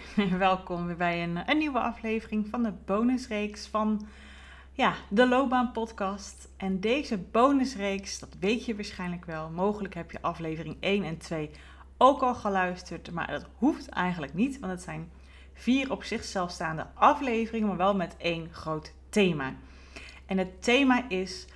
Welkom 0.38 0.86
weer 0.86 0.96
bij 0.96 1.22
een, 1.22 1.50
een 1.50 1.58
nieuwe 1.58 1.80
aflevering 1.80 2.48
van 2.48 2.62
de 2.62 2.72
bonusreeks 2.84 3.66
van 3.66 4.06
ja, 4.72 4.94
de 5.08 5.28
Loopbaan 5.28 5.72
Podcast. 5.72 6.48
En 6.56 6.80
deze 6.80 7.18
bonusreeks, 7.18 8.18
dat 8.18 8.36
weet 8.40 8.64
je 8.64 8.74
waarschijnlijk 8.74 9.24
wel. 9.24 9.50
Mogelijk 9.50 9.94
heb 9.94 10.10
je 10.10 10.22
aflevering 10.22 10.76
1 10.80 11.04
en 11.04 11.18
2 11.18 11.50
ook 11.96 12.22
al 12.22 12.34
geluisterd, 12.34 13.10
maar 13.10 13.26
dat 13.26 13.46
hoeft 13.56 13.88
eigenlijk 13.88 14.34
niet, 14.34 14.58
want 14.58 14.72
het 14.72 14.82
zijn 14.82 15.10
vier 15.52 15.90
op 15.90 16.04
zichzelf 16.04 16.50
staande 16.50 16.86
afleveringen, 16.94 17.68
maar 17.68 17.76
wel 17.76 17.94
met 17.94 18.16
één 18.16 18.48
groot 18.52 18.92
thema. 19.08 19.54
En 20.26 20.38
het 20.38 20.62
thema 20.62 21.08
is 21.08 21.46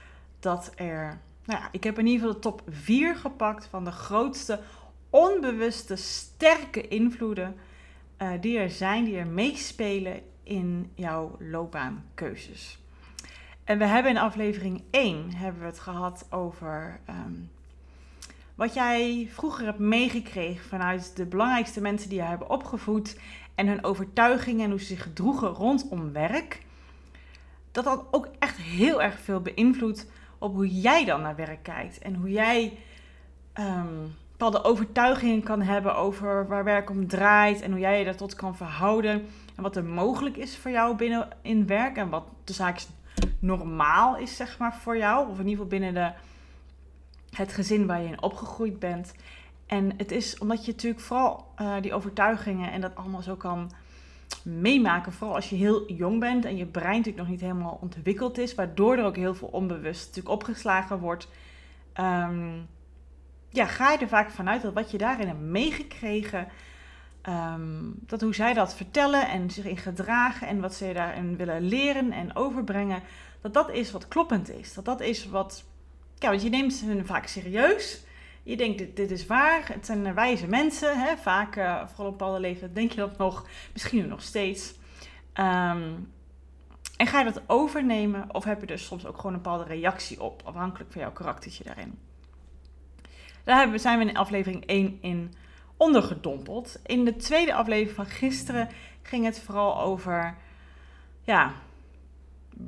dat 0.41 0.73
er, 0.75 1.21
nou 1.45 1.61
ja, 1.61 1.69
ik 1.73 1.85
heb 1.85 1.99
in 1.99 2.07
ieder 2.07 2.27
geval 2.27 2.35
de 2.35 2.49
top 2.49 2.63
4 2.69 3.17
gepakt 3.17 3.67
van 3.67 3.85
de 3.85 3.93
grootste 3.93 4.61
onbewuste 5.11 5.97
sterke 5.97 6.89
invloeden 6.89 7.57
uh, 8.19 8.31
die 8.41 8.59
er 8.59 8.71
zijn, 8.71 9.05
die 9.05 9.17
er 9.17 9.27
meespelen 9.27 10.21
in 10.43 10.91
jouw 10.95 11.37
loopbaankeuzes. 11.39 12.79
En 13.65 13.79
we 13.79 13.85
hebben 13.85 14.11
in 14.11 14.19
aflevering 14.19 14.83
1 14.91 15.35
hebben 15.35 15.61
we 15.61 15.67
het 15.67 15.79
gehad 15.79 16.27
over 16.31 17.01
um, 17.09 17.51
wat 18.55 18.75
jij 18.75 19.29
vroeger 19.31 19.65
hebt 19.65 19.79
meegekregen 19.79 20.69
vanuit 20.69 21.17
de 21.17 21.27
belangrijkste 21.27 21.81
mensen 21.81 22.09
die 22.09 22.19
je 22.19 22.25
hebben 22.25 22.51
opgevoed 22.51 23.21
en 23.55 23.67
hun 23.67 23.85
overtuigingen 23.85 24.65
en 24.65 24.71
hoe 24.71 24.81
ze 24.81 24.87
zich 24.87 25.03
gedroegen 25.03 25.49
rondom 25.49 26.13
werk. 26.13 26.63
Dat 27.73 27.85
dat 27.85 28.05
ook 28.11 28.29
echt 28.39 28.57
heel 28.57 29.03
erg 29.03 29.21
veel 29.21 29.41
beïnvloedt 29.41 30.11
op 30.39 30.55
hoe 30.55 30.81
jij 30.81 31.05
dan 31.05 31.23
naar 31.23 31.37
werk 31.37 31.63
kijkt 31.63 31.99
en 31.99 32.15
hoe 32.15 32.31
jij 32.31 32.79
um, 33.55 34.15
bepaalde 34.37 34.65
overtuigingen 34.65 35.43
kan 35.43 35.63
hebben 35.63 35.97
over 35.97 36.47
waar 36.49 36.65
werk 36.65 36.91
om 36.91 37.09
draait 37.09 37.61
en 37.61 37.71
hoe 37.71 37.81
jij 37.81 37.99
je 37.99 38.05
daar 38.05 38.17
tot 38.17 38.35
kan 38.35 38.57
verhouden 38.57 39.27
en 39.57 39.63
wat 39.63 39.77
er 39.77 39.85
mogelijk 39.85 40.37
is 40.37 40.57
voor 40.57 40.71
jou 40.71 40.97
binnen 40.97 41.29
in 41.43 41.67
werk 41.67 41.97
en 41.97 42.09
wat 42.09 42.25
de 42.45 42.53
zaak 42.53 42.81
normaal 43.39 44.17
is 44.17 44.37
zeg 44.37 44.59
maar 44.59 44.75
voor 44.75 44.97
jou 44.97 45.31
of 45.31 45.39
in 45.39 45.49
ieder 45.49 45.65
geval 45.65 45.79
binnen 45.79 45.95
de, 45.95 46.13
het 47.37 47.53
gezin 47.53 47.87
waar 47.87 48.01
je 48.01 48.09
in 48.09 48.23
opgegroeid 48.23 48.79
bent. 48.79 49.15
En 49.67 49.93
het 49.97 50.13
is 50.13 50.39
omdat 50.39 50.65
je 50.65 50.73
natuurlijk 50.73 51.03
vooral 51.03 51.53
uh, 51.61 51.75
die 51.81 51.95
overtuigingen 51.95 52.73
en 52.73 52.81
dat 52.81 52.95
allemaal 52.95 53.23
zo 53.23 53.35
kan 53.35 53.71
meemaken, 54.43 55.13
vooral 55.13 55.37
als 55.37 55.51
je 55.51 55.57
heel 55.57 55.93
jong 55.93 56.21
bent 56.21 56.45
en 56.45 56.57
je 56.57 56.67
brein 56.67 56.97
natuurlijk 56.97 57.19
nog 57.19 57.29
niet 57.29 57.41
helemaal 57.41 57.79
ontwikkeld 57.81 58.39
is, 58.39 58.55
waardoor 58.55 58.97
er 58.97 59.05
ook 59.05 59.17
heel 59.17 59.35
veel 59.35 59.49
onbewust 59.49 60.07
natuurlijk 60.07 60.35
opgeslagen 60.35 60.99
wordt. 60.99 61.29
Um, 62.01 62.67
ja, 63.49 63.67
ga 63.67 63.93
je 63.93 63.99
er 63.99 64.09
vaak 64.09 64.31
vanuit 64.31 64.63
dat 64.63 64.73
wat 64.73 64.91
je 64.91 64.99
daarin 64.99 65.27
hebt 65.27 65.41
meegekregen, 65.41 66.49
ehm, 67.23 67.83
dat 67.95 68.21
hoe 68.21 68.35
zij 68.35 68.53
dat 68.53 68.75
vertellen 68.75 69.29
en 69.29 69.51
zich 69.51 69.65
in 69.65 69.77
gedragen 69.77 70.49
en 70.49 70.61
wat 70.61 70.75
ze 70.75 70.93
daarin 70.93 71.37
willen 71.37 71.63
leren 71.63 72.13
en 72.13 72.37
overbrengen, 72.37 73.03
dat 73.41 73.55
dat 73.55 73.71
is 73.71 73.91
wat 73.91 74.09
kloppend 74.09 74.51
is. 74.51 74.75
Dat 74.75 74.85
dat 74.85 75.01
is 75.01 75.29
wat, 75.29 75.65
ja, 76.19 76.29
want 76.29 76.43
je 76.43 76.49
neemt 76.49 76.81
hun 76.81 77.07
vaak 77.07 77.27
serieus. 77.27 78.05
Je 78.43 78.57
denkt, 78.57 78.79
dit, 78.79 78.97
dit 78.97 79.11
is 79.11 79.27
waar. 79.27 79.69
Het 79.73 79.87
zijn 79.87 80.15
wijze 80.15 80.47
mensen. 80.47 81.01
Hè? 81.01 81.17
Vaak, 81.17 81.57
uh, 81.57 81.87
vooral 81.87 82.07
op 82.07 82.19
bepaalde 82.19 82.41
leeftijd, 82.41 82.75
denk 82.75 82.91
je 82.91 82.97
dat 82.97 83.19
nog. 83.19 83.47
Misschien 83.73 84.09
nog 84.09 84.23
steeds. 84.23 84.75
Ehm, 85.33 85.93
en 86.97 87.07
ga 87.07 87.19
je 87.19 87.33
dat 87.33 87.43
overnemen 87.47 88.35
of 88.35 88.45
heb 88.45 88.61
je 88.61 88.67
er 88.67 88.79
soms 88.79 89.07
ook 89.07 89.17
gewoon 89.17 89.33
een 89.33 89.43
bepaalde 89.43 89.65
reactie 89.65 90.23
op, 90.23 90.43
afhankelijk 90.45 90.93
van 90.93 91.01
jouw 91.01 91.13
karaktertje 91.13 91.65
daarin? 91.65 91.99
Daar 93.47 93.79
zijn 93.79 93.99
we 93.99 94.05
in 94.05 94.17
aflevering 94.17 94.67
1 94.67 94.99
in 95.01 95.35
ondergedompeld. 95.77 96.81
In 96.87 97.05
de 97.05 97.17
tweede 97.17 97.55
aflevering 97.55 97.97
van 97.97 98.07
gisteren 98.07 98.69
ging 99.03 99.25
het 99.25 99.41
vooral 99.41 99.81
over 99.81 100.35
ja, 101.21 101.53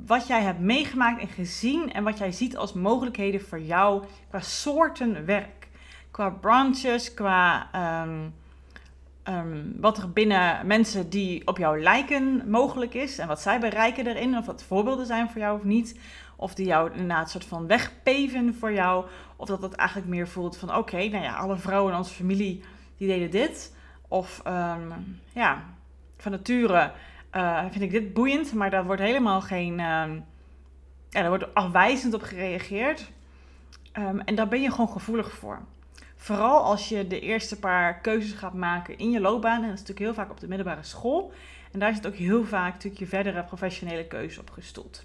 wat 0.05 0.27
jij 0.27 0.41
hebt 0.41 0.59
meegemaakt 0.59 1.21
en 1.21 1.27
gezien 1.27 1.93
en 1.93 2.03
wat 2.03 2.17
jij 2.17 2.31
ziet 2.31 2.57
als 2.57 2.73
mogelijkheden 2.73 3.41
voor 3.41 3.59
jou 3.59 4.03
qua 4.29 4.39
soorten 4.39 5.25
werk. 5.25 5.67
Qua 6.11 6.29
branches, 6.29 7.13
qua 7.13 7.69
ehm, 7.71 8.29
ehm, 9.23 9.63
wat 9.75 9.97
er 9.97 10.11
binnen 10.11 10.67
mensen 10.67 11.09
die 11.09 11.47
op 11.47 11.57
jou 11.57 11.81
lijken 11.81 12.49
mogelijk 12.49 12.93
is 12.93 13.17
en 13.17 13.27
wat 13.27 13.41
zij 13.41 13.59
bereiken 13.59 14.07
erin, 14.07 14.37
of 14.37 14.45
wat 14.45 14.63
voorbeelden 14.63 15.05
zijn 15.05 15.29
voor 15.29 15.41
jou 15.41 15.57
of 15.57 15.63
niet. 15.63 15.99
Of 16.39 16.53
die 16.55 16.65
jou 16.65 16.91
inderdaad 16.91 17.29
soort 17.29 17.45
van 17.45 17.67
wegpeven 17.67 18.55
voor 18.55 18.73
jou. 18.73 19.05
Of 19.35 19.47
dat 19.47 19.61
het 19.61 19.73
eigenlijk 19.73 20.09
meer 20.09 20.27
voelt 20.27 20.57
van 20.57 20.75
oké, 20.75 20.97
nou 20.97 21.23
ja, 21.23 21.35
alle 21.35 21.57
vrouwen 21.57 21.91
in 21.91 21.97
onze 21.97 22.13
familie 22.13 22.63
die 22.97 23.07
deden 23.07 23.31
dit. 23.31 23.75
Of 24.07 24.41
um, 24.47 25.19
ja, 25.33 25.63
van 26.17 26.31
nature 26.31 26.91
uh, 27.35 27.65
vind 27.69 27.83
ik 27.83 27.91
dit 27.91 28.13
boeiend, 28.13 28.53
maar 28.53 28.69
daar 28.69 28.85
wordt 28.85 29.01
helemaal 29.01 29.41
geen. 29.41 29.71
Uh, 29.71 29.77
ja, 31.09 31.21
daar 31.21 31.27
wordt 31.27 31.53
afwijzend 31.53 32.13
op 32.13 32.21
gereageerd. 32.21 33.11
Um, 33.97 34.19
en 34.19 34.35
daar 34.35 34.47
ben 34.47 34.61
je 34.61 34.71
gewoon 34.71 34.89
gevoelig 34.89 35.31
voor. 35.31 35.59
Vooral 36.15 36.63
als 36.63 36.89
je 36.89 37.07
de 37.07 37.19
eerste 37.19 37.59
paar 37.59 37.99
keuzes 37.99 38.31
gaat 38.31 38.53
maken 38.53 38.97
in 38.97 39.11
je 39.11 39.19
loopbaan. 39.19 39.61
En 39.61 39.69
dat 39.69 39.73
is 39.73 39.79
natuurlijk 39.79 39.99
heel 39.99 40.13
vaak 40.13 40.31
op 40.31 40.39
de 40.39 40.47
middelbare 40.47 40.83
school. 40.83 41.31
En 41.71 41.79
daar 41.79 41.93
zit 41.93 42.07
ook 42.07 42.15
heel 42.15 42.45
vaak 42.45 42.73
natuurlijk 42.73 42.99
je 43.01 43.07
verdere 43.07 43.43
professionele 43.43 44.05
keuze 44.05 44.39
op 44.39 44.49
gestoeld. 44.49 45.03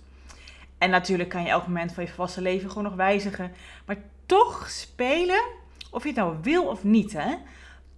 En 0.85 0.91
natuurlijk 0.91 1.29
kan 1.29 1.43
je 1.43 1.49
elk 1.49 1.67
moment 1.67 1.93
van 1.93 2.05
je 2.05 2.11
volwassen 2.11 2.43
leven 2.43 2.69
gewoon 2.69 2.85
nog 2.85 2.95
wijzigen. 2.95 3.53
Maar 3.87 3.97
toch 4.27 4.71
spelen, 4.71 5.43
of 5.91 6.03
je 6.03 6.09
het 6.09 6.19
nou 6.19 6.37
wil 6.43 6.65
of 6.65 6.85
niet, 6.85 7.13
hè, 7.13 7.35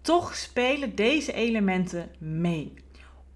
toch 0.00 0.36
spelen 0.36 0.94
deze 0.94 1.32
elementen 1.32 2.10
mee. 2.18 2.74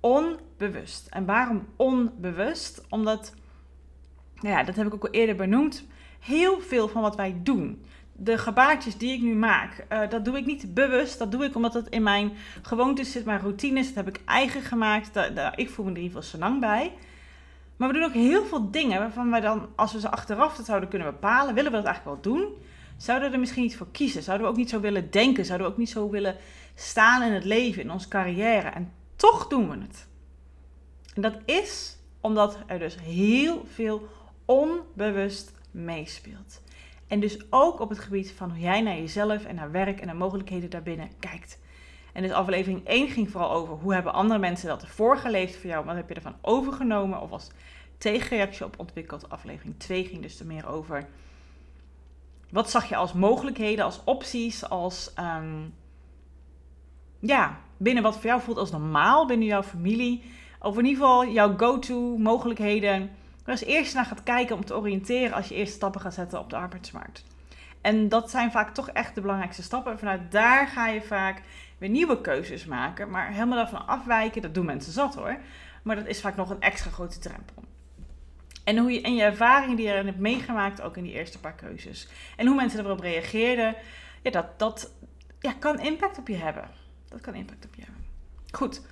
Onbewust. 0.00 1.06
En 1.06 1.25
waarom 1.25 1.66
onbewust? 1.77 2.83
Omdat, 2.88 3.34
nou 4.41 4.55
ja, 4.56 4.62
dat 4.62 4.77
heb 4.77 4.87
ik 4.87 4.94
ook 4.94 5.05
al 5.05 5.11
eerder 5.11 5.37
benoemd, 5.37 5.87
heel 6.21 6.61
veel 6.61 6.88
van 6.88 7.03
wat 7.03 7.17
wij 7.17 7.41
doen. 7.43 7.84
De 8.12 8.38
gebaartjes 8.38 8.97
die 8.97 9.12
ik 9.12 9.21
nu 9.21 9.34
maak, 9.34 9.87
uh, 9.93 10.09
dat 10.09 10.25
doe 10.25 10.37
ik 10.37 10.47
niet 10.47 10.75
bewust. 10.75 11.19
Dat 11.19 11.32
doe 11.32 11.44
ik 11.44 11.55
omdat 11.55 11.75
het 11.75 11.88
in 11.88 12.03
mijn 12.03 12.32
gewoontes 12.62 13.12
zit, 13.12 13.25
mijn 13.25 13.41
routines. 13.41 13.87
Dat 13.87 14.05
heb 14.05 14.09
ik 14.17 14.22
eigen 14.25 14.62
gemaakt. 14.62 15.15
Daar, 15.15 15.59
ik 15.59 15.71
voel 15.71 15.84
me 15.84 15.91
er 15.91 15.97
in 15.97 16.03
ieder 16.03 16.22
geval 16.22 16.38
zo 16.38 16.47
lang 16.47 16.61
bij. 16.61 16.93
Maar 17.81 17.89
we 17.89 17.95
doen 17.95 18.05
ook 18.05 18.13
heel 18.13 18.45
veel 18.45 18.71
dingen 18.71 18.99
waarvan 18.99 19.31
wij 19.31 19.41
dan, 19.41 19.69
als 19.77 19.93
we 19.93 20.01
ze 20.01 20.11
achteraf 20.11 20.57
dat 20.57 20.67
zouden 20.67 20.89
kunnen 20.89 21.13
bepalen, 21.13 21.55
willen 21.55 21.71
we 21.71 21.77
dat 21.77 21.87
eigenlijk 21.87 22.23
wel 22.23 22.35
doen. 22.35 22.55
Zouden 22.97 23.29
we 23.29 23.35
er 23.35 23.41
misschien 23.41 23.62
niet 23.62 23.77
voor 23.77 23.91
kiezen? 23.93 24.23
Zouden 24.23 24.47
we 24.47 24.53
ook 24.53 24.59
niet 24.59 24.71
zo 24.71 24.81
willen 24.81 25.11
denken? 25.11 25.44
Zouden 25.44 25.67
we 25.67 25.73
ook 25.73 25.79
niet 25.79 25.91
zo 25.91 26.11
willen 26.11 26.37
staan 26.75 27.23
in 27.23 27.32
het 27.32 27.44
leven, 27.44 27.82
in 27.82 27.91
onze 27.91 28.09
carrière? 28.09 28.69
En 28.69 28.93
toch 29.17 29.47
doen 29.47 29.71
we 29.71 29.77
het. 29.77 30.09
En 31.15 31.23
dat 31.23 31.35
is 31.44 31.97
omdat 32.21 32.59
er 32.67 32.79
dus 32.79 33.00
heel 33.00 33.65
veel 33.73 34.09
onbewust 34.44 35.53
meespeelt. 35.71 36.62
En 37.06 37.21
dus 37.21 37.38
ook 37.50 37.81
op 37.81 37.88
het 37.88 37.99
gebied 37.99 38.33
van 38.33 38.50
hoe 38.50 38.61
jij 38.61 38.81
naar 38.81 38.97
jezelf 38.97 39.44
en 39.44 39.55
naar 39.55 39.71
werk 39.71 40.00
en 40.00 40.06
naar 40.06 40.17
mogelijkheden 40.17 40.71
daarbinnen 40.71 41.11
kijkt. 41.19 41.59
En 42.12 42.23
dus 42.23 42.33
aflevering 42.33 42.87
1 42.87 43.09
ging 43.09 43.31
vooral 43.31 43.50
over 43.50 43.75
hoe 43.75 43.94
hebben 43.94 44.12
andere 44.12 44.41
mensen 44.41 44.69
dat 44.69 44.87
voorgeleefd 44.87 45.56
voor 45.56 45.71
jou? 45.71 45.85
Wat 45.85 45.94
heb 45.94 46.09
je 46.09 46.15
ervan 46.15 46.37
overgenomen 46.41 47.21
of 47.21 47.31
als 47.31 47.50
tegenreactie 48.00 48.64
op 48.64 48.79
ontwikkeld? 48.79 49.31
Aflevering 49.31 49.75
2 49.79 50.05
ging 50.05 50.23
dus 50.23 50.41
er 50.41 50.47
meer 50.47 50.69
over 50.69 51.08
wat 52.50 52.70
zag 52.70 52.88
je 52.88 52.97
als 52.97 53.12
mogelijkheden, 53.12 53.85
als 53.85 54.00
opties, 54.05 54.69
als 54.69 55.12
um, 55.19 55.75
ja, 57.19 57.58
binnen 57.76 58.02
wat 58.02 58.14
voor 58.14 58.25
jou 58.25 58.41
voelt 58.41 58.58
als 58.58 58.70
normaal 58.70 59.26
binnen 59.26 59.47
jouw 59.47 59.62
familie. 59.62 60.23
Of 60.61 60.79
in 60.79 60.85
ieder 60.85 61.02
geval 61.02 61.26
jouw 61.26 61.56
go-to 61.56 62.17
mogelijkheden. 62.19 63.11
Waar 63.44 63.55
als 63.55 63.64
eerst 63.64 63.94
naar 63.94 64.05
gaat 64.05 64.23
kijken 64.23 64.56
om 64.56 64.64
te 64.64 64.76
oriënteren 64.76 65.32
als 65.32 65.49
je 65.49 65.55
eerste 65.55 65.75
stappen 65.75 66.00
gaat 66.00 66.14
zetten 66.14 66.38
op 66.38 66.50
de 66.50 66.56
arbeidsmarkt. 66.56 67.25
En 67.81 68.08
dat 68.08 68.31
zijn 68.31 68.50
vaak 68.50 68.75
toch 68.75 68.88
echt 68.88 69.14
de 69.14 69.20
belangrijkste 69.20 69.62
stappen. 69.62 69.93
En 69.93 69.99
vanuit 69.99 70.32
daar 70.32 70.67
ga 70.67 70.88
je 70.88 71.02
vaak 71.02 71.43
weer 71.79 71.88
nieuwe 71.88 72.20
keuzes 72.20 72.64
maken. 72.64 73.11
Maar 73.11 73.32
helemaal 73.32 73.56
daarvan 73.56 73.87
afwijken, 73.87 74.43
dat 74.43 74.55
doen 74.55 74.64
mensen 74.64 74.93
zat 74.93 75.14
hoor. 75.14 75.37
Maar 75.82 75.97
dat 75.97 76.06
is 76.06 76.20
vaak 76.20 76.37
nog 76.37 76.50
een 76.50 76.61
extra 76.61 76.91
grote 76.91 77.19
drempel. 77.19 77.62
En, 78.70 78.78
hoe 78.78 78.93
je, 78.93 79.00
en 79.00 79.14
je 79.14 79.22
ervaringen 79.22 79.76
die 79.76 79.87
je 79.87 79.93
erin 79.93 80.06
hebt 80.06 80.19
meegemaakt, 80.19 80.81
ook 80.81 80.96
in 80.96 81.02
die 81.02 81.12
eerste 81.12 81.38
paar 81.38 81.55
keuzes. 81.55 82.08
En 82.37 82.46
hoe 82.46 82.56
mensen 82.56 82.84
erop 82.84 83.00
reageerden, 83.00 83.75
ja, 84.22 84.31
dat, 84.31 84.58
dat 84.58 84.94
ja, 85.40 85.52
kan 85.52 85.81
impact 85.81 86.19
op 86.19 86.28
je 86.28 86.37
hebben. 86.37 86.70
Dat 87.08 87.20
kan 87.20 87.34
impact 87.34 87.64
op 87.64 87.75
je 87.75 87.82
hebben. 87.82 88.05
Goed. 88.50 88.82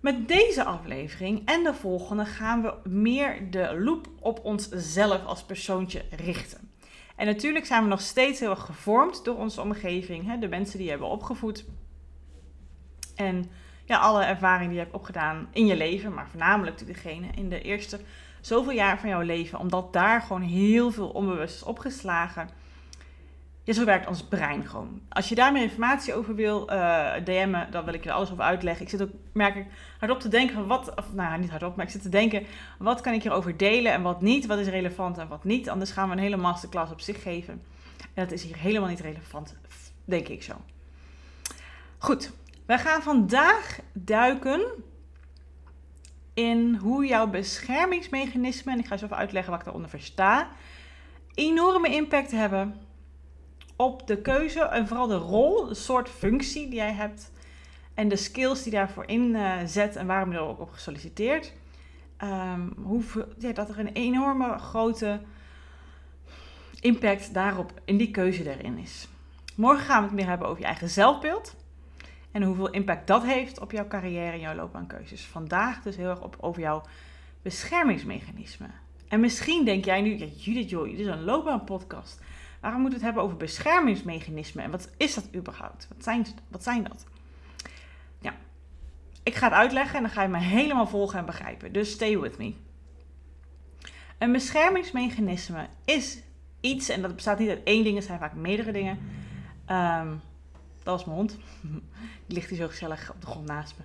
Met 0.00 0.28
deze 0.28 0.64
aflevering 0.64 1.42
en 1.44 1.62
de 1.62 1.74
volgende 1.74 2.24
gaan 2.24 2.62
we 2.62 2.74
meer 2.88 3.50
de 3.50 3.80
loop 3.80 4.08
op 4.20 4.44
onszelf 4.44 5.24
als 5.24 5.44
persoontje 5.44 6.04
richten. 6.10 6.70
En 7.16 7.26
natuurlijk 7.26 7.66
zijn 7.66 7.82
we 7.82 7.88
nog 7.88 8.00
steeds 8.00 8.40
heel 8.40 8.50
erg 8.50 8.64
gevormd 8.64 9.24
door 9.24 9.36
onze 9.36 9.60
omgeving, 9.60 10.26
hè, 10.26 10.38
de 10.38 10.48
mensen 10.48 10.76
die 10.76 10.84
je 10.84 10.90
hebben 10.90 11.08
opgevoed. 11.08 11.64
En 13.16 13.50
ja, 13.84 13.98
alle 13.98 14.24
ervaringen 14.24 14.68
die 14.68 14.78
je 14.78 14.84
hebt 14.84 14.96
opgedaan 14.96 15.48
in 15.52 15.66
je 15.66 15.76
leven, 15.76 16.14
maar 16.14 16.28
voornamelijk 16.28 16.86
degene 16.86 17.26
in 17.34 17.48
de 17.48 17.62
eerste 17.62 18.00
zoveel 18.42 18.72
jaar 18.72 18.98
van 18.98 19.08
jouw 19.08 19.20
leven, 19.20 19.58
omdat 19.58 19.92
daar 19.92 20.22
gewoon 20.22 20.42
heel 20.42 20.90
veel 20.90 21.08
onbewust 21.08 21.54
is 21.54 21.62
opgeslagen. 21.62 22.48
Ja, 23.64 23.72
zo 23.72 23.84
werkt 23.84 24.06
ons 24.06 24.22
brein 24.22 24.66
gewoon. 24.66 25.00
Als 25.08 25.28
je 25.28 25.34
daar 25.34 25.52
meer 25.52 25.62
informatie 25.62 26.14
over 26.14 26.34
wil 26.34 26.72
uh, 26.72 27.12
DM'en, 27.24 27.66
dan 27.70 27.84
wil 27.84 27.94
ik 27.94 28.04
je 28.04 28.12
alles 28.12 28.30
over 28.30 28.44
uitleggen. 28.44 28.84
Ik 28.84 28.90
zit 28.90 29.02
ook, 29.02 29.10
merk 29.32 29.54
ik, 29.54 29.66
hardop 29.98 30.20
te 30.20 30.28
denken 30.28 30.66
wat, 30.66 30.94
of 30.94 31.12
nou 31.12 31.38
niet 31.38 31.50
hardop, 31.50 31.76
maar 31.76 31.84
ik 31.84 31.90
zit 31.90 32.02
te 32.02 32.08
denken, 32.08 32.46
wat 32.78 33.00
kan 33.00 33.12
ik 33.12 33.22
hierover 33.22 33.56
delen 33.56 33.92
en 33.92 34.02
wat 34.02 34.20
niet? 34.20 34.46
Wat 34.46 34.58
is 34.58 34.66
relevant 34.66 35.18
en 35.18 35.28
wat 35.28 35.44
niet? 35.44 35.68
Anders 35.68 35.90
gaan 35.90 36.08
we 36.08 36.14
een 36.14 36.20
hele 36.20 36.36
masterclass 36.36 36.92
op 36.92 37.00
zich 37.00 37.22
geven. 37.22 37.62
En 38.14 38.24
dat 38.24 38.32
is 38.32 38.42
hier 38.42 38.56
helemaal 38.56 38.88
niet 38.88 39.00
relevant, 39.00 39.56
denk 40.04 40.28
ik 40.28 40.42
zo. 40.42 40.54
Goed, 41.98 42.32
we 42.66 42.78
gaan 42.78 43.02
vandaag 43.02 43.78
duiken 43.92 44.60
in 46.34 46.74
hoe 46.74 47.06
jouw 47.06 47.26
beschermingsmechanismen, 47.26 48.74
en 48.74 48.80
ik 48.80 48.86
ga 48.86 48.96
zo 48.96 49.04
even 49.04 49.16
uitleggen 49.16 49.50
wat 49.50 49.60
ik 49.60 49.64
daaronder 49.64 49.90
versta, 49.90 50.48
enorme 51.34 51.88
impact 51.88 52.30
hebben 52.30 52.80
op 53.76 54.06
de 54.06 54.20
keuze 54.20 54.60
en 54.60 54.88
vooral 54.88 55.06
de 55.06 55.16
rol, 55.16 55.66
de 55.66 55.74
soort 55.74 56.08
functie 56.08 56.68
die 56.68 56.74
jij 56.74 56.92
hebt 56.92 57.32
en 57.94 58.08
de 58.08 58.16
skills 58.16 58.62
die 58.62 58.72
daarvoor 58.72 59.06
in 59.06 59.34
uh, 59.34 59.56
zet 59.66 59.96
en 59.96 60.06
waarom 60.06 60.32
je 60.32 60.38
er 60.38 60.44
ook 60.44 60.60
op 60.60 60.70
gesolliciteerd. 60.70 61.52
Um, 62.22 62.74
ja, 63.38 63.52
dat 63.52 63.68
er 63.68 63.78
een 63.78 63.92
enorme 63.92 64.58
grote 64.58 65.20
impact 66.80 67.34
daarop 67.34 67.72
in 67.84 67.96
die 67.96 68.10
keuze 68.10 68.56
erin 68.56 68.78
is. 68.78 69.08
Morgen 69.56 69.84
gaan 69.84 70.00
we 70.00 70.06
het 70.06 70.14
meer 70.14 70.26
hebben 70.26 70.48
over 70.48 70.60
je 70.60 70.66
eigen 70.66 70.88
zelfbeeld. 70.88 71.56
En 72.32 72.42
hoeveel 72.42 72.70
impact 72.70 73.06
dat 73.06 73.24
heeft 73.24 73.60
op 73.60 73.70
jouw 73.70 73.88
carrière 73.88 74.32
en 74.32 74.40
jouw 74.40 74.54
loopbaankeuzes. 74.54 75.24
Vandaag 75.24 75.82
dus 75.82 75.96
heel 75.96 76.08
erg 76.08 76.22
op, 76.22 76.36
over 76.40 76.60
jouw 76.60 76.82
beschermingsmechanisme. 77.42 78.66
En 79.08 79.20
misschien 79.20 79.64
denk 79.64 79.84
jij 79.84 80.00
nu, 80.00 80.18
ja, 80.18 80.26
Judith 80.36 80.70
Joy, 80.70 80.90
dit 80.90 80.98
is 80.98 81.06
een 81.06 81.24
loopbaanpodcast. 81.24 82.20
Waarom 82.60 82.80
moeten 82.80 82.98
we 82.98 83.04
het 83.04 83.14
hebben 83.14 83.32
over 83.32 83.46
beschermingsmechanismen? 83.46 84.64
En 84.64 84.70
wat 84.70 84.90
is 84.96 85.14
dat 85.14 85.28
überhaupt? 85.34 85.88
Wat 85.94 86.04
zijn, 86.04 86.26
wat 86.48 86.62
zijn 86.62 86.82
dat? 86.82 87.06
Ja, 88.18 88.34
ik 89.22 89.34
ga 89.34 89.46
het 89.46 89.54
uitleggen 89.54 89.96
en 89.96 90.02
dan 90.02 90.12
ga 90.12 90.22
je 90.22 90.28
me 90.28 90.38
helemaal 90.38 90.86
volgen 90.86 91.18
en 91.18 91.26
begrijpen. 91.26 91.72
Dus 91.72 91.90
stay 91.90 92.18
with 92.18 92.38
me. 92.38 92.54
Een 94.18 94.32
beschermingsmechanisme 94.32 95.66
is 95.84 96.22
iets, 96.60 96.88
en 96.88 97.02
dat 97.02 97.14
bestaat 97.14 97.38
niet 97.38 97.48
uit 97.48 97.62
één 97.64 97.84
ding, 97.84 97.96
het 97.96 98.04
zijn 98.04 98.18
vaak 98.18 98.34
meerdere 98.34 98.72
dingen. 98.72 98.98
Um, 99.70 100.20
dat 100.82 100.94
was 100.94 101.04
mijn 101.04 101.16
hond. 101.16 101.38
Die 102.26 102.36
ligt 102.36 102.48
hier 102.48 102.58
zo 102.58 102.68
gezellig 102.68 103.12
op 103.12 103.20
de 103.20 103.26
grond 103.26 103.46
naast 103.46 103.74
me. 103.78 103.84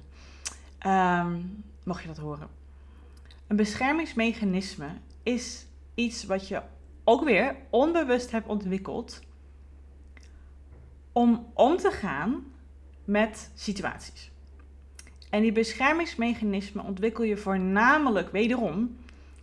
Um, 0.89 1.63
mocht 1.83 2.01
je 2.01 2.07
dat 2.07 2.17
horen. 2.17 2.47
Een 3.47 3.55
beschermingsmechanisme 3.55 4.89
is 5.23 5.65
iets 5.93 6.23
wat 6.23 6.47
je 6.47 6.61
ook 7.03 7.23
weer 7.23 7.55
onbewust 7.69 8.31
hebt 8.31 8.47
ontwikkeld 8.47 9.19
om 11.11 11.47
om 11.53 11.77
te 11.77 11.91
gaan 11.91 12.45
met 13.05 13.51
situaties. 13.55 14.31
En 15.29 15.41
die 15.41 15.51
beschermingsmechanismen 15.51 16.85
ontwikkel 16.85 17.23
je 17.23 17.37
voornamelijk 17.37 18.31
wederom 18.31 18.97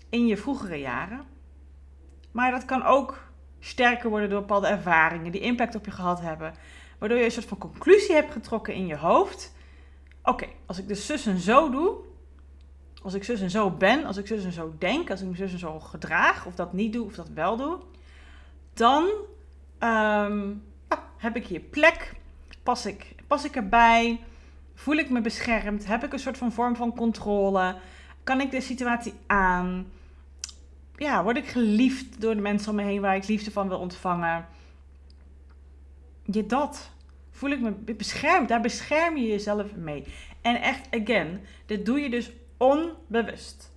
in 0.08 0.26
je 0.26 0.36
vroegere 0.36 0.76
jaren. 0.78 1.20
Maar 2.30 2.50
dat 2.50 2.64
kan 2.64 2.82
ook 2.82 3.32
sterker 3.60 4.10
worden 4.10 4.30
door 4.30 4.40
bepaalde 4.40 4.66
ervaringen 4.66 5.32
die 5.32 5.40
impact 5.40 5.74
op 5.74 5.84
je 5.84 5.90
gehad 5.90 6.20
hebben. 6.20 6.54
Waardoor 6.99 7.19
je 7.19 7.25
een 7.25 7.31
soort 7.31 7.46
van 7.46 7.58
conclusie 7.58 8.14
hebt 8.14 8.32
getrokken 8.32 8.75
in 8.75 8.87
je 8.87 8.96
hoofd. 8.96 9.55
Oké, 10.23 10.46
als 10.67 10.79
ik 10.79 10.88
dus 10.88 11.06
zus 11.06 11.26
en 11.26 11.38
zo 11.38 11.70
doe, 11.70 11.96
als 13.02 13.14
ik 13.14 13.25
zus 13.25 13.41
en 13.41 13.50
zo 13.50 13.70
ben, 13.70 14.05
als 14.05 14.17
ik 14.17 14.26
zus 14.26 14.44
en 14.44 14.52
zo 14.52 14.75
denk, 14.79 15.11
als 15.11 15.20
ik 15.20 15.26
me 15.26 15.37
zus 15.37 15.52
en 15.52 15.58
zo 15.58 15.81
gedraag, 15.81 16.46
of 16.46 16.55
dat 16.55 16.73
niet 16.73 16.93
doe 16.93 17.06
of 17.06 17.14
dat 17.14 17.29
wel 17.29 17.56
doe, 17.56 17.79
dan 18.75 19.08
ehm, 19.79 20.52
heb 21.17 21.37
ik 21.37 21.46
hier 21.46 21.61
plek, 21.61 22.14
pas 22.62 22.87
ik, 22.87 23.14
pas 23.26 23.44
ik 23.44 23.56
erbij, 23.56 24.20
voel 24.75 24.97
ik 24.97 25.11
me 25.11 25.20
beschermd, 25.20 25.87
heb 25.87 26.05
ik 26.05 26.12
een 26.12 26.19
soort 26.19 26.38
van 26.38 26.52
vorm 26.52 26.76
van 26.76 26.94
controle, 26.94 27.76
kan 28.23 28.40
ik 28.40 28.50
de 28.50 28.61
situatie 28.61 29.14
aan, 29.26 29.87
ja, 30.97 31.23
word 31.23 31.37
ik 31.37 31.47
geliefd 31.47 32.20
door 32.20 32.35
de 32.35 32.40
mensen 32.40 32.70
om 32.70 32.76
me 32.76 32.82
heen 32.82 33.00
waar 33.00 33.17
ik 33.17 33.26
liefde 33.26 33.50
van 33.50 33.69
wil 33.69 33.79
ontvangen. 33.79 34.47
Je 36.25 36.47
dat 36.47 36.91
voel 37.31 37.50
ik 37.50 37.61
me 37.61 37.71
beschermd. 37.73 38.49
Daar 38.49 38.61
bescherm 38.61 39.17
je 39.17 39.26
jezelf 39.26 39.75
mee. 39.75 40.05
En 40.41 40.62
echt, 40.62 40.88
again, 40.91 41.41
dit 41.67 41.87
doe 41.87 42.00
je 42.00 42.11
dus 42.11 42.32
onbewust. 42.56 43.73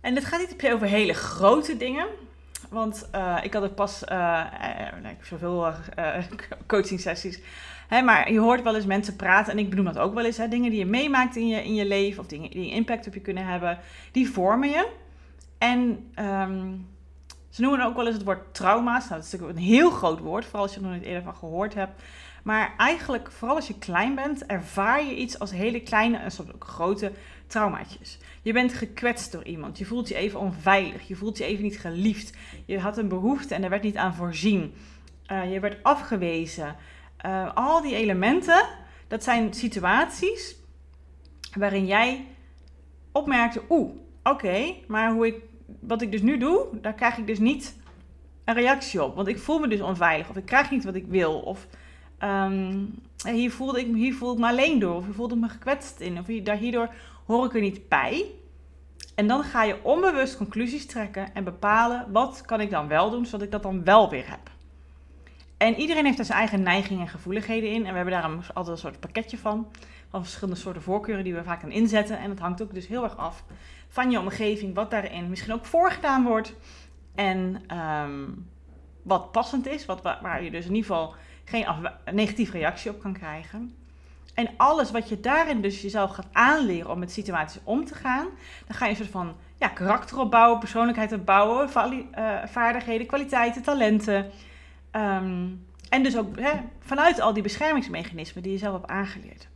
En 0.00 0.14
dit 0.14 0.24
gaat 0.24 0.40
niet 0.40 0.72
over 0.72 0.86
hele 0.86 1.12
grote 1.12 1.76
dingen. 1.76 2.06
Want 2.70 3.08
uh, 3.14 3.38
ik 3.42 3.52
had 3.52 3.62
het 3.62 3.74
pas, 3.74 4.02
uh, 4.12 4.44
uh, 5.02 5.10
ik 5.10 5.24
zoveel 5.24 5.72
coaching 6.66 7.00
sessies. 7.00 7.40
Hè, 7.88 8.02
maar 8.02 8.32
je 8.32 8.38
hoort 8.38 8.62
wel 8.62 8.74
eens 8.74 8.86
mensen 8.86 9.16
praten, 9.16 9.52
en 9.52 9.58
ik 9.58 9.70
benoem 9.70 9.84
dat 9.84 9.98
ook 9.98 10.14
wel 10.14 10.24
eens. 10.24 10.36
Hè, 10.36 10.48
dingen 10.48 10.70
die 10.70 10.78
je 10.78 10.86
meemaakt 10.86 11.36
in 11.36 11.48
je, 11.48 11.64
in 11.64 11.74
je 11.74 11.86
leven, 11.86 12.20
of 12.20 12.26
dingen 12.26 12.50
die 12.50 12.70
impact 12.70 13.06
op 13.06 13.14
je 13.14 13.20
kunnen 13.20 13.46
hebben, 13.46 13.78
die 14.12 14.30
vormen 14.30 14.68
je. 14.68 14.88
En 15.58 16.10
um, 16.18 16.86
ze 17.52 17.60
noemen 17.60 17.84
ook 17.84 17.96
wel 17.96 18.06
eens 18.06 18.14
het 18.14 18.24
woord 18.24 18.54
trauma's. 18.54 19.08
Nou, 19.08 19.14
dat 19.14 19.24
is 19.24 19.32
natuurlijk 19.32 19.58
een 19.58 19.64
heel 19.64 19.90
groot 19.90 20.18
woord, 20.18 20.44
vooral 20.44 20.62
als 20.62 20.74
je 20.74 20.80
er 20.80 20.86
nog 20.86 20.94
niet 20.94 21.04
eerder 21.04 21.22
van 21.22 21.34
gehoord 21.34 21.74
hebt. 21.74 22.02
Maar 22.42 22.74
eigenlijk, 22.76 23.30
vooral 23.30 23.56
als 23.56 23.66
je 23.66 23.78
klein 23.78 24.14
bent, 24.14 24.46
ervaar 24.46 25.04
je 25.04 25.16
iets 25.16 25.38
als 25.38 25.50
hele 25.50 25.80
kleine 25.80 26.16
en 26.16 26.30
soms 26.30 26.52
ook 26.52 26.64
grote 26.64 27.12
traumaatjes. 27.46 28.18
Je 28.42 28.52
bent 28.52 28.72
gekwetst 28.72 29.32
door 29.32 29.44
iemand. 29.44 29.78
Je 29.78 29.84
voelt 29.84 30.08
je 30.08 30.14
even 30.14 30.40
onveilig. 30.40 31.08
Je 31.08 31.16
voelt 31.16 31.38
je 31.38 31.44
even 31.44 31.62
niet 31.62 31.78
geliefd. 31.78 32.36
Je 32.64 32.78
had 32.78 32.98
een 32.98 33.08
behoefte 33.08 33.54
en 33.54 33.62
er 33.62 33.70
werd 33.70 33.82
niet 33.82 33.96
aan 33.96 34.14
voorzien. 34.14 34.74
Uh, 35.32 35.52
je 35.52 35.60
werd 35.60 35.82
afgewezen. 35.82 36.76
Uh, 37.26 37.54
al 37.54 37.82
die 37.82 37.94
elementen, 37.94 38.68
dat 39.08 39.24
zijn 39.24 39.54
situaties 39.54 40.56
waarin 41.58 41.86
jij 41.86 42.26
opmerkte: 43.12 43.62
oeh, 43.68 43.94
oké, 44.22 44.74
maar 44.86 45.12
hoe 45.12 45.26
ik, 45.26 45.34
wat 45.80 46.02
ik 46.02 46.10
dus 46.10 46.22
nu 46.22 46.38
doe, 46.38 46.66
daar 46.72 46.94
krijg 46.94 47.18
ik 47.18 47.26
dus 47.26 47.38
niet 47.38 47.76
een 48.44 48.54
reactie 48.54 49.02
op. 49.02 49.14
Want 49.14 49.28
ik 49.28 49.38
voel 49.38 49.58
me 49.58 49.68
dus 49.68 49.80
onveilig. 49.80 50.28
Of 50.28 50.36
ik 50.36 50.44
krijg 50.44 50.70
niet 50.70 50.84
wat 50.84 50.94
ik 50.94 51.06
wil. 51.06 51.40
Of 51.40 51.66
um, 52.22 52.94
hier, 53.24 53.50
voelde 53.50 53.80
ik, 53.80 53.94
hier 53.94 54.14
voel 54.14 54.32
ik 54.32 54.38
me 54.38 54.46
alleen 54.46 54.78
door. 54.78 54.96
Of 54.96 55.04
hier 55.04 55.14
voelde 55.14 55.34
ik 55.34 55.40
me 55.40 55.48
gekwetst 55.48 56.00
in. 56.00 56.18
Of 56.18 56.26
hier, 56.26 56.52
hierdoor 56.52 56.94
hoor 57.26 57.46
ik 57.46 57.54
er 57.54 57.60
niet 57.60 57.88
bij. 57.88 58.24
En 59.14 59.26
dan 59.26 59.42
ga 59.42 59.62
je 59.62 59.76
onbewust 59.82 60.36
conclusies 60.36 60.86
trekken 60.86 61.34
en 61.34 61.44
bepalen 61.44 62.12
wat 62.12 62.42
kan 62.46 62.60
ik 62.60 62.70
dan 62.70 62.88
wel 62.88 63.10
doen, 63.10 63.26
zodat 63.26 63.42
ik 63.42 63.50
dat 63.50 63.62
dan 63.62 63.84
wel 63.84 64.10
weer 64.10 64.30
heb. 64.30 64.50
En 65.56 65.74
iedereen 65.74 66.04
heeft 66.04 66.16
daar 66.16 66.26
zijn 66.26 66.38
eigen 66.38 66.62
neigingen 66.62 67.02
en 67.02 67.08
gevoeligheden 67.08 67.70
in. 67.70 67.86
En 67.86 67.90
we 67.90 67.96
hebben 67.96 68.14
daar 68.14 68.50
altijd 68.54 68.76
een 68.76 68.82
soort 68.82 69.00
pakketje 69.00 69.38
van. 69.38 69.66
Van 70.10 70.22
verschillende 70.22 70.60
soorten 70.60 70.82
voorkeuren 70.82 71.24
die 71.24 71.34
we 71.34 71.44
vaak 71.44 71.60
gaan 71.60 71.70
inzetten. 71.70 72.18
En 72.18 72.28
dat 72.28 72.38
hangt 72.38 72.62
ook 72.62 72.74
dus 72.74 72.86
heel 72.86 73.04
erg 73.04 73.16
af 73.16 73.44
van 73.92 74.10
je 74.10 74.20
omgeving, 74.20 74.74
wat 74.74 74.90
daarin 74.90 75.28
misschien 75.28 75.52
ook 75.52 75.64
voorgedaan 75.64 76.24
wordt. 76.24 76.54
En 77.14 77.62
um, 77.78 78.50
wat 79.02 79.32
passend 79.32 79.66
is, 79.66 79.86
wat, 79.86 80.02
waar 80.02 80.42
je 80.42 80.50
dus 80.50 80.66
in 80.66 80.74
ieder 80.74 80.90
geval 80.90 81.14
geen 81.44 81.66
negatieve 82.12 82.52
reactie 82.58 82.90
op 82.90 83.00
kan 83.00 83.12
krijgen. 83.12 83.74
En 84.34 84.48
alles 84.56 84.90
wat 84.90 85.08
je 85.08 85.20
daarin 85.20 85.60
dus 85.60 85.82
jezelf 85.82 86.10
gaat 86.10 86.26
aanleren 86.32 86.90
om 86.90 86.98
met 86.98 87.12
situaties 87.12 87.60
om 87.64 87.84
te 87.84 87.94
gaan, 87.94 88.26
dan 88.66 88.76
ga 88.76 88.84
je 88.84 88.90
een 88.90 88.96
soort 88.96 89.08
van 89.08 89.34
ja, 89.58 89.68
karakter 89.68 90.18
opbouwen, 90.18 90.58
persoonlijkheid 90.58 91.12
opbouwen, 91.12 91.68
uh, 91.68 92.44
vaardigheden, 92.46 93.06
kwaliteiten, 93.06 93.62
talenten. 93.62 94.30
Um, 94.92 95.66
en 95.88 96.02
dus 96.02 96.16
ook 96.16 96.38
hè, 96.38 96.52
vanuit 96.80 97.20
al 97.20 97.32
die 97.32 97.42
beschermingsmechanismen 97.42 98.42
die 98.42 98.52
je 98.52 98.58
zelf 98.58 98.72
hebt 98.72 98.86
aangeleerd. 98.86 99.48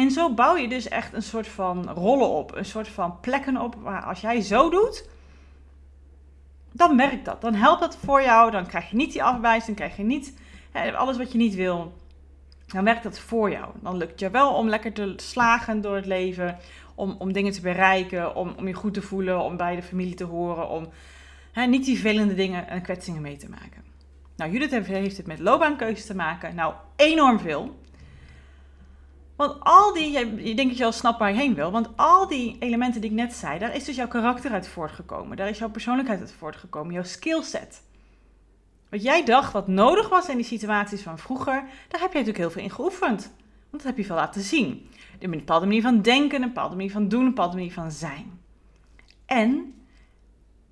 En 0.00 0.10
zo 0.10 0.34
bouw 0.34 0.56
je 0.56 0.68
dus 0.68 0.88
echt 0.88 1.12
een 1.12 1.22
soort 1.22 1.48
van 1.48 1.90
rollen 1.90 2.28
op, 2.28 2.54
een 2.54 2.64
soort 2.64 2.88
van 2.88 3.20
plekken 3.20 3.56
op 3.56 3.74
waar 3.74 4.02
als 4.02 4.20
jij 4.20 4.40
zo 4.40 4.70
doet, 4.70 5.08
dan 6.72 6.96
werkt 6.96 7.24
dat. 7.24 7.40
Dan 7.40 7.54
helpt 7.54 7.80
dat 7.80 7.96
voor 7.96 8.22
jou. 8.22 8.50
Dan 8.50 8.66
krijg 8.66 8.90
je 8.90 8.96
niet 8.96 9.12
die 9.12 9.22
afwijzing, 9.22 9.66
dan 9.66 9.74
krijg 9.74 9.96
je 9.96 10.02
niet 10.02 10.34
hè, 10.70 10.96
alles 10.96 11.16
wat 11.16 11.32
je 11.32 11.38
niet 11.38 11.54
wil. 11.54 11.92
Dan 12.66 12.84
werkt 12.84 13.02
dat 13.02 13.18
voor 13.18 13.50
jou. 13.50 13.66
Dan 13.80 13.96
lukt 13.96 14.20
je 14.20 14.30
wel 14.30 14.52
om 14.52 14.68
lekker 14.68 14.92
te 14.92 15.14
slagen 15.16 15.80
door 15.80 15.96
het 15.96 16.06
leven. 16.06 16.58
Om, 16.94 17.16
om 17.18 17.32
dingen 17.32 17.52
te 17.52 17.60
bereiken, 17.60 18.34
om, 18.34 18.54
om 18.56 18.66
je 18.66 18.74
goed 18.74 18.94
te 18.94 19.02
voelen, 19.02 19.40
om 19.40 19.56
bij 19.56 19.76
de 19.76 19.82
familie 19.82 20.14
te 20.14 20.24
horen. 20.24 20.68
Om 20.68 20.88
hè, 21.52 21.66
niet 21.66 21.84
die 21.84 21.98
vervelende 21.98 22.34
dingen 22.34 22.68
en 22.68 22.82
kwetsingen 22.82 23.22
mee 23.22 23.36
te 23.36 23.48
maken. 23.48 23.84
Nou, 24.36 24.52
Judith 24.52 24.86
heeft 24.86 25.16
het 25.16 25.26
met 25.26 25.38
loopbaankeuzes 25.38 26.06
te 26.06 26.14
maken. 26.14 26.54
Nou, 26.54 26.74
enorm 26.96 27.38
veel. 27.38 27.78
Want 29.40 29.56
al 29.60 29.92
die, 29.92 30.10
je 30.44 30.54
denkt 30.54 30.68
dat 30.68 30.76
je 30.76 30.84
al 30.84 30.92
snapt 30.92 31.18
waar 31.18 31.32
je 31.32 31.38
heen 31.38 31.54
wil, 31.54 31.70
want 31.70 31.88
al 31.96 32.28
die 32.28 32.56
elementen 32.58 33.00
die 33.00 33.10
ik 33.10 33.16
net 33.16 33.32
zei, 33.32 33.58
daar 33.58 33.74
is 33.74 33.84
dus 33.84 33.96
jouw 33.96 34.08
karakter 34.08 34.50
uit 34.50 34.68
voortgekomen. 34.68 35.36
Daar 35.36 35.48
is 35.48 35.58
jouw 35.58 35.70
persoonlijkheid 35.70 36.20
uit 36.20 36.32
voortgekomen, 36.32 36.94
jouw 36.94 37.02
skillset. 37.02 37.82
Wat 38.88 39.02
jij 39.02 39.24
dacht 39.24 39.52
wat 39.52 39.68
nodig 39.68 40.08
was 40.08 40.28
in 40.28 40.36
die 40.36 40.44
situaties 40.44 41.02
van 41.02 41.18
vroeger, 41.18 41.64
daar 41.88 42.00
heb 42.00 42.12
je 42.12 42.18
natuurlijk 42.18 42.36
heel 42.38 42.50
veel 42.50 42.62
in 42.62 42.70
geoefend. 42.70 43.32
Want 43.70 43.82
dat 43.82 43.82
heb 43.82 43.96
je 43.96 44.04
veel 44.04 44.16
laten 44.16 44.42
zien. 44.42 44.88
Een 45.18 45.30
bepaalde 45.30 45.66
manier 45.66 45.82
van 45.82 46.02
denken, 46.02 46.42
een 46.42 46.48
bepaalde 46.48 46.76
manier 46.76 46.92
van 46.92 47.08
doen, 47.08 47.20
een 47.20 47.26
bepaalde 47.26 47.56
manier 47.56 47.72
van 47.72 47.90
zijn. 47.90 48.40
En 49.26 49.74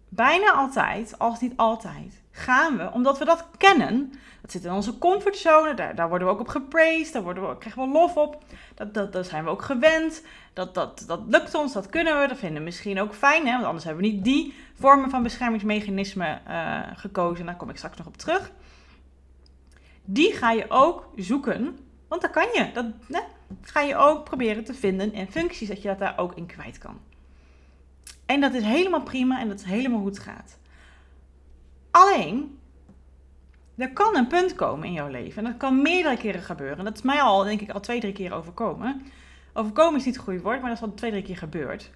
bijna 0.08 0.52
altijd, 0.52 1.18
als 1.18 1.40
niet 1.40 1.56
altijd, 1.56 2.22
gaan 2.38 2.76
we, 2.76 2.90
omdat 2.92 3.18
we 3.18 3.24
dat 3.24 3.46
kennen, 3.56 4.12
dat 4.40 4.52
zit 4.52 4.64
in 4.64 4.72
onze 4.72 4.98
comfortzone, 4.98 5.74
daar, 5.74 5.94
daar 5.94 6.08
worden 6.08 6.26
we 6.26 6.32
ook 6.32 6.40
op 6.40 6.48
gepraised, 6.48 7.12
daar 7.12 7.22
worden 7.22 7.48
we, 7.48 7.58
krijgen 7.58 7.82
we 7.82 7.88
lof 7.88 8.16
op, 8.16 8.42
dat, 8.74 8.94
dat, 8.94 9.12
daar 9.12 9.24
zijn 9.24 9.44
we 9.44 9.50
ook 9.50 9.62
gewend, 9.62 10.22
dat, 10.52 10.74
dat, 10.74 11.04
dat 11.06 11.20
lukt 11.26 11.54
ons, 11.54 11.72
dat 11.72 11.88
kunnen 11.88 12.20
we, 12.20 12.28
dat 12.28 12.38
vinden 12.38 12.58
we 12.58 12.64
misschien 12.64 13.00
ook 13.00 13.14
fijn, 13.14 13.46
hè? 13.46 13.52
want 13.52 13.64
anders 13.64 13.84
hebben 13.84 14.02
we 14.02 14.08
niet 14.08 14.24
die 14.24 14.54
vormen 14.74 15.10
van 15.10 15.22
beschermingsmechanismen 15.22 16.42
uh, 16.48 16.80
gekozen, 16.94 17.46
daar 17.46 17.56
kom 17.56 17.70
ik 17.70 17.76
straks 17.76 17.96
nog 17.96 18.06
op 18.06 18.16
terug. 18.16 18.50
Die 20.04 20.32
ga 20.32 20.50
je 20.50 20.64
ook 20.68 21.08
zoeken, 21.16 21.78
want 22.08 22.22
dat 22.22 22.30
kan 22.30 22.46
je, 22.52 22.70
dat 22.72 22.86
né, 23.08 23.20
ga 23.60 23.80
je 23.80 23.96
ook 23.96 24.24
proberen 24.24 24.64
te 24.64 24.74
vinden 24.74 25.12
in 25.12 25.30
functies, 25.30 25.68
dat 25.68 25.82
je 25.82 25.88
dat 25.88 25.98
daar 25.98 26.18
ook 26.18 26.34
in 26.34 26.46
kwijt 26.46 26.78
kan. 26.78 27.00
En 28.26 28.40
dat 28.40 28.54
is 28.54 28.62
helemaal 28.62 29.02
prima 29.02 29.40
en 29.40 29.48
dat 29.48 29.58
is 29.58 29.64
helemaal 29.64 30.04
het 30.04 30.18
gaat. 30.18 30.57
Alleen, 31.98 32.58
er 33.76 33.92
kan 33.92 34.16
een 34.16 34.26
punt 34.26 34.54
komen 34.54 34.86
in 34.86 34.92
jouw 34.92 35.08
leven. 35.08 35.44
En 35.44 35.50
dat 35.50 35.58
kan 35.58 35.82
meerdere 35.82 36.16
keren 36.16 36.42
gebeuren. 36.42 36.84
Dat 36.84 36.96
is 36.96 37.02
mij 37.02 37.20
al, 37.20 37.44
denk 37.44 37.60
ik, 37.60 37.70
al 37.70 37.80
twee, 37.80 38.00
drie 38.00 38.12
keer 38.12 38.34
overkomen. 38.34 39.02
Overkomen 39.52 39.98
is 39.98 40.04
niet 40.04 40.14
het 40.14 40.24
goede 40.24 40.40
woord, 40.40 40.60
maar 40.60 40.68
dat 40.68 40.78
is 40.78 40.84
al 40.84 40.94
twee, 40.94 41.10
drie 41.10 41.22
keer 41.22 41.36
gebeurd. 41.36 41.90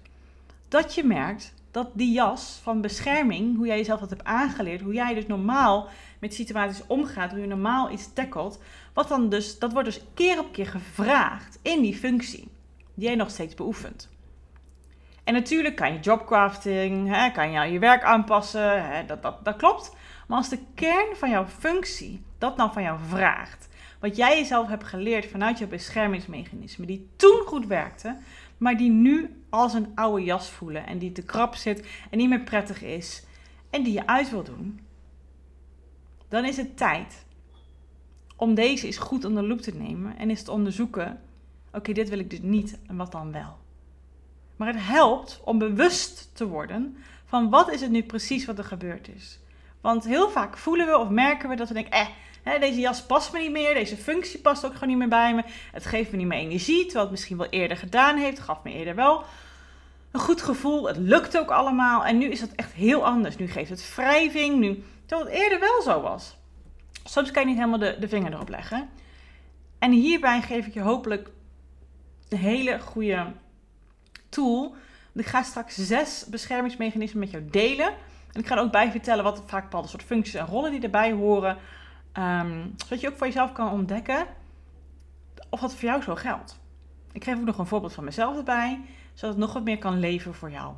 Dat 0.67 0.95
je 0.95 1.03
merkt 1.03 1.53
dat 1.71 1.89
die 1.93 2.11
jas 2.11 2.59
van 2.63 2.81
bescherming, 2.81 3.57
hoe 3.57 3.65
jij 3.65 3.77
jezelf 3.77 3.99
dat 3.99 4.09
hebt 4.09 4.23
aangeleerd, 4.23 4.81
hoe 4.81 4.93
jij 4.93 5.13
dus 5.13 5.27
normaal 5.27 5.87
met 6.19 6.33
situaties 6.33 6.87
omgaat, 6.87 7.31
hoe 7.31 7.39
je 7.39 7.47
normaal 7.47 7.91
iets 7.91 8.13
tackelt, 8.13 8.59
wat 8.93 9.07
dan 9.07 9.29
dus, 9.29 9.59
dat 9.59 9.71
wordt 9.71 9.87
dus 9.87 10.01
keer 10.13 10.39
op 10.39 10.51
keer 10.51 10.67
gevraagd 10.67 11.59
in 11.61 11.81
die 11.81 11.95
functie 11.95 12.47
die 12.93 13.07
jij 13.07 13.15
nog 13.15 13.29
steeds 13.29 13.55
beoefent. 13.55 14.09
En 15.23 15.33
natuurlijk 15.33 15.75
kan 15.75 15.93
je 15.93 15.99
jobcrafting, 15.99 17.15
hè, 17.15 17.31
kan 17.31 17.51
je 17.51 17.71
je 17.71 17.79
werk 17.79 18.03
aanpassen, 18.03 18.85
hè, 18.85 19.05
dat, 19.05 19.21
dat, 19.21 19.45
dat 19.45 19.55
klopt. 19.55 19.95
Maar 20.27 20.37
als 20.37 20.49
de 20.49 20.59
kern 20.75 21.15
van 21.15 21.29
jouw 21.29 21.45
functie 21.45 22.23
dat 22.37 22.57
dan 22.57 22.73
van 22.73 22.83
jou 22.83 22.99
vraagt, 23.07 23.69
wat 23.99 24.15
jij 24.15 24.37
jezelf 24.37 24.67
hebt 24.67 24.83
geleerd 24.83 25.25
vanuit 25.25 25.57
je 25.57 25.67
beschermingsmechanismen, 25.67 26.87
die 26.87 27.09
toen 27.15 27.41
goed 27.45 27.67
werkte, 27.67 28.17
maar 28.57 28.77
die 28.77 28.91
nu 28.91 29.43
als 29.49 29.73
een 29.73 29.91
oude 29.95 30.23
jas 30.23 30.49
voelen 30.49 30.85
en 30.85 30.97
die 30.97 31.11
te 31.11 31.23
krap 31.23 31.55
zit 31.55 31.87
en 32.09 32.17
niet 32.17 32.29
meer 32.29 32.43
prettig 32.43 32.81
is 32.81 33.25
en 33.69 33.83
die 33.83 33.93
je 33.93 34.07
uit 34.07 34.29
wil 34.29 34.43
doen, 34.43 34.79
dan 36.27 36.45
is 36.45 36.57
het 36.57 36.77
tijd 36.77 37.25
om 38.35 38.53
deze 38.53 38.85
eens 38.85 38.97
goed 38.97 39.25
onder 39.25 39.41
de 39.41 39.49
loep 39.49 39.61
te 39.61 39.75
nemen 39.75 40.17
en 40.17 40.29
eens 40.29 40.43
te 40.43 40.51
onderzoeken: 40.51 41.19
oké, 41.73 41.93
dit 41.93 42.09
wil 42.09 42.19
ik 42.19 42.29
dus 42.29 42.41
niet 42.41 42.79
en 42.87 42.95
wat 42.95 43.11
dan 43.11 43.31
wel. 43.31 43.62
Maar 44.55 44.67
het 44.67 44.85
helpt 44.85 45.41
om 45.43 45.57
bewust 45.57 46.29
te 46.33 46.47
worden 46.47 46.97
van 47.25 47.49
wat 47.49 47.71
is 47.71 47.81
het 47.81 47.91
nu 47.91 48.03
precies 48.03 48.45
wat 48.45 48.57
er 48.57 48.63
gebeurd 48.63 49.07
is. 49.15 49.39
Want 49.81 50.03
heel 50.03 50.29
vaak 50.29 50.57
voelen 50.57 50.85
we 50.87 50.97
of 50.97 51.09
merken 51.09 51.49
we 51.49 51.55
dat 51.55 51.67
we 51.67 51.73
denken, 51.73 52.07
eh, 52.43 52.59
deze 52.59 52.79
jas 52.79 53.05
past 53.05 53.33
me 53.33 53.39
niet 53.39 53.51
meer, 53.51 53.73
deze 53.73 53.97
functie 53.97 54.39
past 54.39 54.65
ook 54.65 54.73
gewoon 54.73 54.89
niet 54.89 54.97
meer 54.97 55.07
bij 55.07 55.35
me. 55.35 55.43
Het 55.71 55.85
geeft 55.85 56.11
me 56.11 56.17
niet 56.17 56.27
meer 56.27 56.39
energie, 56.39 56.83
terwijl 56.83 57.03
het 57.03 57.11
misschien 57.11 57.37
wel 57.37 57.49
eerder 57.49 57.77
gedaan 57.77 58.17
heeft, 58.17 58.39
gaf 58.39 58.63
me 58.63 58.73
eerder 58.73 58.95
wel 58.95 59.23
een 60.11 60.19
goed 60.19 60.41
gevoel. 60.41 60.87
Het 60.87 60.97
lukt 60.97 61.37
ook 61.37 61.49
allemaal 61.49 62.05
en 62.05 62.17
nu 62.17 62.29
is 62.29 62.39
dat 62.39 62.51
echt 62.55 62.73
heel 62.73 63.05
anders. 63.05 63.37
Nu 63.37 63.47
geeft 63.47 63.69
het 63.69 63.95
wrijving, 63.95 64.59
nu, 64.59 64.83
terwijl 65.05 65.29
het 65.29 65.39
eerder 65.39 65.59
wel 65.59 65.81
zo 65.81 66.01
was. 66.01 66.35
Soms 67.03 67.31
kan 67.31 67.41
je 67.41 67.47
niet 67.47 67.57
helemaal 67.57 67.79
de, 67.79 67.97
de 67.99 68.07
vinger 68.07 68.33
erop 68.33 68.49
leggen. 68.49 68.89
En 69.79 69.91
hierbij 69.91 70.41
geef 70.41 70.65
ik 70.65 70.73
je 70.73 70.81
hopelijk 70.81 71.29
een 72.29 72.37
hele 72.37 72.79
goede 72.79 73.25
Ik 75.13 75.25
ga 75.25 75.43
straks 75.43 75.75
zes 75.75 76.25
beschermingsmechanismen 76.29 77.19
met 77.19 77.31
jou 77.31 77.45
delen. 77.49 77.87
En 78.31 78.39
ik 78.39 78.47
ga 78.47 78.55
er 78.55 78.61
ook 78.61 78.71
bij 78.71 78.91
vertellen 78.91 79.23
wat 79.23 79.43
vaak 79.45 79.63
bepaalde 79.63 79.87
soort 79.87 80.03
functies 80.03 80.33
en 80.33 80.45
rollen 80.45 80.71
die 80.71 80.81
erbij 80.81 81.11
horen. 81.11 81.57
Um, 82.17 82.73
zodat 82.77 83.01
je 83.01 83.07
ook 83.07 83.17
voor 83.17 83.27
jezelf 83.27 83.51
kan 83.51 83.71
ontdekken 83.71 84.25
of 85.49 85.59
dat 85.59 85.75
voor 85.75 85.89
jou 85.89 86.01
zo 86.01 86.15
geldt. 86.15 86.59
Ik 87.11 87.23
geef 87.23 87.37
ook 87.37 87.45
nog 87.45 87.57
een 87.57 87.65
voorbeeld 87.65 87.93
van 87.93 88.03
mezelf 88.03 88.37
erbij, 88.37 88.81
zodat 89.13 89.35
het 89.35 89.45
nog 89.45 89.53
wat 89.53 89.63
meer 89.63 89.77
kan 89.77 89.99
leven 89.99 90.33
voor 90.33 90.51
jou. 90.51 90.73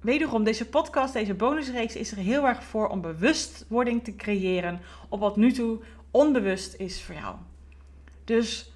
Wederom, 0.00 0.44
deze 0.44 0.68
podcast, 0.68 1.12
deze 1.12 1.34
bonusreeks 1.34 1.96
is 1.96 2.10
er 2.10 2.16
heel 2.16 2.46
erg 2.46 2.64
voor 2.64 2.88
om 2.88 3.00
bewustwording 3.00 4.04
te 4.04 4.16
creëren 4.16 4.80
op 5.08 5.20
wat 5.20 5.36
nu 5.36 5.52
toe 5.52 5.80
onbewust 6.10 6.74
is 6.74 7.02
voor 7.02 7.14
jou. 7.14 7.36
Dus 8.24 8.72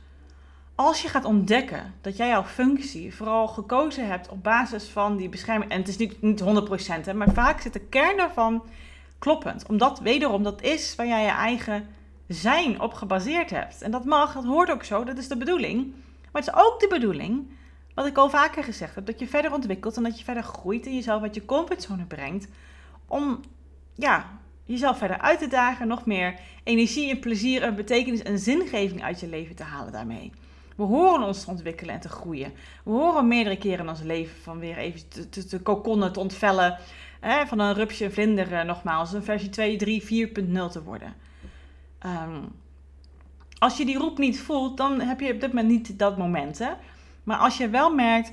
als 0.75 1.03
je 1.03 1.09
gaat 1.09 1.25
ontdekken 1.25 1.95
dat 2.01 2.17
jij 2.17 2.29
jouw 2.29 2.45
functie 2.45 3.15
vooral 3.15 3.49
gekozen 3.49 4.07
hebt 4.07 4.29
op 4.29 4.43
basis 4.43 4.85
van 4.85 5.17
die 5.17 5.29
bescherming, 5.29 5.71
en 5.71 5.79
het 5.79 5.89
is 5.89 5.97
niet, 5.97 6.23
niet 6.23 6.43
100%, 6.43 6.45
hè, 7.05 7.15
maar 7.15 7.33
vaak 7.33 7.61
zit 7.61 7.73
de 7.73 7.81
kern 7.81 8.17
daarvan 8.17 8.65
kloppend. 9.19 9.67
Omdat 9.67 10.01
wederom 10.01 10.43
dat 10.43 10.63
is 10.63 10.95
waar 10.95 11.07
jij 11.07 11.23
je 11.23 11.31
eigen 11.31 11.87
zijn 12.29 12.81
op 12.81 12.93
gebaseerd 12.93 13.51
hebt. 13.51 13.83
En 13.83 13.91
dat 13.91 14.05
mag, 14.05 14.35
dat 14.35 14.45
hoort 14.45 14.71
ook 14.71 14.85
zo, 14.85 15.05
dat 15.05 15.19
is 15.19 15.29
de 15.29 15.37
bedoeling. 15.37 15.95
Maar 16.33 16.43
het 16.43 16.55
is 16.55 16.61
ook 16.63 16.81
de 16.81 16.89
bedoeling, 16.89 17.47
wat 17.95 18.07
ik 18.07 18.17
al 18.17 18.31
vaker 18.31 18.65
gezegd 18.65 18.95
heb, 18.95 19.07
dat 19.07 19.19
je 19.19 19.27
verder 19.27 19.53
ontwikkelt 19.53 19.97
en 19.97 20.03
dat 20.03 20.19
je 20.19 20.25
verder 20.25 20.43
groeit 20.43 20.87
en 20.87 20.95
jezelf 20.95 21.23
uit 21.23 21.35
je 21.35 21.45
comfortzone 21.45 22.05
brengt. 22.05 22.49
Om 23.07 23.41
ja, 23.95 24.39
jezelf 24.65 24.99
verder 24.99 25.19
uit 25.19 25.39
te 25.39 25.49
dagen, 25.49 25.89
nog 25.89 26.07
meer 26.07 26.41
energie 26.65 27.11
en 27.11 27.21
plezier 27.21 27.63
en 27.63 27.75
betekenis 27.75 28.23
en 28.23 28.39
zingeving 28.39 29.03
uit 29.03 29.21
je 29.21 29.29
leven 29.29 29.57
te 29.57 29.63
halen 29.63 29.93
daarmee. 29.93 30.33
We 30.77 30.83
horen 30.83 31.27
ons 31.27 31.45
te 31.45 31.51
ontwikkelen 31.51 31.95
en 31.95 32.01
te 32.01 32.09
groeien. 32.09 32.53
We 32.85 32.91
horen 32.91 33.29
meerdere 33.29 33.59
keren 33.59 33.79
in 33.79 33.89
ons 33.89 34.03
leven 34.03 34.43
van 34.43 34.59
weer 34.59 34.77
even 34.77 35.09
te, 35.09 35.29
te, 35.29 35.45
te 35.45 35.61
kokonnen, 35.61 36.13
te 36.13 36.21
ontvellen. 36.21 36.79
Hè, 37.21 37.47
van 37.47 37.59
een 37.59 37.75
rupsje 37.75 38.11
vlinder 38.11 38.53
uh, 38.53 38.63
nogmaals, 38.63 39.13
een 39.13 39.25
versie 39.25 39.49
2, 39.49 39.77
3, 39.77 40.29
4.0 40.29 40.33
te 40.71 40.83
worden. 40.83 41.15
Um, 42.07 42.61
als 43.59 43.77
je 43.77 43.85
die 43.85 43.99
roep 43.99 44.19
niet 44.19 44.41
voelt, 44.41 44.77
dan 44.77 45.01
heb 45.01 45.21
je 45.21 45.33
op 45.33 45.41
dit 45.41 45.53
moment 45.53 45.69
niet 45.69 45.99
dat 45.99 46.19
moment. 46.19 46.59
Hè? 46.59 46.71
Maar 47.25 47.39
als 47.39 47.57
je 47.57 47.69
wel 47.69 47.95
merkt, 47.95 48.33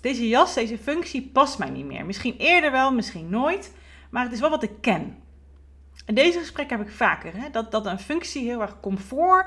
deze 0.00 0.28
jas, 0.28 0.54
deze 0.54 0.78
functie 0.78 1.30
past 1.32 1.58
mij 1.58 1.70
niet 1.70 1.84
meer. 1.84 2.06
Misschien 2.06 2.36
eerder 2.38 2.70
wel, 2.70 2.92
misschien 2.92 3.28
nooit. 3.28 3.74
Maar 4.10 4.24
het 4.24 4.32
is 4.32 4.40
wel 4.40 4.50
wat 4.50 4.62
ik 4.62 4.80
ken. 4.80 5.16
En 6.06 6.14
deze 6.14 6.38
gesprek 6.38 6.70
heb 6.70 6.80
ik 6.80 6.90
vaker. 6.90 7.32
Hè? 7.36 7.50
Dat, 7.50 7.70
dat 7.70 7.86
een 7.86 7.98
functie 7.98 8.44
heel 8.44 8.60
erg 8.60 8.80
comfort 8.80 9.46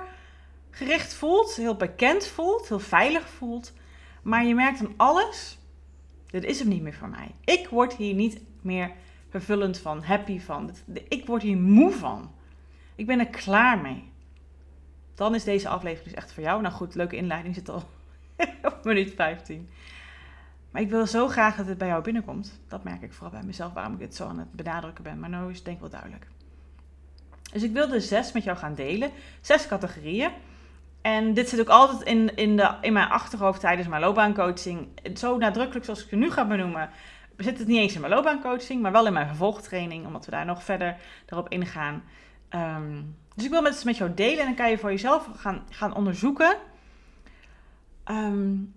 gericht 0.72 1.14
voelt, 1.14 1.56
heel 1.56 1.76
bekend 1.76 2.28
voelt, 2.28 2.68
heel 2.68 2.80
veilig 2.80 3.30
voelt. 3.30 3.74
Maar 4.22 4.46
je 4.46 4.56
merkt 4.56 4.80
aan 4.80 4.94
alles, 4.98 5.58
dit 6.26 6.44
is 6.44 6.60
hem 6.60 6.68
niet 6.68 6.82
meer 6.82 6.94
voor 6.94 7.10
mij. 7.10 7.32
Ik 7.44 7.68
word 7.68 7.94
hier 7.94 8.14
niet 8.14 8.42
meer 8.62 8.92
vervullend 9.30 9.78
van, 9.78 10.04
happy 10.04 10.40
van. 10.40 10.76
Ik 11.08 11.26
word 11.26 11.42
hier 11.42 11.58
moe 11.58 11.92
van. 11.92 12.32
Ik 12.96 13.06
ben 13.06 13.20
er 13.20 13.28
klaar 13.28 13.78
mee. 13.78 14.10
Dan 15.16 15.36
is 15.36 15.44
deze 15.44 15.68
aflevering 15.68 16.10
dus 16.10 16.24
echt 16.24 16.34
voor 16.34 16.44
jou. 16.44 16.62
Nou 16.62 16.74
goed, 16.74 16.96
leuke 16.96 17.16
inleiding 17.16 17.56
zit 17.56 17.70
al 17.70 17.90
op 18.64 18.80
minuut 18.84 19.14
15. 19.16 19.70
Maar 20.72 20.82
ik 20.82 20.90
wil 20.90 21.08
zo 21.08 21.28
graag 21.28 21.56
dat 21.56 21.68
het 21.68 21.78
bij 21.78 21.88
jou 21.88 22.04
binnenkomt. 22.04 22.60
Dat 22.68 22.84
merk 22.84 23.02
ik 23.02 23.14
vooral 23.14 23.32
bij 23.32 23.44
mezelf, 23.44 23.74
waarom 23.74 23.94
ik 23.94 24.00
dit 24.00 24.16
zo 24.16 24.28
aan 24.28 24.40
het 24.40 24.52
benadrukken 24.52 25.04
ben. 25.04 25.20
Maar 25.20 25.30
nu 25.30 25.50
is 25.50 25.56
het 25.56 25.66
denk 25.66 25.76
ik 25.76 25.82
wel 25.82 25.92
duidelijk. 25.92 26.28
Dus 27.52 27.64
ik 27.64 27.72
wil 27.72 27.88
de 27.88 28.00
zes 28.00 28.32
met 28.32 28.44
jou 28.44 28.58
gaan 28.58 28.76
delen. 28.76 29.12
Zes 29.42 29.68
categorieën. 29.68 30.32
En 31.02 31.34
dit 31.34 31.50
zit 31.50 31.60
ook 31.60 31.68
altijd 31.68 32.02
in, 32.02 32.36
in, 32.36 32.58
de, 32.58 32.76
in 32.82 32.94
mijn 32.94 33.10
achterhoofd 33.10 33.60
tijdens 33.60 33.88
mijn 33.88 34.02
loopbaancoaching. 34.02 34.88
Zo 35.16 35.38
nadrukkelijk 35.38 35.86
zoals 35.86 36.04
ik 36.04 36.10
het 36.10 36.20
nu 36.20 36.32
ga 36.32 36.46
benoemen, 36.46 36.90
zit 37.38 37.58
het 37.58 37.68
niet 37.68 37.78
eens 37.78 37.94
in 37.94 38.02
mijn 38.02 38.14
loopbaancoaching, 38.14 38.82
maar 38.82 38.92
wel 38.92 39.06
in 39.06 39.14
mijn 39.14 39.28
vervolgtraining, 39.28 40.06
omdat 40.06 40.26
we 40.26 40.32
daar 40.32 40.46
nog 40.46 40.64
verder 40.64 40.96
erop 41.30 41.50
ingaan. 41.50 42.04
Um, 42.50 43.16
dus 43.36 43.46
ik 43.46 43.52
wil 43.52 43.64
het 43.64 43.86
met 43.86 43.98
jou 43.98 44.14
delen 44.14 44.40
en 44.40 44.46
dan 44.46 44.56
kan 44.56 44.70
je 44.70 44.78
voor 44.78 44.92
jezelf 44.92 45.30
gaan, 45.36 45.64
gaan 45.70 45.96
onderzoeken. 45.96 46.58
Um, 48.06 48.74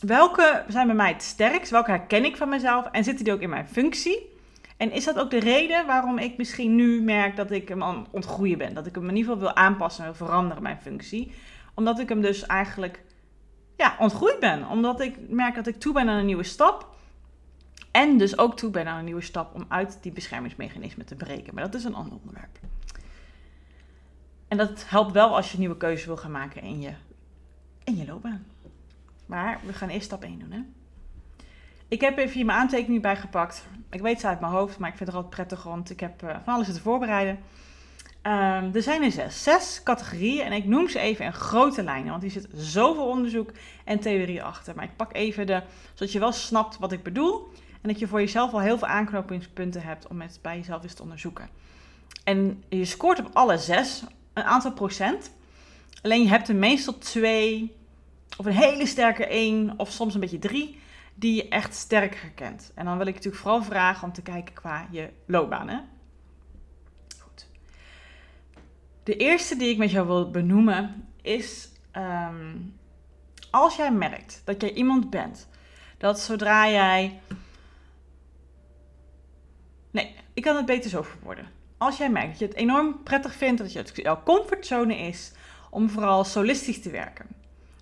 welke 0.00 0.64
zijn 0.68 0.86
bij 0.86 0.96
mij 0.96 1.12
het 1.12 1.22
sterkst? 1.22 1.70
Welke 1.70 1.90
herken 1.90 2.24
ik 2.24 2.36
van 2.36 2.48
mezelf? 2.48 2.86
En 2.86 3.04
zitten 3.04 3.24
die 3.24 3.34
ook 3.34 3.40
in 3.40 3.48
mijn 3.48 3.68
functie? 3.68 4.36
En 4.76 4.92
is 4.92 5.04
dat 5.04 5.18
ook 5.18 5.30
de 5.30 5.40
reden 5.40 5.86
waarom 5.86 6.18
ik 6.18 6.36
misschien 6.36 6.74
nu 6.74 7.02
merk 7.02 7.36
dat 7.36 7.50
ik 7.50 7.68
hem 7.68 7.82
aan 7.82 8.06
ontgroeien 8.10 8.58
ben? 8.58 8.74
Dat 8.74 8.86
ik 8.86 8.94
hem 8.94 9.08
in 9.08 9.16
ieder 9.16 9.32
geval 9.32 9.46
wil 9.46 9.56
aanpassen 9.56 10.04
en 10.04 10.16
veranderen, 10.16 10.62
mijn 10.62 10.80
functie. 10.80 11.32
Omdat 11.78 11.98
ik 11.98 12.08
hem 12.08 12.20
dus 12.20 12.46
eigenlijk 12.46 13.02
ja, 13.76 13.96
ontgroeid 13.98 14.40
ben. 14.40 14.68
Omdat 14.68 15.00
ik 15.00 15.28
merk 15.28 15.54
dat 15.54 15.66
ik 15.66 15.80
toe 15.80 15.92
ben 15.92 16.08
aan 16.08 16.18
een 16.18 16.26
nieuwe 16.26 16.42
stap. 16.42 16.96
En 17.90 18.18
dus 18.18 18.38
ook 18.38 18.56
toe 18.56 18.70
ben 18.70 18.86
aan 18.86 18.98
een 18.98 19.04
nieuwe 19.04 19.20
stap 19.20 19.54
om 19.54 19.64
uit 19.68 19.98
die 20.02 20.12
beschermingsmechanismen 20.12 21.06
te 21.06 21.14
breken. 21.14 21.54
Maar 21.54 21.64
dat 21.64 21.74
is 21.74 21.84
een 21.84 21.94
ander 21.94 22.18
onderwerp. 22.18 22.58
En 24.48 24.56
dat 24.56 24.84
helpt 24.88 25.12
wel 25.12 25.36
als 25.36 25.52
je 25.52 25.58
nieuwe 25.58 25.76
keuzes 25.76 26.06
wil 26.06 26.16
gaan 26.16 26.30
maken 26.30 26.62
in 26.62 26.80
je, 26.80 26.92
in 27.84 27.96
je 27.96 28.06
loopbaan. 28.06 28.46
Maar 29.26 29.60
we 29.64 29.72
gaan 29.72 29.88
eerst 29.88 30.06
stap 30.06 30.22
1 30.22 30.38
doen, 30.38 30.52
hè? 30.52 30.60
Ik 31.88 32.00
heb 32.00 32.18
even 32.18 32.34
hier 32.34 32.44
mijn 32.44 32.58
aantekening 32.58 33.02
bijgepakt. 33.02 33.66
Ik 33.90 34.00
weet 34.00 34.20
ze 34.20 34.26
uit 34.26 34.40
mijn 34.40 34.52
hoofd, 34.52 34.78
maar 34.78 34.90
ik 34.90 34.96
vind 34.96 35.08
het 35.08 35.16
altijd 35.16 35.34
prettig, 35.34 35.62
want 35.62 35.90
ik 35.90 36.00
heb 36.00 36.22
uh, 36.22 36.36
van 36.44 36.54
alles 36.54 36.72
te 36.72 36.80
voorbereiden. 36.80 37.38
Um, 38.28 38.74
er 38.74 38.82
zijn 38.82 39.02
er 39.02 39.12
zes. 39.12 39.42
Zes 39.42 39.80
categorieën 39.82 40.44
en 40.44 40.52
ik 40.52 40.64
noem 40.64 40.88
ze 40.88 40.98
even 40.98 41.24
in 41.24 41.32
grote 41.32 41.82
lijnen, 41.82 42.10
want 42.10 42.22
hier 42.22 42.30
zit 42.30 42.48
zoveel 42.54 43.08
onderzoek 43.08 43.50
en 43.84 44.00
theorie 44.00 44.42
achter. 44.42 44.74
Maar 44.74 44.84
ik 44.84 44.96
pak 44.96 45.14
even 45.14 45.46
de, 45.46 45.62
zodat 45.94 46.12
je 46.12 46.18
wel 46.18 46.32
snapt 46.32 46.78
wat 46.78 46.92
ik 46.92 47.02
bedoel 47.02 47.48
en 47.82 47.88
dat 47.88 47.98
je 47.98 48.06
voor 48.06 48.20
jezelf 48.20 48.52
al 48.52 48.60
heel 48.60 48.78
veel 48.78 48.88
aanknopingspunten 48.88 49.82
hebt 49.82 50.06
om 50.06 50.20
het 50.20 50.38
bij 50.42 50.56
jezelf 50.56 50.82
eens 50.82 50.94
te 50.94 51.02
onderzoeken. 51.02 51.48
En 52.24 52.64
je 52.68 52.84
scoort 52.84 53.18
op 53.18 53.30
alle 53.32 53.58
zes 53.58 54.04
een 54.32 54.42
aantal 54.42 54.72
procent. 54.72 55.32
Alleen 56.02 56.22
je 56.22 56.28
hebt 56.28 56.48
er 56.48 56.56
meestal 56.56 56.98
twee, 56.98 57.76
of 58.36 58.46
een 58.46 58.52
hele 58.52 58.86
sterke 58.86 59.26
één, 59.26 59.74
of 59.76 59.90
soms 59.90 60.14
een 60.14 60.20
beetje 60.20 60.38
drie, 60.38 60.80
die 61.14 61.34
je 61.34 61.48
echt 61.48 61.74
sterk 61.74 62.14
herkent. 62.14 62.72
En 62.74 62.84
dan 62.84 62.98
wil 62.98 63.06
ik 63.06 63.14
natuurlijk 63.14 63.42
vooral 63.42 63.62
vragen 63.62 64.04
om 64.08 64.12
te 64.12 64.22
kijken 64.22 64.54
qua 64.54 64.86
je 64.90 65.10
loopbaan. 65.26 65.68
Hè? 65.68 65.78
Goed. 67.20 67.46
De 69.08 69.16
eerste 69.16 69.56
die 69.56 69.70
ik 69.70 69.78
met 69.78 69.90
jou 69.90 70.06
wil 70.06 70.30
benoemen 70.30 71.08
is 71.22 71.68
ehm, 71.90 72.56
als 73.50 73.76
jij 73.76 73.92
merkt 73.92 74.42
dat 74.44 74.60
jij 74.60 74.72
iemand 74.72 75.10
bent 75.10 75.48
dat 75.98 76.20
zodra 76.20 76.70
jij. 76.70 77.20
Nee, 79.90 80.14
ik 80.34 80.42
kan 80.42 80.56
het 80.56 80.66
beter 80.66 80.90
zo 80.90 81.02
verwoorden. 81.02 81.48
Als 81.78 81.96
jij 81.96 82.10
merkt 82.10 82.28
dat 82.28 82.38
je 82.38 82.44
het 82.44 82.54
enorm 82.54 83.02
prettig 83.02 83.34
vindt, 83.34 83.60
dat 83.60 83.72
je 83.72 83.78
het 83.78 83.92
jouw 83.94 84.22
comfortzone 84.22 84.96
is 84.96 85.32
om 85.70 85.90
vooral 85.90 86.24
solistisch 86.24 86.82
te 86.82 86.90
werken 86.90 87.26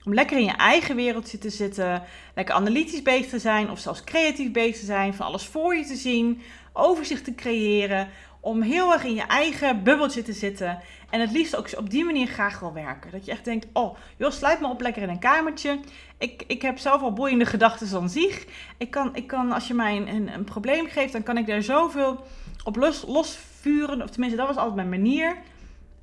om 0.06 0.14
lekker 0.14 0.38
in 0.38 0.44
je 0.44 0.56
eigen 0.56 0.96
wereldje 0.96 1.38
te 1.38 1.50
zitten, 1.50 2.02
lekker 2.34 2.54
analytisch 2.54 3.02
bezig 3.02 3.28
te 3.28 3.38
zijn 3.38 3.70
of 3.70 3.78
zelfs 3.78 4.04
creatief 4.04 4.52
bezig 4.52 4.78
te 4.78 4.84
zijn, 4.84 5.14
van 5.14 5.26
alles 5.26 5.44
voor 5.44 5.76
je 5.76 5.84
te 5.84 5.96
zien, 5.96 6.40
overzicht 6.72 7.24
te 7.24 7.34
creëren, 7.34 8.08
om 8.46 8.62
heel 8.62 8.92
erg 8.92 9.04
in 9.04 9.14
je 9.14 9.22
eigen 9.22 9.82
bubbeltje 9.82 10.22
te 10.22 10.32
zitten 10.32 10.78
en 11.10 11.20
het 11.20 11.30
liefst 11.30 11.56
ook 11.56 11.68
op 11.76 11.90
die 11.90 12.04
manier 12.04 12.26
graag 12.26 12.60
wil 12.60 12.72
werken. 12.72 13.10
Dat 13.10 13.24
je 13.24 13.30
echt 13.30 13.44
denkt, 13.44 13.66
oh, 13.72 13.96
joh, 14.16 14.30
sluit 14.30 14.60
me 14.60 14.68
op 14.68 14.80
lekker 14.80 15.02
in 15.02 15.08
een 15.08 15.18
kamertje. 15.18 15.78
Ik, 16.18 16.44
ik 16.46 16.62
heb 16.62 16.78
al 16.78 17.12
boeiende 17.12 17.46
gedachten 17.46 17.88
van 17.88 18.08
zich. 18.08 18.46
Ik 18.76 18.90
kan, 18.90 19.16
ik 19.16 19.26
kan 19.26 19.52
als 19.52 19.66
je 19.66 19.74
mij 19.74 19.96
een, 19.96 20.08
een, 20.08 20.34
een 20.34 20.44
probleem 20.44 20.86
geeft, 20.86 21.12
dan 21.12 21.22
kan 21.22 21.38
ik 21.38 21.46
daar 21.46 21.62
zoveel 21.62 22.24
op 22.64 22.76
los, 22.76 23.04
losvuren. 23.06 24.02
Of 24.02 24.10
tenminste, 24.10 24.38
dat 24.38 24.46
was 24.46 24.56
altijd 24.56 24.74
mijn 24.74 25.02
manier. 25.02 25.36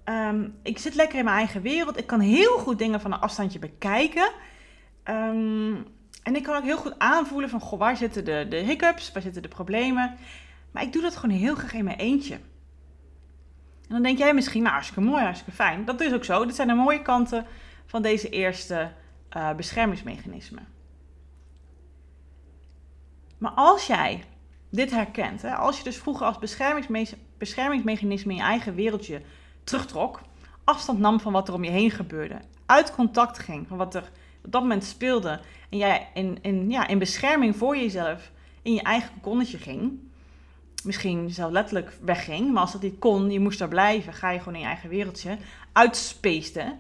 Ehm, 0.03 0.47
ik 0.63 0.77
zit 0.77 0.95
lekker 0.95 1.17
in 1.17 1.25
mijn 1.25 1.37
eigen 1.37 1.61
wereld. 1.61 1.97
Ik 1.97 2.07
kan 2.07 2.19
heel 2.19 2.57
goed 2.57 2.77
dingen 2.77 3.01
van 3.01 3.13
een 3.13 3.19
afstandje 3.19 3.59
bekijken. 3.59 4.31
Ehm, 5.03 5.75
en 6.23 6.35
ik 6.35 6.43
kan 6.43 6.55
ook 6.55 6.63
heel 6.63 6.77
goed 6.77 6.99
aanvoelen 6.99 7.49
van, 7.49 7.59
goh, 7.59 7.79
waar 7.79 7.97
zitten 7.97 8.25
de, 8.25 8.45
de 8.49 8.57
hiccups? 8.57 9.11
Waar 9.11 9.21
zitten 9.21 9.41
de 9.41 9.47
problemen? 9.47 10.17
Maar 10.73 10.83
ik 10.83 10.93
doe 10.93 11.01
dat 11.01 11.15
gewoon 11.15 11.35
heel 11.35 11.55
graag 11.55 11.73
in 11.73 11.83
mijn 11.83 11.97
eentje. 11.97 12.33
En 13.87 13.89
dan 13.89 14.01
denk 14.01 14.17
jij 14.17 14.33
misschien, 14.33 14.61
nou, 14.61 14.73
hartstikke 14.73 15.09
mooi, 15.09 15.23
hartstikke 15.23 15.55
fijn. 15.55 15.85
Dat 15.85 16.01
is 16.01 16.13
ook 16.13 16.23
zo. 16.23 16.45
Dit 16.45 16.55
zijn 16.55 16.67
de 16.67 16.73
mooie 16.73 17.01
kanten 17.01 17.45
van 17.85 18.01
deze 18.01 18.29
eerste 18.29 18.91
uh, 19.37 19.53
beschermingsmechanismen. 19.53 20.67
Maar 23.37 23.51
als 23.51 23.87
jij 23.87 24.23
dit 24.69 24.91
herkent, 24.91 25.41
hè, 25.41 25.55
als 25.55 25.77
je 25.77 25.83
dus 25.83 25.97
vroeger 25.97 26.25
als 26.25 26.39
beschermingsmechanisme 27.37 28.31
in 28.31 28.37
je 28.37 28.43
eigen 28.43 28.75
wereldje 28.75 29.21
terugtrok, 29.63 30.21
afstand 30.63 30.99
nam 30.99 31.19
van 31.19 31.33
wat 31.33 31.47
er 31.47 31.53
om 31.53 31.63
je 31.63 31.69
heen 31.69 31.91
gebeurde, 31.91 32.39
uit 32.65 32.91
contact 32.91 33.39
ging 33.39 33.67
van 33.67 33.77
wat 33.77 33.95
er 33.95 34.11
op 34.45 34.51
dat 34.51 34.61
moment 34.61 34.83
speelde 34.83 35.39
en 35.69 35.77
jij 35.77 36.09
in, 36.13 36.37
in, 36.41 36.69
ja, 36.69 36.87
in 36.87 36.99
bescherming 36.99 37.55
voor 37.55 37.77
jezelf 37.77 38.31
in 38.61 38.73
je 38.73 38.81
eigen 38.81 39.21
konnetje 39.21 39.57
ging, 39.57 39.99
misschien 40.83 41.29
zelf 41.29 41.51
letterlijk 41.51 41.91
wegging, 42.01 42.51
maar 42.51 42.61
als 42.61 42.71
dat 42.71 42.81
niet 42.81 42.99
kon, 42.99 43.31
je 43.31 43.39
moest 43.39 43.59
daar 43.59 43.67
blijven, 43.67 44.13
ga 44.13 44.29
je 44.29 44.39
gewoon 44.39 44.53
in 44.53 44.59
je 44.59 44.65
eigen 44.65 44.89
wereldje, 44.89 45.37
uitspeesten. 45.71 46.79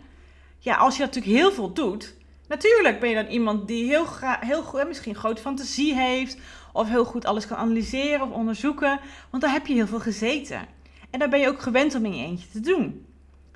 Ja, 0.59 0.75
als 0.75 0.97
je 0.97 1.03
natuurlijk 1.03 1.35
heel 1.35 1.51
veel 1.51 1.73
doet, 1.73 2.15
natuurlijk 2.47 2.99
ben 2.99 3.09
je 3.09 3.15
dan 3.15 3.25
iemand 3.25 3.67
die 3.67 3.85
heel, 3.85 4.07
heel 4.39 4.63
goed, 4.63 4.87
misschien 4.87 5.15
grote 5.15 5.41
fantasie 5.41 5.95
heeft, 5.95 6.37
of 6.73 6.89
heel 6.89 7.05
goed 7.05 7.25
alles 7.25 7.47
kan 7.47 7.57
analyseren 7.57 8.21
of 8.21 8.31
onderzoeken, 8.31 8.99
want 9.29 9.43
daar 9.43 9.51
heb 9.51 9.67
je 9.67 9.73
heel 9.73 9.87
veel 9.87 9.99
gezeten. 9.99 10.67
En 11.09 11.19
daar 11.19 11.29
ben 11.29 11.39
je 11.39 11.47
ook 11.47 11.61
gewend 11.61 11.95
om 11.95 12.05
in 12.05 12.15
je 12.15 12.25
eentje 12.25 12.49
te 12.49 12.59
doen. 12.59 13.05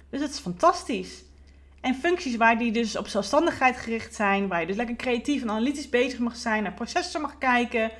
Dus 0.09 0.19
dat 0.19 0.29
is 0.29 0.39
fantastisch. 0.39 1.23
En 1.81 1.95
functies 1.95 2.35
waar 2.35 2.57
die 2.57 2.71
dus 2.71 2.97
op 2.97 3.07
zelfstandigheid 3.07 3.77
gericht 3.77 4.15
zijn, 4.15 4.47
waar 4.47 4.59
je 4.59 4.67
dus 4.67 4.75
lekker 4.75 4.95
creatief 4.95 5.41
en 5.41 5.49
analytisch 5.49 5.89
bezig 5.89 6.19
mag 6.19 6.35
zijn, 6.35 6.63
naar 6.63 6.73
processen 6.73 7.21
mag 7.21 7.37
kijken, 7.37 7.91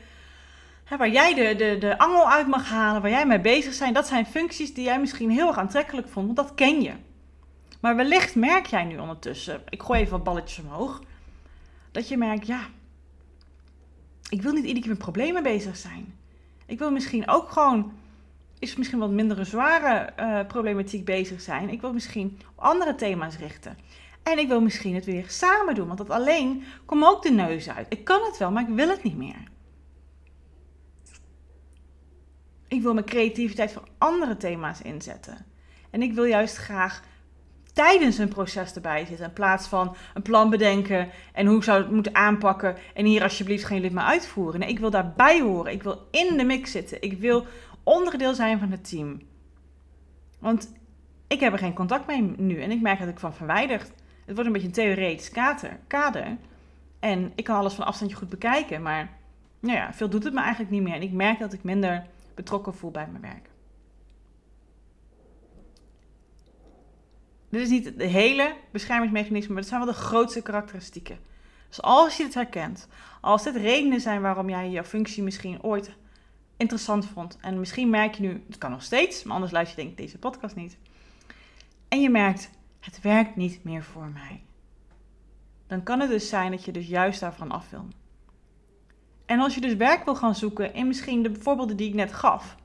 hè, 0.88 0.97
waar 0.97 1.10
jij 1.10 1.34
de, 1.34 1.56
de, 1.56 1.78
de 1.80 1.97
angel 1.97 2.30
uit 2.30 2.47
mag 2.47 2.69
halen, 2.69 3.02
waar 3.02 3.12
jij 3.12 3.26
mee 3.26 3.39
bezig 3.39 3.80
bent, 3.80 3.95
dat 3.95 4.08
zijn 4.08 4.26
functies 4.26 4.73
die 4.73 4.84
jij 4.84 5.00
misschien 5.00 5.30
heel 5.30 5.47
erg 5.47 5.58
aantrekkelijk 5.58 6.08
vond, 6.08 6.26
want 6.26 6.38
dat 6.38 6.56
ken 6.56 6.82
je. 6.82 6.93
Maar 7.80 7.95
wellicht 7.95 8.36
merk 8.36 8.65
jij 8.65 8.84
nu 8.84 8.97
ondertussen, 8.97 9.62
ik 9.69 9.84
gooi 9.84 10.00
even 10.00 10.12
wat 10.12 10.23
balletjes 10.23 10.65
omhoog, 10.65 11.02
dat 11.91 12.08
je 12.08 12.17
merkt, 12.17 12.47
ja, 12.47 12.62
ik 14.30 14.41
wil 14.41 14.52
niet 14.52 14.63
iedere 14.63 14.80
keer 14.80 14.89
met 14.89 14.97
problemen 14.97 15.43
bezig 15.43 15.78
zijn. 15.78 16.15
Ik 16.65 16.80
wil 16.80 16.91
misschien 16.91 17.30
ook 17.30 17.52
gewoon 17.52 17.91
is 18.60 18.76
misschien 18.76 19.00
wat 19.00 19.10
minder 19.10 19.45
zware 19.45 20.13
uh, 20.19 20.39
problematiek 20.47 21.06
bezig 21.06 21.41
zijn. 21.41 21.69
Ik 21.69 21.82
wil 21.82 21.93
misschien 21.93 22.39
op 22.56 22.63
andere 22.63 22.95
thema's 22.95 23.38
richten. 23.38 23.78
En 24.23 24.39
ik 24.39 24.47
wil 24.47 24.62
misschien 24.62 24.95
het 24.95 25.06
weer 25.06 25.26
samen 25.28 25.76
doen, 25.76 25.88
want 25.88 25.97
dat 25.97 26.10
alleen 26.10 26.63
komt 26.86 27.06
ook 27.06 27.23
de 27.23 27.32
neus 27.32 27.69
uit. 27.69 27.86
Ik 27.89 28.04
kan 28.04 28.21
het 28.23 28.38
wel, 28.38 28.52
maar 28.52 28.69
ik 28.69 28.76
wil 28.76 28.89
het 28.89 29.04
niet 29.04 29.17
meer. 29.17 29.56
Ik 32.67 32.82
wil 32.82 32.93
mijn 32.93 33.06
creativiteit 33.06 33.71
voor 33.71 33.88
andere 33.97 34.38
thema's 34.38 34.82
inzetten. 34.82 35.45
En 35.89 36.01
ik 36.01 36.13
wil 36.13 36.23
juist 36.23 36.56
graag 36.56 37.01
tijdens 37.73 38.17
een 38.17 38.27
proces 38.27 38.73
erbij 38.73 39.06
zitten. 39.06 39.25
In 39.25 39.34
plaats 39.34 39.67
van 39.67 39.95
een 40.13 40.21
plan 40.21 40.49
bedenken 40.49 41.10
en 41.34 41.45
hoe 41.45 41.63
zou 41.63 41.82
het 41.82 41.91
moeten 41.91 42.15
aanpakken. 42.15 42.77
En 42.93 43.06
hier 43.06 43.23
alsjeblieft 43.23 43.67
jullie 43.67 43.84
het 43.84 43.93
maar 43.93 44.06
uitvoeren. 44.06 44.60
Nee, 44.60 44.69
ik 44.69 44.80
wil 44.80 44.89
daarbij 44.89 45.41
horen. 45.41 45.71
Ik 45.71 45.84
wil 45.84 46.08
in 46.12 46.38
de 46.38 46.43
mix 46.43 46.71
zitten. 46.71 47.01
Ik 47.01 47.19
wil 47.19 47.45
onderdeel 47.84 48.34
zijn 48.34 48.60
van 48.60 48.71
het 48.71 48.89
team. 48.89 49.21
Want 50.39 50.71
ik 51.27 51.39
heb 51.39 51.53
er 51.53 51.60
geen 51.60 51.73
contact 51.73 52.08
mee 52.08 52.21
nu 52.38 52.62
en 52.62 52.71
ik 52.71 52.82
merk 52.82 52.99
dat 52.99 53.08
ik 53.08 53.19
van 53.19 53.34
verwijderd. 53.34 53.91
Het 54.25 54.36
wordt 54.36 54.45
een 54.45 54.51
beetje 54.51 54.67
een 54.67 54.73
theoretisch 54.73 55.30
kader, 55.30 55.80
kader. 55.88 56.38
En 56.99 57.32
ik 57.36 57.43
kan 57.43 57.56
alles 57.56 57.73
van 57.73 57.86
afstandje 57.86 58.17
goed 58.17 58.30
bekijken, 58.30 58.82
maar 58.82 59.10
nou 59.60 59.77
ja, 59.77 59.93
veel 59.93 60.10
doet 60.10 60.23
het 60.23 60.34
me 60.34 60.39
eigenlijk 60.39 60.71
niet 60.71 60.82
meer. 60.82 60.93
En 60.93 61.01
ik 61.01 61.12
merk 61.12 61.39
dat 61.39 61.53
ik 61.53 61.63
minder 61.63 62.06
betrokken 62.38 62.73
voel 62.73 62.91
bij 62.91 63.08
mijn 63.08 63.21
werk. 63.21 63.50
Dit 67.50 67.62
is 67.62 67.69
niet 67.69 67.97
de 67.97 68.06
hele 68.06 68.56
beschermingsmechanisme, 68.71 69.54
maar 69.54 69.62
het 69.62 69.67
zijn 69.67 69.84
wel 69.84 69.93
de 69.93 70.00
grootste 70.00 70.41
karakteristieken. 70.41 71.19
Dus 71.67 71.82
als 71.82 72.17
je 72.17 72.23
het 72.23 72.34
herkent, 72.34 72.88
als 73.21 73.43
dit 73.43 73.56
redenen 73.56 74.02
zijn 74.02 74.21
waarom 74.21 74.50
jij 74.50 74.69
jouw 74.69 74.84
functie 74.84 75.23
misschien 75.23 75.63
ooit 75.63 75.95
interessant 76.58 77.06
vond. 77.06 77.38
En 77.41 77.60
misschien 77.60 77.89
merk 77.89 78.15
je 78.15 78.21
nu, 78.21 78.43
het 78.47 78.58
kan 78.58 78.71
nog 78.71 78.84
steeds, 78.84 79.23
maar 79.23 79.34
anders 79.34 79.52
luister 79.52 79.78
je 79.78 79.84
denk 79.84 79.97
ik 79.97 80.06
deze 80.06 80.17
podcast 80.17 80.56
niet. 80.56 80.78
En 81.88 82.02
je 82.02 82.10
merkt, 82.10 82.50
het 82.80 83.02
werkt 83.02 83.36
niet 83.36 83.63
meer 83.63 83.84
voor 83.84 84.08
mij. 84.08 84.41
Dan 85.67 85.84
kan 85.84 86.00
het 86.00 86.10
dus 86.10 86.30
zijn 86.30 86.52
dat 86.52 86.65
je 86.65 86.71
dus 86.71 86.88
juist 86.88 87.19
daarvan 87.19 87.52
af 87.52 87.69
wil. 87.69 87.88
En 89.28 89.40
als 89.40 89.56
je 89.56 89.62
dus 89.62 89.76
werk 89.76 90.06
wil 90.06 90.16
gaan 90.16 90.36
zoeken 90.36 90.74
in 90.74 90.88
misschien 90.88 91.24
de 91.24 91.36
voorbeelden 91.40 91.78
die 91.78 91.88
ik 91.88 91.94
net 91.94 92.13
gaf, 92.13 92.56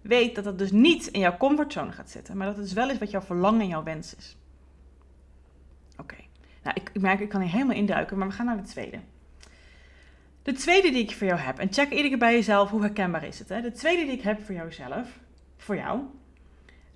weet 0.00 0.34
dat 0.34 0.44
dat 0.44 0.58
dus 0.58 0.70
niet 0.70 1.06
in 1.06 1.20
jouw 1.20 1.36
comfortzone 1.36 1.92
gaat 1.92 2.10
zitten, 2.10 2.36
maar 2.36 2.46
dat 2.46 2.56
het 2.56 2.64
dus 2.64 2.74
wel 2.74 2.90
is 2.90 2.98
wat 2.98 3.10
jouw 3.10 3.20
verlangen 3.20 3.60
en 3.60 3.68
jouw 3.68 3.82
wens 3.82 4.16
is. 4.16 4.36
Oké, 5.96 6.16
nou 6.62 6.76
ik, 6.80 6.90
ik 6.92 7.00
merk 7.00 7.20
ik 7.20 7.28
kan 7.28 7.40
hier 7.40 7.50
helemaal 7.50 7.76
induiken, 7.76 8.18
maar 8.18 8.28
we 8.28 8.34
gaan 8.34 8.46
naar 8.46 8.62
de 8.62 8.68
tweede. 8.68 9.00
De 10.42 10.52
tweede 10.52 10.90
die 10.90 11.02
ik 11.02 11.16
voor 11.16 11.26
jou 11.26 11.40
heb, 11.40 11.58
en 11.58 11.72
check 11.72 11.90
iedere 11.90 12.08
keer 12.08 12.18
bij 12.18 12.32
jezelf 12.32 12.70
hoe 12.70 12.80
herkenbaar 12.80 13.24
is 13.24 13.38
het. 13.38 13.48
Hè? 13.48 13.60
De 13.60 13.72
tweede 13.72 14.02
die 14.02 14.12
ik 14.12 14.22
heb 14.22 14.44
voor 14.44 14.54
jouzelf, 14.54 15.18
voor 15.56 15.76
jou, 15.76 16.00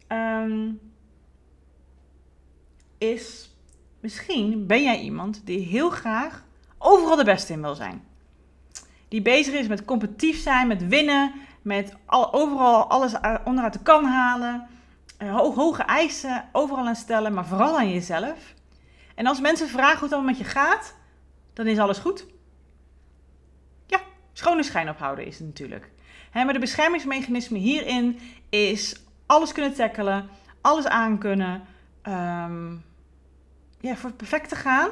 ehm, 0.07 0.71
is 2.99 3.57
misschien 4.01 4.67
ben 4.67 4.83
jij 4.83 5.01
iemand 5.01 5.47
die 5.47 5.59
heel 5.59 5.91
graag 5.91 6.45
overal 6.79 7.17
de 7.17 7.25
beste 7.25 7.53
in 7.53 7.61
wil 7.61 7.75
zijn. 7.75 8.08
Die 9.09 9.23
bezig 9.23 9.55
is 9.55 9.69
met 9.69 9.85
competitief 9.85 10.43
zijn, 10.43 10.67
met 10.67 10.89
winnen, 10.89 11.33
met 11.63 11.97
al, 12.07 12.33
overal 12.33 12.91
alles 12.91 13.13
onderuit 13.45 13.73
de 13.73 13.83
kan 13.83 14.05
halen. 14.05 14.67
Uh, 15.23 15.37
hoge 15.37 15.83
eisen 15.83 16.49
overal 16.53 16.87
aan 16.87 16.97
stellen, 16.97 17.35
maar 17.35 17.47
vooral 17.47 17.79
aan 17.79 17.93
jezelf. 17.93 18.55
En 19.15 19.27
als 19.27 19.41
mensen 19.41 19.69
vragen 19.69 19.99
hoe 19.99 20.03
het 20.03 20.13
allemaal 20.13 20.31
met 20.31 20.39
je 20.39 20.45
gaat, 20.45 20.95
dan 21.53 21.67
is 21.67 21.79
alles 21.79 21.99
goed. 21.99 22.27
Ja, 23.87 24.01
schone 24.33 24.63
schijn 24.63 24.89
ophouden 24.89 25.27
is 25.27 25.39
het 25.39 25.47
natuurlijk. 25.47 25.91
maar 26.33 26.53
de 26.53 26.59
beschermingsmechanisme 26.59 27.59
hierin 27.59 28.21
is 28.49 29.03
alles 29.27 29.53
kunnen 29.53 29.75
tackelen, 29.75 30.29
alles 30.61 30.87
aankunnen. 30.87 31.63
Um, 32.03 32.85
ja, 33.81 33.97
voor 33.97 34.09
het 34.09 34.17
perfect 34.17 34.49
te 34.49 34.57
gaan. 34.57 34.91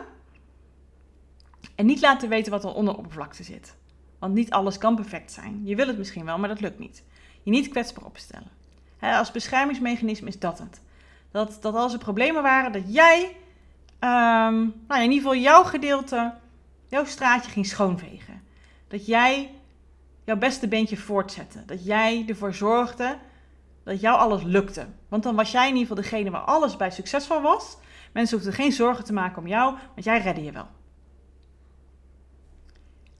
En 1.74 1.86
niet 1.86 2.00
laten 2.00 2.28
weten 2.28 2.52
wat 2.52 2.64
er 2.64 2.74
onder 2.74 2.94
de 2.94 2.98
oppervlakte 2.98 3.42
zit. 3.42 3.76
Want 4.18 4.34
niet 4.34 4.50
alles 4.50 4.78
kan 4.78 4.94
perfect 4.94 5.32
zijn. 5.32 5.60
Je 5.64 5.76
wil 5.76 5.86
het 5.86 5.98
misschien 5.98 6.24
wel, 6.24 6.38
maar 6.38 6.48
dat 6.48 6.60
lukt 6.60 6.78
niet. 6.78 7.02
Je 7.42 7.50
niet 7.50 7.68
kwetsbaar 7.68 8.04
opstellen. 8.04 8.50
als 9.00 9.30
beschermingsmechanisme 9.30 10.28
is 10.28 10.38
dat 10.38 10.58
het. 10.58 10.80
Dat, 11.30 11.58
dat 11.60 11.74
als 11.74 11.92
er 11.92 11.98
problemen 11.98 12.42
waren, 12.42 12.72
dat 12.72 12.94
jij, 12.94 13.22
um, 14.00 14.74
nou 14.88 15.02
in 15.02 15.10
ieder 15.10 15.16
geval 15.16 15.36
jouw 15.36 15.64
gedeelte, 15.64 16.34
jouw 16.88 17.04
straatje 17.04 17.50
ging 17.50 17.66
schoonvegen. 17.66 18.42
Dat 18.88 19.06
jij 19.06 19.50
jouw 20.24 20.36
beste 20.36 20.68
beentje 20.68 20.96
voortzette. 20.96 21.64
Dat 21.66 21.84
jij 21.84 22.24
ervoor 22.28 22.54
zorgde 22.54 23.18
dat 23.84 24.00
jou 24.00 24.18
alles 24.18 24.42
lukte. 24.42 24.86
Want 25.08 25.22
dan 25.22 25.34
was 25.34 25.50
jij 25.50 25.68
in 25.68 25.76
ieder 25.76 25.88
geval 25.88 26.02
degene 26.02 26.30
waar 26.30 26.40
alles 26.40 26.76
bij 26.76 26.90
succesvol 26.90 27.40
was. 27.40 27.76
Mensen 28.12 28.36
hoefden 28.36 28.54
geen 28.54 28.72
zorgen 28.72 29.04
te 29.04 29.12
maken 29.12 29.42
om 29.42 29.48
jou, 29.48 29.74
want 29.94 30.04
jij 30.04 30.20
redde 30.20 30.44
je 30.44 30.52
wel. 30.52 30.66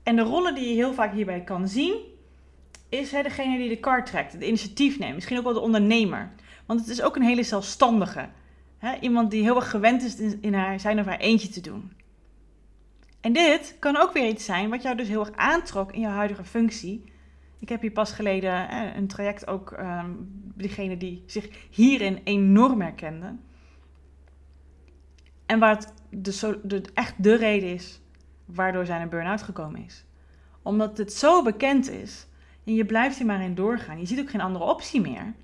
En 0.07 0.17
de 0.17 0.23
rollen 0.23 0.55
die 0.55 0.69
je 0.69 0.75
heel 0.75 0.95
vaak 0.95 1.13
hierbij 1.13 1.41
kan 1.41 1.69
zien, 1.69 1.95
is 2.89 3.13
hè, 3.13 3.23
degene 3.23 3.57
die 3.57 3.69
de 3.69 3.77
kar 3.77 4.05
trekt, 4.05 4.33
het 4.33 4.43
initiatief 4.43 4.99
neemt. 4.99 5.15
Misschien 5.15 5.39
ook 5.39 5.45
wel 5.45 5.53
de 5.53 5.61
ondernemer. 5.61 6.33
Want 6.67 6.81
het 6.81 6.89
is 6.89 7.03
ook 7.03 7.17
een 7.17 7.23
hele 7.23 7.43
zelfstandige. 7.43 8.29
Hè? 8.79 8.99
Iemand 9.01 9.31
die 9.31 9.43
heel 9.43 9.57
erg 9.57 9.71
gewend 9.71 10.03
is 10.03 10.37
in, 10.41 10.55
haar, 10.55 10.81
zijn 10.81 11.01
of 11.01 11.07
haar 11.07 11.19
eentje 11.19 11.49
te 11.49 11.61
doen. 11.61 11.93
En 13.21 13.33
dit 13.33 13.77
kan 13.79 13.97
ook 13.97 14.13
weer 14.13 14.29
iets 14.29 14.45
zijn 14.45 14.71
wat 14.71 14.83
jou 14.83 14.97
dus 14.97 15.09
heel 15.09 15.27
erg 15.27 15.37
aantrok 15.37 15.93
in 15.93 16.01
jouw 16.01 16.13
huidige 16.13 16.45
functie. 16.45 17.05
Ik 17.59 17.69
heb 17.69 17.81
hier 17.81 17.93
pas 17.93 18.13
geleden 18.13 18.69
hè, 18.69 18.95
een 18.95 19.07
traject 19.07 19.47
ook, 19.47 19.71
um, 19.71 20.29
diegene 20.55 20.97
die 20.97 21.23
zich 21.27 21.49
hierin 21.71 22.21
enorm 22.25 22.81
herkende. 22.81 23.37
En 25.47 25.59
waar 25.59 25.77
het 25.77 25.93
de, 26.11 26.61
de, 26.63 26.83
echt 26.95 27.23
de 27.23 27.35
reden 27.35 27.69
is 27.69 28.01
waardoor 28.47 28.87
zijn 28.87 29.03
een 29.03 29.09
burn-out 29.09 29.43
gekomen 29.43 29.85
is. 29.85 30.05
Omdat 30.63 30.99
het 30.99 31.13
zo 31.13 31.43
bekend 31.43 31.91
is 31.91 32.27
en 32.65 32.75
je 32.75 32.85
blijft 32.85 33.19
er 33.19 33.27
maar 33.27 33.43
in 33.43 33.55
doorgaan. 33.55 33.99
Je 33.99 34.07
ziet 34.07 34.21
ook 34.21 34.31
geen 34.31 34.41
andere 34.41 34.65
optie 34.65 35.01
meer. 35.01 35.35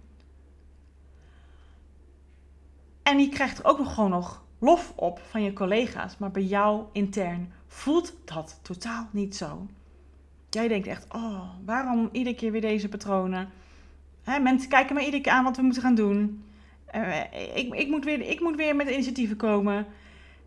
En 3.02 3.18
je 3.18 3.28
krijgt 3.28 3.58
er 3.58 3.64
ook 3.64 3.78
nog 3.78 3.94
gewoon 3.94 4.10
nog 4.10 4.44
lof 4.58 4.92
op 4.96 5.20
van 5.28 5.42
je 5.42 5.52
collega's. 5.52 6.18
Maar 6.18 6.30
bij 6.30 6.42
jou 6.42 6.84
intern 6.92 7.52
voelt 7.66 8.14
dat 8.24 8.58
totaal 8.62 9.08
niet 9.10 9.36
zo. 9.36 9.66
Jij 10.50 10.68
denkt 10.68 10.86
echt, 10.86 11.06
oh, 11.14 11.48
waarom 11.64 12.08
iedere 12.12 12.36
keer 12.36 12.52
weer 12.52 12.60
deze 12.60 12.88
patronen? 12.88 13.48
Hè, 14.22 14.38
mensen 14.38 14.68
kijken 14.68 14.94
me 14.94 15.04
iedere 15.04 15.22
keer 15.22 15.32
aan 15.32 15.44
wat 15.44 15.56
we 15.56 15.62
moeten 15.62 15.82
gaan 15.82 15.94
doen. 15.94 16.44
Uh, 16.94 17.18
ik, 17.54 17.74
ik, 17.74 17.88
moet 17.88 18.04
weer, 18.04 18.20
ik 18.20 18.40
moet 18.40 18.56
weer 18.56 18.76
met 18.76 18.90
initiatieven 18.90 19.36
komen 19.36 19.86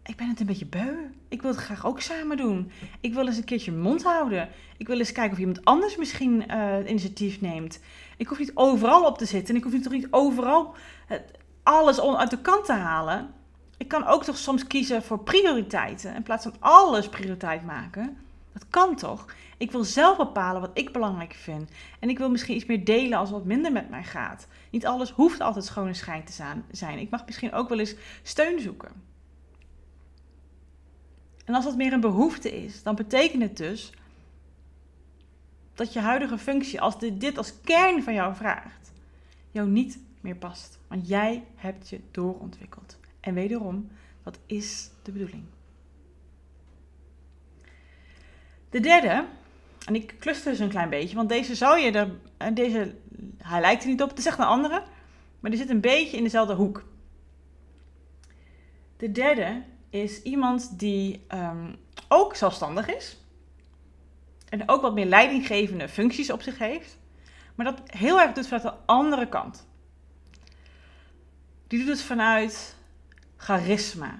ik 0.05 0.15
ben 0.15 0.29
het 0.29 0.39
een 0.39 0.45
beetje 0.45 0.65
beu. 0.65 0.95
Ik 1.29 1.41
wil 1.41 1.51
het 1.51 1.59
graag 1.59 1.85
ook 1.85 2.01
samen 2.01 2.37
doen. 2.37 2.71
Ik 3.01 3.13
wil 3.13 3.27
eens 3.27 3.37
een 3.37 3.43
keertje 3.43 3.71
mond 3.71 4.03
houden. 4.03 4.49
Ik 4.77 4.87
wil 4.87 4.97
eens 4.97 5.11
kijken 5.11 5.33
of 5.33 5.39
iemand 5.39 5.65
anders 5.65 5.97
misschien 5.97 6.43
uh, 6.51 6.89
initiatief 6.89 7.41
neemt. 7.41 7.79
Ik 8.17 8.27
hoef 8.27 8.39
niet 8.39 8.51
overal 8.53 9.05
op 9.05 9.17
te 9.17 9.25
zitten. 9.25 9.49
En 9.49 9.55
ik 9.55 9.63
hoef 9.63 9.73
niet 9.73 9.83
toch 9.83 9.91
niet 9.91 10.07
overal 10.11 10.75
alles 11.63 12.01
uit 12.01 12.29
de 12.29 12.41
kant 12.41 12.65
te 12.65 12.73
halen. 12.73 13.33
Ik 13.77 13.87
kan 13.87 14.05
ook 14.05 14.23
toch 14.23 14.37
soms 14.37 14.67
kiezen 14.67 15.03
voor 15.03 15.19
prioriteiten. 15.19 16.15
In 16.15 16.23
plaats 16.23 16.43
van 16.43 16.55
alles 16.59 17.09
prioriteit 17.09 17.65
maken. 17.65 18.17
Dat 18.53 18.65
kan 18.69 18.95
toch? 18.95 19.25
Ik 19.57 19.71
wil 19.71 19.83
zelf 19.83 20.17
bepalen 20.17 20.61
wat 20.61 20.71
ik 20.73 20.91
belangrijk 20.93 21.33
vind. 21.33 21.71
En 21.99 22.09
ik 22.09 22.17
wil 22.17 22.29
misschien 22.29 22.55
iets 22.55 22.65
meer 22.65 22.85
delen 22.85 23.17
als 23.17 23.31
wat 23.31 23.45
minder 23.45 23.71
met 23.71 23.89
mij 23.89 24.03
gaat. 24.03 24.47
Niet 24.71 24.85
alles 24.85 25.11
hoeft 25.11 25.41
altijd 25.41 25.65
schone 25.65 25.93
schijn 25.93 26.23
te 26.23 26.63
zijn. 26.71 26.99
Ik 26.99 27.09
mag 27.09 27.25
misschien 27.25 27.53
ook 27.53 27.69
wel 27.69 27.79
eens 27.79 27.95
steun 28.23 28.59
zoeken. 28.59 29.13
En 31.45 31.53
als 31.53 31.63
dat 31.63 31.75
meer 31.75 31.93
een 31.93 31.99
behoefte 31.99 32.63
is, 32.63 32.83
dan 32.83 32.95
betekent 32.95 33.41
het 33.41 33.57
dus 33.57 33.91
dat 35.73 35.93
je 35.93 35.99
huidige 35.99 36.37
functie, 36.37 36.81
als 36.81 36.99
dit, 36.99 37.37
als 37.37 37.61
kern 37.61 38.03
van 38.03 38.13
jou 38.13 38.35
vraagt, 38.35 38.91
jou 39.51 39.69
niet 39.69 39.99
meer 40.21 40.35
past. 40.35 40.79
Want 40.87 41.07
jij 41.07 41.43
hebt 41.55 41.89
je 41.89 41.99
doorontwikkeld. 42.11 42.97
En 43.19 43.33
wederom, 43.33 43.89
dat 44.23 44.39
is 44.45 44.89
de 45.03 45.11
bedoeling. 45.11 45.43
De 48.69 48.79
derde, 48.79 49.25
en 49.85 49.95
ik 49.95 50.15
cluster 50.19 50.51
dus 50.51 50.59
een 50.59 50.69
klein 50.69 50.89
beetje, 50.89 51.15
want 51.15 51.29
deze 51.29 51.55
zou 51.55 51.79
je 51.79 51.91
er, 51.91 52.11
en 52.37 52.53
deze, 52.53 52.95
hij 53.37 53.61
lijkt 53.61 53.83
er 53.83 53.89
niet 53.89 54.01
op, 54.01 54.09
het 54.09 54.25
echt 54.25 54.37
een 54.37 54.45
andere, 54.45 54.83
maar 55.39 55.51
die 55.51 55.59
zit 55.59 55.69
een 55.69 55.81
beetje 55.81 56.17
in 56.17 56.23
dezelfde 56.23 56.53
hoek. 56.53 56.83
De 58.97 59.11
derde 59.11 59.63
is 59.89 60.21
iemand 60.21 60.79
die 60.79 61.25
ehm, 61.27 61.73
ook 62.07 62.35
zelfstandig 62.35 62.87
is. 62.87 63.17
En 64.49 64.69
ook 64.69 64.81
wat 64.81 64.93
meer 64.93 65.05
leidinggevende 65.05 65.89
functies 65.89 66.31
op 66.31 66.41
zich 66.41 66.57
heeft. 66.57 66.97
Maar 67.55 67.65
dat 67.65 67.81
heel 67.85 68.21
erg 68.21 68.33
doet 68.33 68.47
vanuit 68.47 68.63
de 68.63 68.73
andere 68.85 69.29
kant. 69.29 69.67
Die 71.67 71.79
doet 71.79 71.87
het 71.87 72.01
vanuit 72.01 72.75
charisma. 73.37 74.19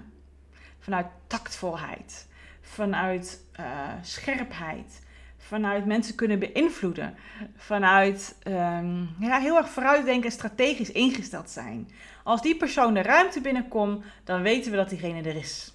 Vanuit 0.78 1.06
tactvolheid. 1.26 2.28
Vanuit 2.60 3.40
uh, 3.60 3.92
scherpheid 4.02 5.00
vanuit 5.46 5.86
mensen 5.86 6.14
kunnen 6.14 6.38
beïnvloeden. 6.38 7.14
Vanuit 7.56 8.36
um, 8.46 9.16
ja, 9.20 9.38
heel 9.38 9.56
erg 9.56 9.68
vooruitdenken 9.68 10.24
en 10.24 10.32
strategisch 10.32 10.92
ingesteld 10.92 11.50
zijn. 11.50 11.90
Als 12.24 12.42
die 12.42 12.56
persoon 12.56 12.94
de 12.94 13.02
ruimte 13.02 13.40
binnenkomt, 13.40 14.04
dan 14.24 14.42
weten 14.42 14.70
we 14.70 14.76
dat 14.76 14.88
diegene 14.88 15.28
er 15.28 15.36
is. 15.36 15.74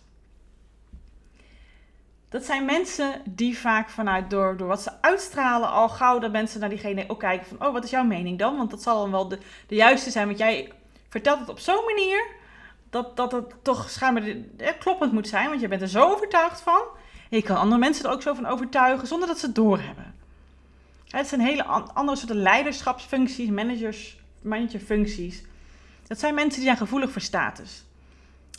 Dat 2.29 2.45
zijn 2.45 2.65
mensen 2.65 3.21
die 3.25 3.57
vaak 3.57 3.89
vanuit 3.89 4.29
door, 4.29 4.57
door 4.57 4.67
wat 4.67 4.81
ze 4.81 5.01
uitstralen 5.01 5.69
al 5.69 5.89
gauw 5.89 6.19
dat 6.19 6.31
mensen 6.31 6.59
naar 6.59 6.69
diegene 6.69 7.03
ook 7.07 7.19
kijken 7.19 7.47
van 7.47 7.67
oh 7.67 7.73
wat 7.73 7.83
is 7.83 7.89
jouw 7.89 8.03
mening 8.03 8.39
dan? 8.39 8.57
Want 8.57 8.69
dat 8.69 8.81
zal 8.81 9.01
dan 9.01 9.11
wel 9.11 9.27
de, 9.27 9.37
de 9.67 9.75
juiste 9.75 10.11
zijn, 10.11 10.25
want 10.25 10.37
jij 10.37 10.71
vertelt 11.09 11.39
het 11.39 11.49
op 11.49 11.59
zo'n 11.59 11.85
manier 11.85 12.25
dat, 12.89 13.17
dat 13.17 13.31
het 13.31 13.63
toch 13.63 13.89
schijnbaar 13.89 14.23
kloppend 14.79 15.11
moet 15.11 15.27
zijn, 15.27 15.49
want 15.49 15.61
je 15.61 15.67
bent 15.67 15.81
er 15.81 15.87
zo 15.87 16.11
overtuigd 16.11 16.61
van 16.61 16.81
je 17.37 17.41
kan 17.41 17.57
andere 17.57 17.79
mensen 17.79 18.05
er 18.05 18.11
ook 18.11 18.21
zo 18.21 18.33
van 18.33 18.45
overtuigen 18.45 19.07
zonder 19.07 19.27
dat 19.27 19.39
ze 19.39 19.45
het 19.45 19.55
doorhebben. 19.55 20.15
Het 21.07 21.27
zijn 21.27 21.41
hele 21.41 21.63
andere 21.63 22.17
soorten 22.17 22.35
leiderschapsfuncties, 22.35 23.49
managers, 23.49 24.17
managerfuncties. 24.41 25.43
Dat 26.07 26.19
zijn 26.19 26.33
mensen 26.33 26.55
die 26.55 26.63
zijn 26.63 26.77
gevoelig 26.77 27.11
voor 27.11 27.21
status. 27.21 27.83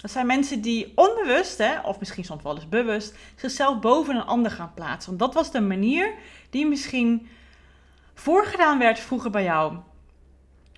Dat 0.01 0.11
zijn 0.11 0.27
mensen 0.27 0.61
die 0.61 0.93
onbewust, 0.95 1.59
hè, 1.59 1.81
of 1.81 1.99
misschien 1.99 2.25
soms 2.25 2.43
wel 2.43 2.55
eens 2.55 2.69
bewust, 2.69 3.15
zichzelf 3.37 3.81
boven 3.81 4.17
een 4.17 4.27
ander 4.27 4.51
gaan 4.51 4.75
plaatsen. 4.75 5.09
Want 5.09 5.33
dat 5.33 5.35
was 5.35 5.51
de 5.51 5.61
manier 5.61 6.15
die 6.51 6.67
misschien 6.67 7.29
voorgedaan 8.15 8.79
werd 8.79 8.99
vroeger 8.99 9.31
bij 9.31 9.43
jou. 9.43 9.77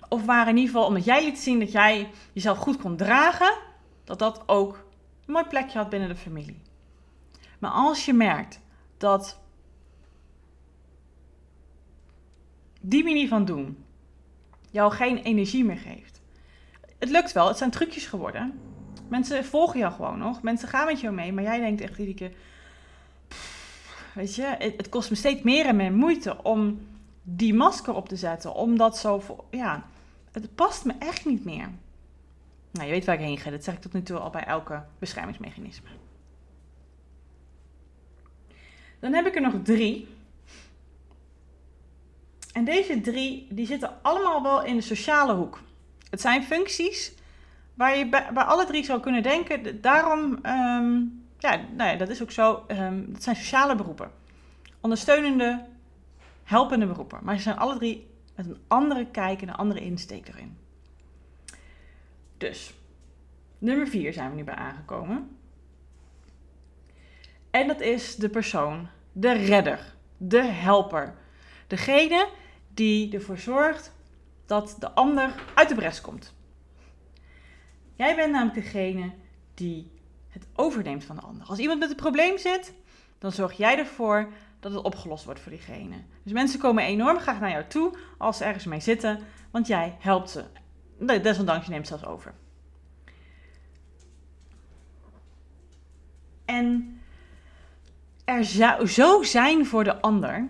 Of 0.09 0.25
waar 0.25 0.47
in 0.47 0.57
ieder 0.57 0.71
geval, 0.71 0.87
omdat 0.87 1.05
jij 1.05 1.23
liet 1.23 1.39
zien 1.39 1.59
dat 1.59 1.71
jij 1.71 2.09
jezelf 2.33 2.57
goed 2.57 2.77
kon 2.77 2.95
dragen, 2.95 3.53
dat 4.03 4.19
dat 4.19 4.43
ook 4.45 4.73
een 5.25 5.33
mooi 5.33 5.45
plekje 5.45 5.77
had 5.77 5.89
binnen 5.89 6.09
de 6.09 6.15
familie. 6.15 6.64
Maar 7.59 7.71
als 7.71 8.05
je 8.05 8.13
merkt 8.13 8.59
dat 8.97 9.39
die 12.81 13.03
manier 13.03 13.27
van 13.27 13.45
doen 13.45 13.85
jou 14.71 14.91
geen 14.91 15.17
energie 15.17 15.65
meer 15.65 15.77
geeft. 15.77 16.21
Het 16.99 17.09
lukt 17.09 17.31
wel, 17.31 17.47
het 17.47 17.57
zijn 17.57 17.71
trucjes 17.71 18.05
geworden. 18.05 18.59
Mensen 19.07 19.45
volgen 19.45 19.79
jou 19.79 19.93
gewoon 19.93 20.17
nog. 20.17 20.41
Mensen 20.41 20.67
gaan 20.67 20.85
met 20.85 20.99
jou 20.99 21.13
mee, 21.13 21.33
maar 21.33 21.43
jij 21.43 21.59
denkt 21.59 21.81
echt 21.81 21.97
iedere 21.97 22.17
keer... 22.17 22.31
weet 24.13 24.35
je, 24.35 24.55
het, 24.59 24.89
kost 24.89 25.09
me 25.09 25.15
steeds 25.15 25.41
meer 25.41 25.65
en 25.65 25.75
meer 25.75 25.93
moeite 25.93 26.43
om 26.43 26.87
die 27.23 27.53
masker 27.53 27.93
op 27.93 28.09
te 28.09 28.15
zetten. 28.15 28.53
Omdat 28.53 28.97
zo... 28.97 29.21
Ja, 29.49 29.85
het 30.31 30.55
past 30.55 30.85
me 30.85 30.93
echt 30.99 31.25
niet 31.25 31.45
meer. 31.45 31.69
Nou, 32.71 32.87
je 32.87 32.93
weet 32.93 33.05
waar 33.05 33.15
ik 33.15 33.21
heen 33.21 33.37
ga. 33.37 33.49
Dat 33.49 33.63
zeg 33.63 33.73
ik 33.73 33.81
tot 33.81 33.93
nu 33.93 34.03
toe 34.03 34.17
al 34.17 34.29
bij 34.29 34.43
elke 34.43 34.83
beschermingsmechanisme. 34.99 35.89
Dan 39.05 39.13
heb 39.13 39.25
ik 39.25 39.35
er 39.35 39.41
nog 39.41 39.53
drie. 39.63 40.07
En 42.53 42.65
deze 42.65 43.01
drie 43.01 43.47
die 43.49 43.65
zitten 43.65 43.97
allemaal 44.01 44.43
wel 44.43 44.63
in 44.63 44.75
de 44.75 44.81
sociale 44.81 45.33
hoek. 45.33 45.59
Het 46.09 46.21
zijn 46.21 46.43
functies 46.43 47.13
waar 47.73 47.97
je 47.97 48.09
bij, 48.09 48.25
alle 48.33 48.65
drie 48.65 48.83
zou 48.83 48.99
kunnen 48.99 49.23
denken. 49.23 49.81
Daarom 49.81 50.21
um, 50.45 51.25
ja, 51.37 51.59
nou 51.75 51.89
ja, 51.89 51.95
dat 51.95 52.09
is 52.09 52.21
ook 52.21 52.31
zo. 52.31 52.63
Ehm, 52.67 53.03
dat 53.07 53.23
zijn 53.23 53.35
sociale 53.35 53.75
beroepen. 53.75 54.11
Ondersteunende, 54.81 55.65
helpende 56.43 56.85
beroepen. 56.85 57.19
Maar 57.23 57.35
ze 57.35 57.41
zijn 57.41 57.57
alle 57.57 57.77
drie 57.77 58.07
met 58.35 58.45
een 58.45 58.59
andere 58.67 59.05
kijk 59.05 59.41
en 59.41 59.47
een 59.47 59.55
andere 59.55 59.79
insteek 59.79 60.27
erin. 60.27 60.57
Dus, 62.37 62.73
nummer 63.57 63.87
vier 63.87 64.13
zijn 64.13 64.29
we 64.29 64.35
nu 64.35 64.43
bij 64.43 64.55
aangekomen. 64.55 65.37
En 67.55 67.67
dat 67.67 67.81
is 67.81 68.15
de 68.15 68.29
persoon, 68.29 68.87
de 69.17 69.31
redder, 69.31 69.95
de 70.17 70.43
helper. 70.43 71.15
Degene 71.67 72.29
die 72.73 73.13
ervoor 73.13 73.37
zorgt 73.37 73.93
dat 74.45 74.75
de 74.79 74.91
ander 74.91 75.35
uit 75.53 75.69
de 75.69 75.75
bres 75.75 76.01
komt. 76.01 76.33
Jij 77.95 78.15
bent 78.15 78.31
namelijk 78.31 78.63
degene 78.63 79.11
die 79.53 79.91
het 80.29 80.47
overneemt 80.55 81.03
van 81.03 81.15
de 81.15 81.21
ander. 81.21 81.47
Als 81.47 81.59
iemand 81.59 81.79
met 81.79 81.89
een 81.89 81.95
probleem 81.95 82.37
zit, 82.37 82.73
dan 83.17 83.31
zorg 83.31 83.53
jij 83.53 83.77
ervoor 83.77 84.31
dat 84.59 84.71
het 84.71 84.83
opgelost 84.83 85.25
wordt 85.25 85.39
voor 85.39 85.51
diegene. 85.51 85.95
Dus 86.23 86.33
mensen 86.33 86.59
komen 86.59 86.83
enorm 86.83 87.19
graag 87.19 87.39
naar 87.39 87.51
jou 87.51 87.67
toe 87.67 87.97
als 88.17 88.37
ze 88.37 88.43
ergens 88.43 88.65
mee 88.65 88.79
zitten, 88.79 89.19
want 89.51 89.67
jij 89.67 89.95
helpt 89.99 90.29
ze. 90.29 90.43
Desondanks, 91.21 91.65
je 91.65 91.71
neemt 91.71 91.87
zelfs 91.87 92.05
over. 92.05 92.33
En 96.45 96.94
er 98.25 98.45
zou 98.45 98.87
zo 98.87 99.23
zijn 99.23 99.65
voor 99.65 99.83
de 99.83 100.01
ander, 100.01 100.47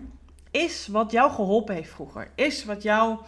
is 0.50 0.86
wat 0.86 1.10
jou 1.10 1.30
geholpen 1.30 1.74
heeft 1.74 1.90
vroeger. 1.90 2.30
Is 2.34 2.64
wat 2.64 2.82
jouw 2.82 3.22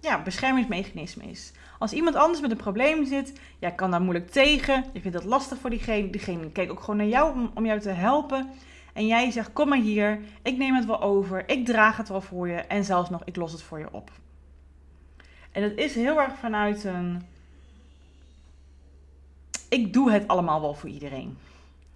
ja, 0.00 0.22
beschermingsmechanisme 0.22 1.24
is. 1.24 1.52
Als 1.78 1.92
iemand 1.92 2.16
anders 2.16 2.40
met 2.40 2.50
een 2.50 2.56
probleem 2.56 3.06
zit, 3.06 3.32
jij 3.58 3.72
kan 3.72 3.90
daar 3.90 4.02
moeilijk 4.02 4.30
tegen. 4.30 4.84
Je 4.92 5.00
vindt 5.00 5.16
dat 5.16 5.26
lastig 5.26 5.58
voor 5.58 5.70
diegene. 5.70 6.10
Diegene 6.10 6.50
kijkt 6.50 6.70
ook 6.70 6.80
gewoon 6.80 6.96
naar 6.96 7.06
jou 7.06 7.32
om, 7.32 7.50
om 7.54 7.66
jou 7.66 7.80
te 7.80 7.88
helpen. 7.88 8.50
En 8.92 9.06
jij 9.06 9.30
zegt, 9.30 9.52
kom 9.52 9.68
maar 9.68 9.78
hier, 9.78 10.20
ik 10.42 10.56
neem 10.56 10.74
het 10.74 10.86
wel 10.86 11.02
over, 11.02 11.48
ik 11.48 11.66
draag 11.66 11.96
het 11.96 12.08
wel 12.08 12.20
voor 12.20 12.48
je 12.48 12.54
en 12.54 12.84
zelfs 12.84 13.10
nog, 13.10 13.22
ik 13.24 13.36
los 13.36 13.52
het 13.52 13.62
voor 13.62 13.78
je 13.78 13.92
op. 13.92 14.10
En 15.52 15.62
het 15.62 15.76
is 15.76 15.94
heel 15.94 16.20
erg 16.20 16.34
vanuit 16.38 16.84
een, 16.84 17.22
ik 19.68 19.92
doe 19.92 20.10
het 20.10 20.28
allemaal 20.28 20.60
wel 20.60 20.74
voor 20.74 20.88
iedereen. 20.88 21.38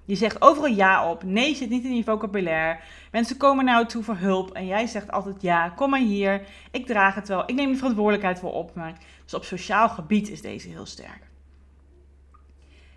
Je 0.09 0.15
zegt 0.15 0.43
overal 0.43 0.71
ja 0.71 1.11
op. 1.11 1.23
Nee 1.23 1.55
zit 1.55 1.69
niet 1.71 1.85
in 1.85 1.97
je 1.97 2.05
vocabulaire. 2.05 2.81
Mensen 3.11 3.37
komen 3.37 3.65
naar 3.65 3.75
jou 3.75 3.87
toe 3.87 4.03
voor 4.03 4.17
hulp. 4.17 4.51
En 4.51 4.67
jij 4.67 4.87
zegt 4.87 5.11
altijd 5.11 5.43
ja, 5.43 5.69
kom 5.69 5.91
maar 5.91 6.01
hier. 6.01 6.47
Ik 6.71 6.87
draag 6.87 7.15
het 7.15 7.29
wel. 7.29 7.43
Ik 7.47 7.55
neem 7.55 7.71
de 7.71 7.77
verantwoordelijkheid 7.77 8.41
wel 8.41 8.51
op. 8.51 8.73
Dus 9.25 9.35
op 9.35 9.45
sociaal 9.45 9.89
gebied 9.89 10.29
is 10.29 10.41
deze 10.41 10.69
heel 10.69 10.87
sterk. 10.87 11.23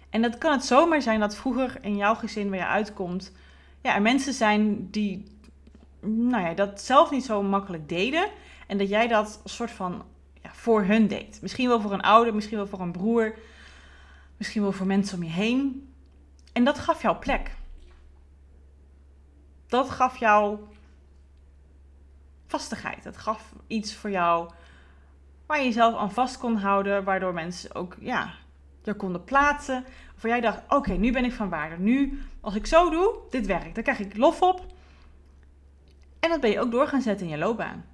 En 0.10 0.22
dat 0.22 0.38
kan 0.38 0.52
het 0.52 0.66
zomaar 0.66 1.02
zijn 1.02 1.20
dat 1.20 1.36
vroeger 1.36 1.78
in 1.82 1.98
jouw 1.98 2.16
gezin 2.16 2.50
waar 2.50 2.60
je 2.60 2.66
uitkomt... 2.66 3.32
Ja, 3.82 3.96
er 3.96 4.02
mensen 4.02 4.34
zijn 4.34 4.88
die 4.92 5.26
nou 6.02 6.44
ja, 6.44 6.54
dat 6.54 6.82
zelf 6.82 7.12
niet 7.12 7.26
zo 7.26 7.44
makkelijk 7.44 7.90
deden. 7.90 8.30
En 8.68 8.78
dat 8.78 8.90
jij 8.90 9.08
dat 9.08 9.42
soort 9.44 9.72
van 9.72 10.04
ja, 10.42 10.50
voor 10.54 10.84
hun 10.84 11.08
deed. 11.08 11.40
Misschien 11.42 11.68
wel 11.68 11.82
voor 11.82 11.94
een 11.94 12.02
ouder, 12.02 12.36
misschien 12.36 12.58
wel 12.58 12.68
voor 12.68 12.82
een 12.82 12.92
broer. 12.92 13.36
Misschien 14.38 14.62
wel 14.62 14.72
voor 14.72 14.88
mensen 14.88 15.18
om 15.18 15.24
je 15.24 15.30
heen. 15.30 15.90
En 16.52 16.64
dat 16.64 16.80
gaf 16.80 17.02
jou 17.02 17.18
plek. 17.18 17.52
Dat 19.68 19.90
gaf 19.90 20.18
jou 20.18 20.60
vastigheid. 22.48 23.04
Het 23.04 23.18
gaf 23.18 23.54
iets 23.68 23.96
voor 23.96 24.10
jou 24.10 24.52
waar 25.46 25.60
je 25.60 25.66
jezelf 25.66 25.96
aan 25.96 26.12
vast 26.12 26.38
kon 26.38 26.56
houden, 26.56 27.04
waardoor 27.04 27.34
mensen 27.34 27.76
ook 27.76 27.96
ja, 28.00 28.34
je 28.84 28.94
konden 28.94 29.24
plaatsen. 29.24 29.86
Of 30.16 30.24
jij 30.24 30.42
dacht, 30.42 30.62
oké, 30.68 30.92
nu 30.92 31.12
ben 31.12 31.26
ik 31.26 31.34
van 31.34 31.50
waarde. 31.50 31.76
Nu, 31.78 32.22
als 32.42 32.56
ik 32.56 32.66
zo 32.66 32.90
doe, 32.90 33.16
dit 33.30 33.46
werkt. 33.46 33.76
Dan 33.76 33.84
krijg 33.84 34.00
ik 34.00 34.18
lof 34.18 34.42
op. 34.42 34.66
En 36.20 36.30
dat 36.30 36.42
ben 36.42 36.50
je 36.50 36.60
ook 36.60 36.72
door 36.72 36.88
gaan 36.88 37.02
zetten 37.02 37.26
in 37.26 37.32
je 37.32 37.38
loopbaan. 37.38 37.86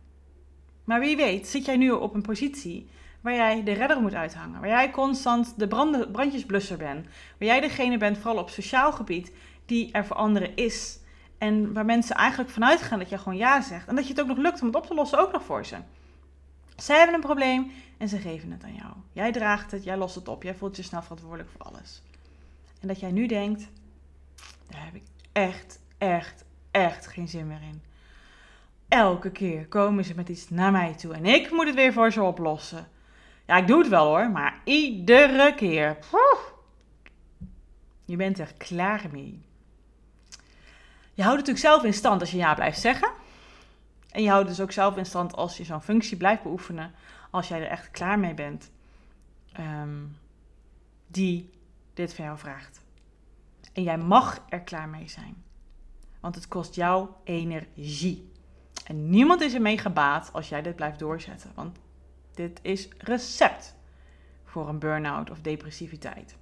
Maar 0.83 0.99
wie 0.99 1.15
weet, 1.15 1.47
zit 1.47 1.65
jij 1.65 1.77
nu 1.77 1.91
op 1.91 2.13
een 2.13 2.21
positie 2.21 2.89
waar 3.21 3.33
jij 3.33 3.63
de 3.63 3.71
redder 3.71 4.01
moet 4.01 4.13
uithangen. 4.13 4.59
Waar 4.59 4.69
jij 4.69 4.91
constant 4.91 5.53
de 5.57 5.67
brand, 5.67 6.11
brandjesblusser 6.11 6.77
bent. 6.77 7.05
Waar 7.05 7.47
jij 7.47 7.59
degene 7.59 7.97
bent, 7.97 8.17
vooral 8.17 8.41
op 8.41 8.49
sociaal 8.49 8.91
gebied, 8.91 9.31
die 9.65 9.91
er 9.91 10.05
voor 10.05 10.15
anderen 10.15 10.55
is. 10.55 10.99
En 11.37 11.73
waar 11.73 11.85
mensen 11.85 12.15
eigenlijk 12.15 12.49
vanuit 12.49 12.81
gaan 12.81 12.99
dat 12.99 13.09
je 13.09 13.17
gewoon 13.17 13.37
ja 13.37 13.61
zegt. 13.61 13.87
En 13.87 13.95
dat 13.95 14.07
je 14.07 14.13
het 14.13 14.21
ook 14.21 14.27
nog 14.27 14.37
lukt 14.37 14.61
om 14.61 14.67
het 14.67 14.75
op 14.75 14.85
te 14.85 14.93
lossen, 14.93 15.19
ook 15.19 15.31
nog 15.31 15.43
voor 15.43 15.65
ze. 15.65 15.75
Zij 16.75 16.97
hebben 16.97 17.15
een 17.15 17.21
probleem 17.21 17.71
en 17.97 18.09
ze 18.09 18.17
geven 18.17 18.51
het 18.51 18.63
aan 18.63 18.73
jou. 18.73 18.93
Jij 19.13 19.31
draagt 19.31 19.71
het, 19.71 19.83
jij 19.83 19.97
lost 19.97 20.15
het 20.15 20.27
op, 20.27 20.43
jij 20.43 20.55
voelt 20.55 20.75
je 20.75 20.83
snel 20.83 21.01
verantwoordelijk 21.01 21.49
voor 21.49 21.61
alles. 21.61 22.01
En 22.81 22.87
dat 22.87 22.99
jij 22.99 23.11
nu 23.11 23.27
denkt, 23.27 23.67
daar 24.69 24.85
heb 24.85 24.95
ik 24.95 25.03
echt, 25.31 25.79
echt, 25.97 26.45
echt 26.71 27.07
geen 27.07 27.27
zin 27.27 27.47
meer 27.47 27.61
in. 27.61 27.81
Elke 28.87 29.31
keer 29.31 29.67
komen 29.67 30.03
ze 30.03 30.15
met 30.15 30.29
iets 30.29 30.49
naar 30.49 30.71
mij 30.71 30.93
toe 30.93 31.13
en 31.13 31.25
ik 31.25 31.51
moet 31.51 31.65
het 31.65 31.75
weer 31.75 31.93
voor 31.93 32.11
ze 32.11 32.23
oplossen. 32.23 32.87
Ja, 33.47 33.57
ik 33.57 33.67
doe 33.67 33.79
het 33.79 33.87
wel 33.87 34.05
hoor, 34.05 34.29
maar 34.29 34.61
iedere 34.63 35.55
keer. 35.55 35.97
Je 38.05 38.15
bent 38.15 38.39
er 38.39 38.53
klaar 38.57 39.05
mee. 39.11 39.41
Je 41.13 41.23
houdt 41.23 41.37
het 41.37 41.47
natuurlijk 41.47 41.59
zelf 41.59 41.83
in 41.83 41.93
stand 41.93 42.21
als 42.21 42.31
je 42.31 42.37
ja 42.37 42.53
blijft 42.53 42.79
zeggen. 42.79 43.11
En 44.11 44.23
je 44.23 44.29
houdt 44.29 44.47
het 44.47 44.57
dus 44.57 44.65
ook 44.65 44.71
zelf 44.71 44.97
in 44.97 45.05
stand 45.05 45.35
als 45.35 45.57
je 45.57 45.63
zo'n 45.63 45.81
functie 45.81 46.17
blijft 46.17 46.43
beoefenen. 46.43 46.93
Als 47.31 47.47
jij 47.47 47.61
er 47.61 47.69
echt 47.69 47.91
klaar 47.91 48.19
mee 48.19 48.33
bent. 48.33 48.71
Ehm, 49.53 50.03
die 51.07 51.49
dit 51.93 52.13
van 52.13 52.25
jou 52.25 52.37
vraagt. 52.37 52.81
En 53.73 53.83
jij 53.83 53.97
mag 53.97 54.43
er 54.49 54.61
klaar 54.61 54.89
mee 54.89 55.07
zijn. 55.09 55.43
Want 56.19 56.35
het 56.35 56.47
kost 56.47 56.75
jou 56.75 57.09
energie. 57.23 58.31
En 58.85 59.09
niemand 59.09 59.41
is 59.41 59.53
ermee 59.53 59.77
gebaat 59.77 60.29
als 60.33 60.49
jij 60.49 60.61
dit 60.61 60.75
blijft 60.75 60.99
doorzetten. 60.99 61.51
Want 61.55 61.77
dit 62.37 62.59
is 62.61 62.87
recept 62.97 63.75
voor 64.43 64.69
een 64.69 64.79
burn-out 64.79 65.29
of 65.29 65.41
depressiviteit. 65.41 66.37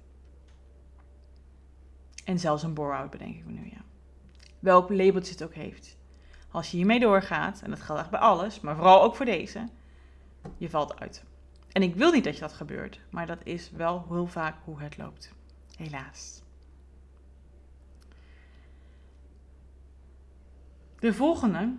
En 2.24 2.38
zelfs 2.38 2.62
een 2.62 2.74
bore-out 2.74 3.10
bedenk 3.10 3.36
ik 3.36 3.44
me 3.44 3.52
nu, 3.52 3.64
ja. 3.64 3.84
Welk 4.58 4.90
labeltje 4.90 5.32
het 5.32 5.42
ook 5.42 5.54
heeft. 5.54 5.96
Als 6.50 6.70
je 6.70 6.76
hiermee 6.76 7.00
doorgaat, 7.00 7.62
en 7.62 7.70
dat 7.70 7.80
geldt 7.80 8.00
echt 8.00 8.10
bij 8.10 8.20
alles, 8.20 8.60
maar 8.60 8.74
vooral 8.74 9.02
ook 9.02 9.16
voor 9.16 9.24
deze, 9.24 9.68
je 10.56 10.70
valt 10.70 11.00
uit. 11.00 11.24
En 11.72 11.82
ik 11.82 11.94
wil 11.94 12.12
niet 12.12 12.24
dat 12.24 12.34
je 12.34 12.40
dat 12.40 12.52
gebeurt, 12.52 13.00
maar 13.10 13.26
dat 13.26 13.38
is 13.44 13.70
wel 13.70 14.06
heel 14.08 14.26
vaak 14.26 14.56
hoe 14.64 14.80
het 14.80 14.96
loopt. 14.96 15.32
Helaas. 15.76 16.42
De 20.98 21.14
volgende, 21.14 21.74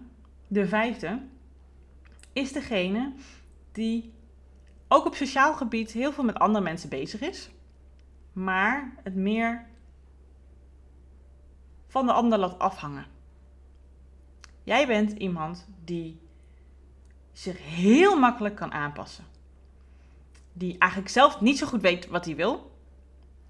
de 0.47 0.67
vijfde, 0.67 1.21
is 2.33 2.51
degene 2.51 3.13
die 3.77 4.13
ook 4.87 5.05
op 5.05 5.15
sociaal 5.15 5.53
gebied 5.53 5.91
heel 5.91 6.11
veel 6.11 6.23
met 6.23 6.39
andere 6.39 6.63
mensen 6.63 6.89
bezig 6.89 7.21
is, 7.21 7.49
maar 8.33 8.93
het 9.03 9.15
meer 9.15 9.65
van 11.87 12.05
de 12.05 12.11
ander 12.11 12.39
laat 12.39 12.59
afhangen. 12.59 13.05
Jij 14.63 14.87
bent 14.87 15.11
iemand 15.11 15.67
die 15.83 16.19
zich 17.31 17.57
heel 17.63 18.19
makkelijk 18.19 18.55
kan 18.55 18.71
aanpassen. 18.71 19.25
Die 20.53 20.77
eigenlijk 20.77 21.11
zelf 21.11 21.41
niet 21.41 21.57
zo 21.57 21.67
goed 21.67 21.81
weet 21.81 22.07
wat 22.07 22.25
hij 22.25 22.35
wil. 22.35 22.71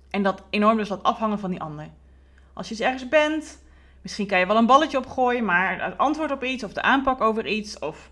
En 0.10 0.24
dat 0.24 0.44
enorm 0.50 0.78
dus 0.78 0.90
laat 0.90 1.04
afhangen 1.04 1.40
van 1.40 1.50
die 1.50 1.62
ander. 1.62 1.90
Als 2.54 2.68
je 2.70 2.74
eens 2.74 2.84
ergens 2.84 3.08
bent, 3.10 3.62
misschien 4.02 4.28
kan 4.28 4.40
je 4.40 4.48
wel 4.48 4.58
een 4.58 4.66
balletje 4.66 4.98
opgooien, 4.98 5.46
maar 5.46 5.84
het 5.84 5.98
antwoord 5.98 6.32
op 6.32 6.44
iets 6.44 6.63
of 6.63 6.74
de 6.74 6.82
aanpak 6.82 7.22
over 7.22 7.48
iets 7.48 7.80
of 7.80 8.12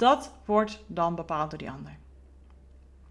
dat 0.00 0.32
wordt 0.44 0.84
dan 0.86 1.14
bepaald 1.14 1.50
door 1.50 1.58
die 1.58 1.70
ander. 1.70 1.96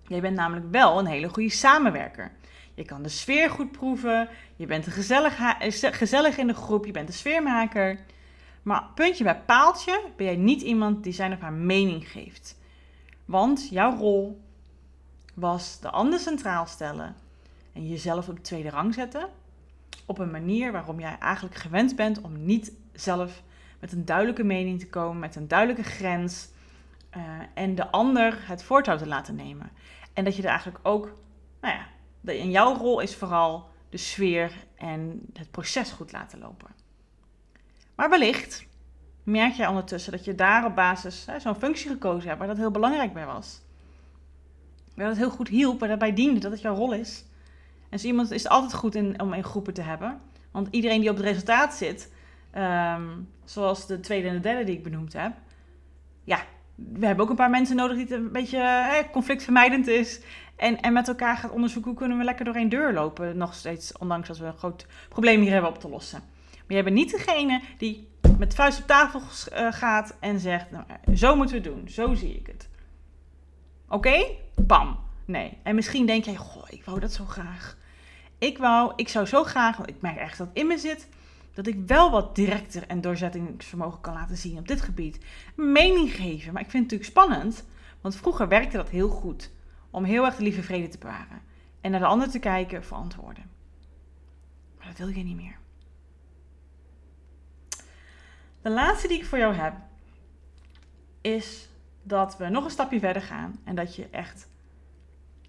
Jij 0.08 0.21
bent 0.21 0.36
namelijk 0.36 0.71
wel 0.71 0.99
een 0.99 1.06
hele 1.06 1.30
goede 1.30 1.49
samenwerker. 1.49 2.32
Je 2.73 2.86
kan 2.86 3.02
de 3.02 3.10
sfeer 3.10 3.49
goed 3.49 3.71
proeven, 3.71 4.30
je 4.56 4.65
bent 4.65 4.88
gezellig, 4.88 5.39
gezellig 5.82 6.38
in 6.38 6.47
de 6.47 6.54
groep, 6.54 6.86
je 6.86 6.91
bent 6.91 7.08
de 7.08 7.13
sfeermaker. 7.13 7.99
Maar 8.63 8.84
puntje 8.95 9.23
bij 9.23 9.41
paaltje 9.41 10.02
ben 10.15 10.25
jij 10.25 10.36
niet 10.36 10.62
iemand 10.62 11.04
die 11.04 11.13
zijn 11.13 11.34
of 11.34 11.39
haar 11.39 11.54
mening 11.54 12.08
geeft. 12.08 12.58
Want 13.25 13.67
jouw 13.69 13.97
rol 13.97 14.41
was 15.34 15.80
de 15.80 15.89
ander 15.89 16.19
centraal 16.19 16.65
stellen 16.65 17.15
en 17.73 17.88
jezelf 17.88 18.30
op 18.30 18.36
de 18.36 18.41
tweede 18.41 18.69
rang 18.69 18.93
zetten. 18.93 19.30
Op 20.06 20.19
een 20.19 20.32
manier 20.32 20.71
waarom 20.71 20.99
jij 20.99 21.17
eigenlijk 21.19 21.56
gewend 21.56 21.95
bent 21.95 22.21
om 22.21 22.45
niet 22.45 22.71
zelf 22.93 23.43
met 23.80 23.91
een 23.91 24.06
duidelijke 24.06 24.43
mening 24.43 24.80
te 24.80 24.89
komen, 24.89 25.19
met 25.19 25.36
een 25.36 25.47
duidelijke 25.47 25.84
grens, 25.89 26.49
uh, 27.17 27.23
en 27.53 27.75
de 27.75 27.91
ander 27.91 28.37
het 28.47 28.63
voortouw 28.63 28.97
te 28.97 29.07
laten 29.07 29.35
nemen. 29.35 29.71
En 30.13 30.23
dat 30.23 30.35
je 30.35 30.41
er 30.41 30.49
eigenlijk 30.49 30.79
ook, 30.83 31.17
nou 31.61 31.75
ja, 31.75 31.87
in 32.33 32.51
jouw 32.51 32.75
rol 32.75 32.99
is 32.99 33.15
vooral 33.15 33.69
de 33.89 33.97
sfeer 33.97 34.51
en 34.75 35.21
het 35.33 35.51
proces 35.51 35.91
goed 35.91 36.11
laten 36.11 36.39
lopen. 36.39 36.69
Maar 37.95 38.09
wellicht 38.09 38.67
merk 39.23 39.53
jij 39.53 39.67
ondertussen 39.67 40.11
dat 40.11 40.25
je 40.25 40.35
daar 40.35 40.65
op 40.65 40.75
basis 40.75 41.27
zo'n 41.37 41.55
functie 41.55 41.89
gekozen 41.89 42.27
hebt 42.27 42.39
waar 42.39 42.47
dat 42.47 42.57
heel 42.57 42.71
belangrijk 42.71 43.13
bij 43.13 43.25
was. 43.25 43.61
Waar 44.95 45.07
dat 45.07 45.17
heel 45.17 45.29
goed 45.29 45.47
hielp, 45.47 45.79
waar 45.79 45.87
daarbij 45.87 46.13
diende 46.13 46.39
dat 46.39 46.51
het 46.51 46.61
jouw 46.61 46.75
rol 46.75 46.93
is. 46.93 47.25
En 47.89 47.99
zo 47.99 48.07
iemand 48.07 48.31
is 48.31 48.43
het 48.43 48.51
altijd 48.51 48.73
goed 48.73 48.95
om 48.95 49.33
in 49.33 49.43
groepen 49.43 49.73
te 49.73 49.81
hebben. 49.81 50.21
Want 50.51 50.67
iedereen 50.71 51.01
die 51.01 51.09
op 51.09 51.15
het 51.15 51.25
resultaat 51.25 51.73
zit, 51.73 52.11
ehm, 52.51 53.07
zoals 53.43 53.87
de 53.87 53.99
tweede 53.99 54.27
en 54.27 54.33
de 54.33 54.39
derde 54.39 54.63
die 54.63 54.77
ik 54.77 54.83
benoemd 54.83 55.13
heb, 55.13 55.33
ja, 56.23 56.43
we 56.93 57.05
hebben 57.05 57.23
ook 57.23 57.29
een 57.29 57.35
paar 57.35 57.49
mensen 57.49 57.75
nodig 57.75 57.97
die 57.97 58.05
het 58.05 58.13
een 58.13 58.31
beetje 58.31 58.57
eh, 58.57 59.11
conflictvermijdend 59.11 59.87
is. 59.87 60.21
En, 60.55 60.81
en 60.81 60.93
met 60.93 61.07
elkaar 61.07 61.37
gaat 61.37 61.51
onderzoeken 61.51 61.91
hoe 61.91 61.99
kunnen 61.99 62.17
we 62.17 62.23
lekker 62.23 62.45
door 62.45 62.55
één 62.55 62.69
deur 62.69 62.93
lopen. 62.93 63.37
Nog 63.37 63.53
steeds, 63.53 63.97
ondanks 63.97 64.27
dat 64.27 64.37
we 64.37 64.45
een 64.45 64.57
groot 64.57 64.85
probleem 65.09 65.41
hier 65.41 65.51
hebben 65.51 65.69
op 65.69 65.79
te 65.79 65.89
lossen. 65.89 66.19
Maar 66.51 66.77
jij 66.77 66.83
bent 66.83 66.95
niet 66.95 67.11
degene 67.11 67.61
die 67.77 68.07
met 68.37 68.55
vuist 68.55 68.79
op 68.79 68.87
tafel 68.87 69.21
uh, 69.21 69.67
gaat 69.71 70.17
en 70.19 70.39
zegt: 70.39 70.71
nou, 70.71 70.83
Zo 71.15 71.35
moeten 71.35 71.61
we 71.61 71.69
het 71.69 71.75
doen, 71.75 71.89
zo 71.89 72.13
zie 72.13 72.35
ik 72.35 72.47
het. 72.47 72.69
Oké? 73.87 74.25
Bam. 74.55 74.99
Nee. 75.25 75.57
En 75.63 75.75
misschien 75.75 76.05
denk 76.05 76.23
jij: 76.23 76.35
Goh, 76.35 76.63
ik 76.69 76.85
wou 76.85 76.99
dat 76.99 77.13
zo 77.13 77.25
graag. 77.25 77.77
Ik 78.37 78.57
wou, 78.57 78.93
ik 78.95 79.09
zou 79.09 79.25
zo 79.25 79.43
graag, 79.43 79.77
want 79.77 79.89
ik 79.89 80.01
merk 80.01 80.17
echt 80.17 80.37
dat 80.37 80.47
het 80.47 80.57
in 80.57 80.67
me 80.67 80.77
zit, 80.77 81.07
dat 81.63 81.67
ik 81.67 81.87
wel 81.87 82.11
wat 82.11 82.35
directer 82.35 82.87
en 82.87 83.01
doorzettingsvermogen 83.01 84.01
kan 84.01 84.13
laten 84.13 84.37
zien 84.37 84.57
op 84.57 84.67
dit 84.67 84.81
gebied. 84.81 85.25
Mening 85.55 86.11
geven. 86.11 86.53
Maar 86.53 86.61
ik 86.61 86.69
vind 86.69 86.91
het 86.91 86.91
natuurlijk 86.91 87.09
spannend, 87.09 87.65
want 88.01 88.15
vroeger 88.15 88.47
werkte 88.47 88.77
dat 88.77 88.89
heel 88.89 89.09
goed. 89.09 89.51
Om 89.89 90.03
heel 90.03 90.25
erg 90.25 90.35
de 90.35 90.43
lieve 90.43 90.63
vrede 90.63 90.87
te 90.87 90.97
bewaren. 90.97 91.41
En 91.81 91.91
naar 91.91 91.99
de 91.99 92.05
ander 92.05 92.29
te 92.29 92.39
kijken 92.39 92.83
voor 92.83 92.97
antwoorden. 92.97 93.49
Maar 94.77 94.87
dat 94.87 94.97
wil 94.97 95.07
je 95.07 95.23
niet 95.23 95.35
meer. 95.35 95.57
De 98.61 98.69
laatste 98.69 99.07
die 99.07 99.17
ik 99.17 99.25
voor 99.25 99.37
jou 99.37 99.53
heb, 99.53 99.73
is 101.21 101.69
dat 102.03 102.37
we 102.37 102.49
nog 102.49 102.63
een 102.63 102.71
stapje 102.71 102.99
verder 102.99 103.21
gaan. 103.21 103.59
En 103.63 103.75
dat 103.75 103.95
je 103.95 104.07
echt. 104.11 104.49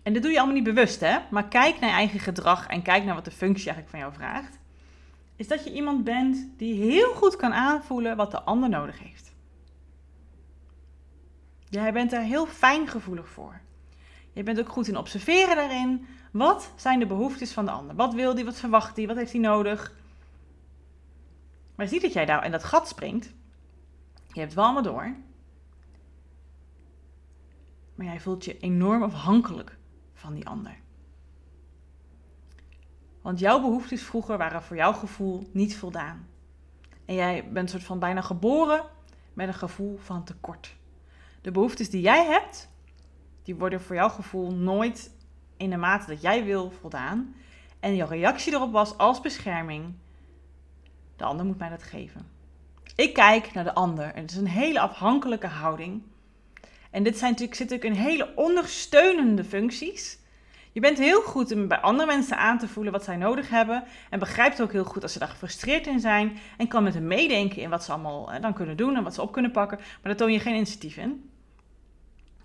En 0.02 0.12
dit 0.12 0.22
doe 0.22 0.30
je 0.30 0.36
allemaal 0.36 0.56
niet 0.56 0.74
bewust, 0.74 1.00
hè? 1.00 1.18
Maar 1.30 1.48
kijk 1.48 1.80
naar 1.80 1.90
je 1.90 1.96
eigen 1.96 2.20
gedrag 2.20 2.66
en 2.66 2.82
kijk 2.82 3.04
naar 3.04 3.14
wat 3.14 3.24
de 3.24 3.30
functie 3.30 3.70
eigenlijk 3.70 3.90
van 3.90 3.98
jou 3.98 4.12
vraagt. 4.12 4.59
Is 5.40 5.48
dat 5.48 5.64
je 5.64 5.72
iemand 5.72 6.04
bent 6.04 6.48
die 6.56 6.74
heel 6.74 7.14
goed 7.14 7.36
kan 7.36 7.52
aanvoelen 7.52 8.16
wat 8.16 8.30
de 8.30 8.42
ander 8.42 8.68
nodig 8.68 8.98
heeft. 8.98 9.34
Jij 11.68 11.92
bent 11.92 12.10
daar 12.10 12.22
heel 12.22 12.46
fijngevoelig 12.46 13.28
voor. 13.28 13.60
Je 14.32 14.42
bent 14.42 14.60
ook 14.60 14.68
goed 14.68 14.88
in 14.88 14.96
observeren 14.96 15.56
daarin. 15.56 16.06
Wat 16.32 16.72
zijn 16.76 16.98
de 16.98 17.06
behoeftes 17.06 17.52
van 17.52 17.64
de 17.64 17.70
ander? 17.70 17.96
Wat 17.96 18.14
wil 18.14 18.34
die? 18.34 18.44
Wat 18.44 18.58
verwacht 18.58 18.96
hij? 18.96 19.06
Wat 19.06 19.16
heeft 19.16 19.32
hij 19.32 19.40
nodig? 19.40 19.94
Maar 21.74 21.88
zie 21.88 22.00
dat 22.00 22.12
jij 22.12 22.24
daar 22.24 22.44
in 22.44 22.50
dat 22.50 22.64
gat 22.64 22.88
springt. 22.88 23.32
Je 24.32 24.40
hebt 24.40 24.54
wel 24.54 24.64
allemaal 24.64 24.82
door. 24.82 25.16
Maar 27.94 28.06
jij 28.06 28.20
voelt 28.20 28.44
je 28.44 28.58
enorm 28.58 29.02
afhankelijk 29.02 29.76
van 30.14 30.34
die 30.34 30.46
ander. 30.46 30.79
Want 33.20 33.38
jouw 33.38 33.60
behoeftes 33.60 34.02
vroeger 34.02 34.38
waren 34.38 34.62
voor 34.62 34.76
jouw 34.76 34.92
gevoel 34.92 35.48
niet 35.52 35.76
voldaan. 35.76 36.28
En 37.04 37.14
jij 37.14 37.48
bent 37.52 37.70
soort 37.70 37.82
van 37.82 37.98
bijna 37.98 38.20
geboren 38.20 38.82
met 39.32 39.48
een 39.48 39.54
gevoel 39.54 39.98
van 40.02 40.24
tekort. 40.24 40.76
De 41.40 41.50
behoeftes 41.50 41.90
die 41.90 42.00
jij 42.00 42.24
hebt, 42.24 42.68
die 43.42 43.56
worden 43.56 43.80
voor 43.80 43.96
jouw 43.96 44.08
gevoel 44.08 44.52
nooit 44.52 45.10
in 45.56 45.70
de 45.70 45.76
mate 45.76 46.06
dat 46.06 46.22
jij 46.22 46.44
wil 46.44 46.70
voldaan. 46.80 47.34
En 47.80 47.96
jouw 47.96 48.08
reactie 48.08 48.52
erop 48.52 48.72
was 48.72 48.98
als 48.98 49.20
bescherming: 49.20 49.94
de 51.16 51.24
ander 51.24 51.46
moet 51.46 51.58
mij 51.58 51.68
dat 51.68 51.82
geven. 51.82 52.26
Ik 52.96 53.14
kijk 53.14 53.52
naar 53.52 53.64
de 53.64 53.74
ander 53.74 54.14
en 54.14 54.22
het 54.22 54.30
is 54.30 54.36
een 54.36 54.46
hele 54.46 54.80
afhankelijke 54.80 55.46
houding. 55.46 56.02
En 56.90 57.02
dit 57.02 57.18
zijn 57.18 57.30
natuurlijk, 57.30 57.58
zitten 57.58 57.76
natuurlijk 57.76 58.06
in 58.06 58.10
hele 58.10 58.36
ondersteunende 58.36 59.44
functies. 59.44 60.18
Je 60.72 60.80
bent 60.80 60.98
heel 60.98 61.22
goed 61.22 61.52
om 61.52 61.68
bij 61.68 61.80
andere 61.80 62.06
mensen 62.06 62.36
aan 62.36 62.58
te 62.58 62.68
voelen 62.68 62.92
wat 62.92 63.04
zij 63.04 63.16
nodig 63.16 63.48
hebben. 63.48 63.84
En 64.10 64.18
begrijpt 64.18 64.62
ook 64.62 64.72
heel 64.72 64.84
goed 64.84 65.02
als 65.02 65.12
ze 65.12 65.18
daar 65.18 65.28
gefrustreerd 65.28 65.86
in 65.86 66.00
zijn. 66.00 66.38
En 66.56 66.68
kan 66.68 66.82
met 66.82 66.94
hen 66.94 67.06
meedenken 67.06 67.62
in 67.62 67.70
wat 67.70 67.84
ze 67.84 67.92
allemaal 67.92 68.32
eh, 68.32 68.42
dan 68.42 68.54
kunnen 68.54 68.76
doen 68.76 68.96
en 68.96 69.02
wat 69.02 69.14
ze 69.14 69.22
op 69.22 69.32
kunnen 69.32 69.50
pakken. 69.50 69.78
Maar 69.78 69.98
daar 70.02 70.16
toon 70.16 70.32
je 70.32 70.40
geen 70.40 70.54
initiatief 70.54 70.96
in. 70.96 71.30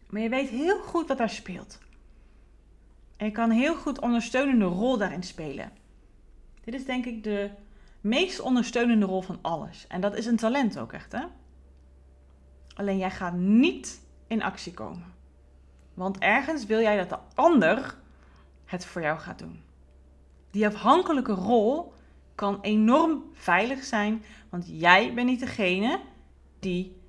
Maar 0.09 0.21
je 0.21 0.29
weet 0.29 0.49
heel 0.49 0.79
goed 0.79 1.07
wat 1.07 1.17
daar 1.17 1.29
speelt. 1.29 1.79
En 3.17 3.25
je 3.25 3.31
kan 3.31 3.49
een 3.49 3.57
heel 3.57 3.75
goed 3.75 3.99
ondersteunende 3.99 4.65
rol 4.65 4.97
daarin 4.97 5.23
spelen. 5.23 5.71
Dit 6.63 6.73
is 6.73 6.85
denk 6.85 7.05
ik 7.05 7.23
de 7.23 7.49
meest 8.01 8.39
ondersteunende 8.39 9.05
rol 9.05 9.21
van 9.21 9.39
alles. 9.41 9.85
En 9.87 10.01
dat 10.01 10.15
is 10.15 10.25
een 10.25 10.35
talent 10.35 10.79
ook 10.79 10.93
echt, 10.93 11.11
hè? 11.11 11.23
Alleen 12.75 12.97
jij 12.97 13.11
gaat 13.11 13.33
niet 13.33 14.01
in 14.27 14.43
actie 14.43 14.73
komen. 14.73 15.13
Want 15.93 16.17
ergens 16.17 16.65
wil 16.65 16.79
jij 16.79 16.97
dat 16.97 17.09
de 17.09 17.17
ander 17.35 17.95
het 18.65 18.85
voor 18.85 19.01
jou 19.01 19.19
gaat 19.19 19.39
doen. 19.39 19.63
Die 20.51 20.67
afhankelijke 20.67 21.33
rol 21.33 21.93
kan 22.35 22.61
enorm 22.61 23.23
veilig 23.33 23.83
zijn, 23.83 24.23
want 24.49 24.65
jij 24.67 25.13
bent 25.13 25.27
niet 25.27 25.39
degene 25.39 26.01
die 26.59 27.01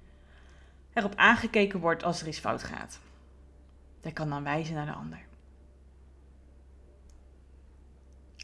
erop 0.92 1.14
aangekeken 1.14 1.80
wordt 1.80 2.04
als 2.04 2.20
er 2.20 2.28
iets 2.28 2.38
fout 2.38 2.62
gaat. 2.62 3.00
Jij 4.00 4.12
kan 4.12 4.28
dan 4.28 4.42
wijzen 4.42 4.74
naar 4.74 4.86
de 4.86 4.92
ander. 4.92 5.24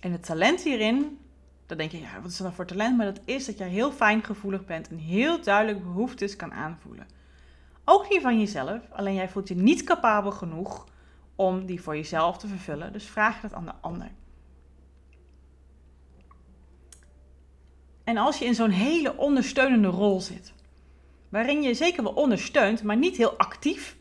En 0.00 0.12
het 0.12 0.24
talent 0.24 0.62
hierin, 0.62 1.18
dan 1.66 1.76
denk 1.76 1.90
je, 1.90 2.00
ja, 2.00 2.20
wat 2.20 2.30
is 2.30 2.36
dat 2.36 2.46
nou 2.46 2.54
voor 2.54 2.66
talent? 2.66 2.96
Maar 2.96 3.06
dat 3.06 3.20
is 3.24 3.46
dat 3.46 3.58
jij 3.58 3.68
heel 3.68 3.92
fijngevoelig 3.92 4.64
bent 4.64 4.88
en 4.88 4.96
heel 4.96 5.42
duidelijk 5.42 5.82
behoeftes 5.84 6.36
kan 6.36 6.52
aanvoelen. 6.52 7.06
Ook 7.84 8.10
niet 8.10 8.22
van 8.22 8.38
jezelf, 8.38 8.90
alleen 8.90 9.14
jij 9.14 9.28
voelt 9.28 9.48
je 9.48 9.54
niet 9.54 9.84
capabel 9.84 10.30
genoeg 10.30 10.86
om 11.36 11.66
die 11.66 11.82
voor 11.82 11.96
jezelf 11.96 12.38
te 12.38 12.46
vervullen. 12.46 12.92
Dus 12.92 13.04
vraag 13.04 13.40
dat 13.40 13.54
aan 13.54 13.64
de 13.64 13.74
ander. 13.80 14.10
En 18.04 18.16
als 18.16 18.38
je 18.38 18.44
in 18.44 18.54
zo'n 18.54 18.70
hele 18.70 19.16
ondersteunende 19.16 19.88
rol 19.88 20.20
zit, 20.20 20.52
waarin 21.28 21.62
je 21.62 21.74
zeker 21.74 22.02
wel 22.02 22.12
ondersteunt, 22.12 22.82
maar 22.82 22.96
niet 22.96 23.16
heel 23.16 23.36
actief, 23.36 23.96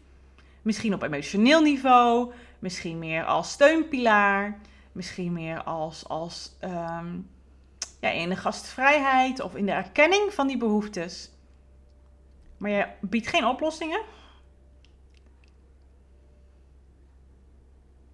misschien 0.61 0.93
op 0.93 1.01
emotioneel 1.01 1.61
niveau, 1.61 2.33
misschien 2.59 2.99
meer 2.99 3.25
als 3.25 3.51
steunpilaar, 3.51 4.59
misschien 4.91 5.33
meer 5.33 5.63
als, 5.63 6.07
als 6.07 6.55
ehm, 6.59 7.19
ja, 8.01 8.09
in 8.09 8.29
de 8.29 8.35
gastvrijheid 8.35 9.39
of 9.39 9.55
in 9.55 9.65
de 9.65 9.71
erkenning 9.71 10.33
van 10.33 10.47
die 10.47 10.57
behoeftes. 10.57 11.31
Maar 12.57 12.71
je 12.71 12.87
biedt 13.01 13.27
geen 13.27 13.45
oplossingen, 13.45 14.01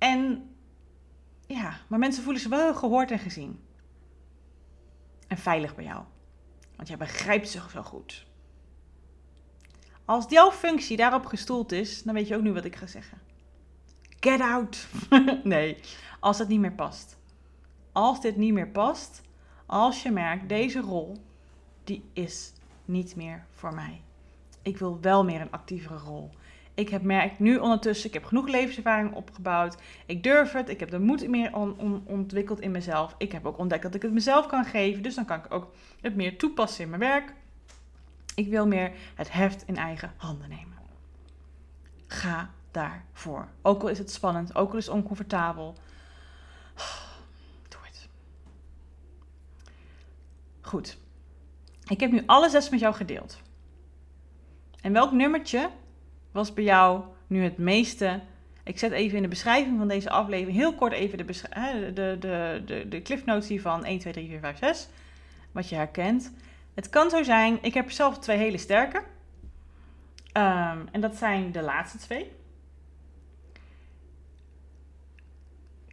En 0.07 0.49
ja, 1.47 1.79
maar 1.87 1.99
mensen 1.99 2.23
voelen 2.23 2.41
zich 2.41 2.49
wel 2.49 2.75
gehoord 2.75 3.11
en 3.11 3.19
gezien. 3.19 3.59
En 5.27 5.37
veilig 5.37 5.75
bij 5.75 5.83
jou. 5.83 6.03
Want 6.75 6.87
jij 6.87 6.97
begrijpt 6.97 7.49
ze 7.49 7.61
zo 7.71 7.81
goed. 7.81 8.25
Als 10.05 10.25
jouw 10.29 10.51
functie 10.51 10.97
daarop 10.97 11.25
gestoeld 11.25 11.71
is, 11.71 12.03
dan 12.03 12.13
weet 12.13 12.27
je 12.27 12.35
ook 12.35 12.41
nu 12.41 12.53
wat 12.53 12.65
ik 12.65 12.75
ga 12.75 12.87
zeggen. 12.87 13.17
Get 14.19 14.39
out! 14.39 14.87
nee, 15.43 15.77
als 16.19 16.39
het 16.39 16.47
niet 16.47 16.59
meer 16.59 16.73
past. 16.75 17.17
Als 17.91 18.21
dit 18.21 18.37
niet 18.37 18.53
meer 18.53 18.69
past, 18.69 19.21
als 19.65 20.03
je 20.03 20.11
merkt, 20.11 20.49
deze 20.49 20.79
rol, 20.79 21.17
die 21.83 22.03
is 22.13 22.53
niet 22.85 23.15
meer 23.15 23.45
voor 23.49 23.73
mij. 23.73 24.01
Ik 24.61 24.77
wil 24.77 24.99
wel 25.01 25.23
meer 25.23 25.41
een 25.41 25.51
actievere 25.51 25.97
rol. 25.97 26.29
Ik 26.77 26.89
heb 26.89 27.01
merk 27.01 27.39
nu 27.39 27.57
ondertussen, 27.57 28.07
ik 28.07 28.13
heb 28.13 28.25
genoeg 28.25 28.47
levenservaring 28.47 29.13
opgebouwd. 29.13 29.77
Ik 30.05 30.23
durf 30.23 30.51
het. 30.51 30.69
Ik 30.69 30.79
heb 30.79 30.89
de 30.89 30.99
moed 30.99 31.27
meer 31.27 31.55
ontwikkeld 32.05 32.59
in 32.59 32.71
mezelf. 32.71 33.15
Ik 33.17 33.31
heb 33.31 33.45
ook 33.45 33.57
ontdekt 33.57 33.83
dat 33.83 33.95
ik 33.95 34.01
het 34.01 34.11
mezelf 34.11 34.47
kan 34.47 34.65
geven. 34.65 35.03
Dus 35.03 35.15
dan 35.15 35.25
kan 35.25 35.37
ik 35.37 35.53
ook 35.53 35.71
het 36.01 36.15
meer 36.15 36.37
toepassen 36.37 36.83
in 36.83 36.89
mijn 36.89 37.01
werk. 37.01 37.33
Ik 38.35 38.47
wil 38.47 38.67
meer 38.67 38.91
het 39.15 39.31
heft 39.31 39.63
in 39.67 39.77
eigen 39.77 40.13
handen 40.17 40.49
nemen. 40.49 40.77
Ga 42.07 42.49
daarvoor. 42.71 43.47
Ook 43.61 43.81
al 43.81 43.87
is 43.87 43.97
het 43.97 44.11
spannend, 44.11 44.55
ook 44.55 44.71
al 44.71 44.77
is 44.77 44.85
het 44.85 44.95
oncomfortabel. 44.95 45.75
Doe 47.67 47.81
het. 47.81 48.09
Goed. 50.61 50.97
Ik 51.87 51.99
heb 51.99 52.11
nu 52.11 52.23
alle 52.25 52.49
zes 52.49 52.69
met 52.69 52.79
jou 52.79 52.95
gedeeld. 52.95 53.41
En 54.81 54.93
welk 54.93 55.11
nummertje 55.11 55.69
was 56.37 56.53
bij 56.53 56.63
jou 56.63 57.03
nu 57.27 57.43
het 57.43 57.57
meeste? 57.57 58.21
Ik 58.63 58.79
zet 58.79 58.91
even 58.91 59.15
in 59.15 59.21
de 59.21 59.29
beschrijving 59.29 59.77
van 59.77 59.87
deze 59.87 60.09
aflevering 60.09 60.57
heel 60.57 60.75
kort 60.75 60.93
even 60.93 61.17
de, 61.17 61.25
de, 61.93 62.17
de, 62.19 62.61
de, 62.65 62.87
de 62.87 63.01
cliff 63.01 63.25
notes 63.25 63.47
hiervan 63.47 63.85
1, 63.85 63.99
2, 63.99 64.13
3, 64.13 64.29
4, 64.29 64.39
5, 64.39 64.57
6. 64.57 64.87
Wat 65.51 65.69
je 65.69 65.75
herkent. 65.75 66.33
Het 66.73 66.89
kan 66.89 67.09
zo 67.09 67.23
zijn, 67.23 67.57
ik 67.61 67.73
heb 67.73 67.91
zelf 67.91 68.19
twee 68.19 68.37
hele 68.37 68.57
sterke. 68.57 68.97
Um, 68.97 70.87
en 70.91 71.01
dat 71.01 71.15
zijn 71.15 71.51
de 71.51 71.61
laatste 71.61 71.97
twee. 71.97 72.31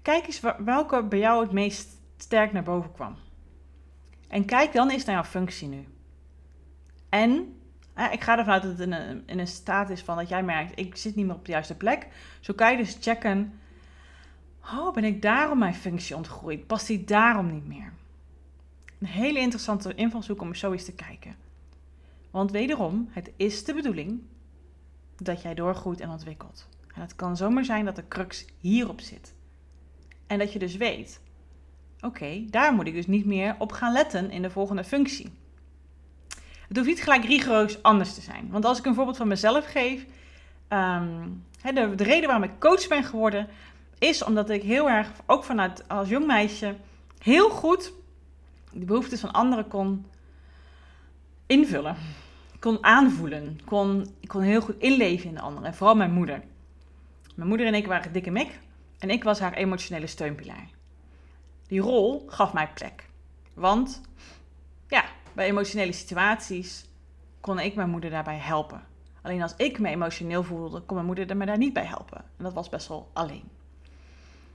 Kijk 0.03 0.27
eens 0.27 0.41
welke 0.59 1.03
bij 1.03 1.19
jou 1.19 1.43
het 1.43 1.53
meest 1.53 1.89
sterk 2.17 2.53
naar 2.53 2.63
boven 2.63 2.93
kwam. 2.93 3.17
En 4.29 4.45
kijk 4.45 4.73
dan 4.73 4.91
eens 4.91 5.05
naar 5.05 5.15
jouw 5.15 5.25
functie 5.25 5.69
nu. 5.69 5.87
En 7.09 7.59
ik 7.95 8.23
ga 8.23 8.39
ervan 8.39 8.53
uit 8.53 8.63
dat 8.63 8.71
het 8.71 8.81
in 8.81 8.93
een, 8.93 9.23
in 9.27 9.39
een 9.39 9.47
staat 9.47 9.91
is 9.91 10.03
van 10.03 10.17
dat 10.17 10.29
jij 10.29 10.43
merkt, 10.43 10.79
ik 10.79 10.97
zit 10.97 11.15
niet 11.15 11.27
meer 11.27 11.35
op 11.35 11.45
de 11.45 11.53
juiste 11.53 11.77
plek. 11.77 12.09
Zo 12.41 12.55
kan 12.55 12.71
je 12.71 12.77
dus 12.77 12.97
checken, 13.01 13.61
oh, 14.63 14.93
ben 14.93 15.05
ik 15.05 15.23
daarom 15.23 15.59
mijn 15.59 15.75
functie 15.75 16.17
ontgroeid? 16.17 16.67
Past 16.67 16.87
die 16.87 17.05
daarom 17.05 17.53
niet 17.53 17.67
meer? 17.67 17.93
Een 19.01 19.07
hele 19.07 19.39
interessante 19.39 19.95
invalshoek 19.95 20.41
om 20.41 20.55
zo 20.55 20.73
eens 20.73 20.85
te 20.85 20.95
kijken. 20.95 21.37
Want 22.31 22.51
wederom, 22.51 23.09
het 23.11 23.31
is 23.37 23.65
de 23.65 23.75
bedoeling 23.75 24.23
dat 25.17 25.43
jij 25.43 25.55
doorgroeit 25.55 26.01
en 26.01 26.11
ontwikkelt. 26.11 26.69
En 26.95 27.01
het 27.01 27.17
kan 27.17 27.37
zomaar 27.37 27.65
zijn 27.65 27.85
dat 27.85 27.97
de 27.97 28.09
crux 28.09 28.45
hierop 28.61 29.01
zit. 29.01 29.35
En 30.27 30.39
dat 30.39 30.53
je 30.53 30.59
dus 30.59 30.77
weet, 30.77 31.21
oké, 32.01 32.45
daar 32.51 32.75
moet 32.75 32.87
ik 32.87 32.95
dus 32.95 33.07
niet 33.07 33.27
meer 33.27 33.57
op 33.59 33.73
gaan 33.73 33.93
letten 33.93 34.31
in 34.31 34.43
de 34.43 34.51
volgende 34.51 34.85
functie. 34.85 35.33
Het 36.75 36.85
hoeft 36.85 36.95
niet 36.95 37.05
gelijk 37.05 37.25
rigoureus 37.25 37.83
anders 37.83 38.15
te 38.15 38.21
zijn. 38.21 38.49
Want 38.51 38.65
als 38.65 38.79
ik 38.79 38.85
een 38.85 38.95
voorbeeld 38.95 39.17
van 39.17 39.29
mezelf 39.29 39.67
geef, 39.67 40.07
ehm, 40.69 41.29
de, 41.63 41.95
de 41.95 42.05
reden 42.05 42.27
waarom 42.27 42.45
ik 42.45 42.59
coach 42.59 42.89
ben 42.89 43.05
geworden, 43.05 43.49
is 43.99 44.25
omdat 44.25 44.51
ik 44.51 44.63
heel 44.63 44.91
erg, 44.91 45.13
ook 45.27 45.45
vanuit 45.45 45.89
als 45.89 46.09
jong 46.09 46.27
meisje, 46.27 46.77
heel 47.19 47.51
goed 47.51 47.93
de 48.73 48.85
behoeftes 48.85 49.21
van 49.21 49.33
anderen 49.33 49.69
kon 49.69 50.07
invullen. 51.47 51.97
Kon 52.59 52.85
aanvoelen. 52.85 53.61
Kon, 53.65 54.15
ik 54.21 54.29
kon 54.29 54.41
heel 54.41 54.61
goed 54.61 54.79
inleven 54.79 55.29
in 55.29 55.35
de 55.35 55.41
anderen. 55.41 55.69
En 55.69 55.75
vooral 55.75 55.97
mijn 55.97 56.13
moeder. 56.13 56.43
Mijn 57.35 57.49
moeder 57.49 57.67
en 57.67 57.75
ik 57.75 57.87
waren 57.87 58.13
dikke 58.13 58.31
mik. 58.31 58.61
En 58.99 59.11
ik 59.11 59.25
was 59.25 59.41
haar 59.41 59.53
emotionele 59.53 60.07
steunpilaar. 60.07 60.69
Die 61.67 61.81
rol 61.81 62.25
gaf 62.27 62.53
mij 62.53 62.69
plek. 62.75 63.09
Want 63.55 64.01
bij 65.35 65.47
emotionele 65.47 65.93
situaties 65.93 66.85
kon 67.41 67.59
ik 67.59 67.75
mijn 67.75 67.91
moeder 67.91 68.11
daarbij 68.11 68.39
helpen. 68.39 68.83
Alleen 69.23 69.43
als 69.43 69.55
ik 69.57 69.79
me 69.79 69.89
emotioneel 69.89 70.43
voelde, 70.43 70.81
kon 70.81 70.95
mijn 70.95 71.07
moeder 71.07 71.37
me 71.37 71.47
daar 71.47 71.59
niet 71.59 71.73
bij 71.73 71.85
helpen. 71.85 72.19
En 72.19 72.45
dat 72.45 72.53
was 72.53 72.69
best 72.69 72.89
wel 72.89 73.11
alleen. 73.13 73.49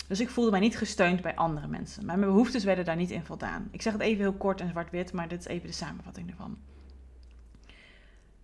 Dus 0.07 0.19
ik 0.19 0.29
voelde 0.29 0.51
mij 0.51 0.59
niet 0.59 0.77
gesteund 0.77 1.21
bij 1.21 1.35
andere 1.35 1.67
mensen. 1.67 2.05
Mijn 2.05 2.19
behoeftes 2.19 2.63
werden 2.63 2.85
daar 2.85 2.95
niet 2.95 3.11
in 3.11 3.25
voldaan. 3.25 3.67
Ik 3.71 3.81
zeg 3.81 3.93
het 3.93 4.01
even 4.01 4.21
heel 4.21 4.33
kort 4.33 4.61
en 4.61 4.69
zwart-wit, 4.69 5.13
maar 5.13 5.27
dit 5.27 5.39
is 5.39 5.45
even 5.45 5.67
de 5.67 5.73
samenvatting 5.73 6.29
ervan. 6.29 6.57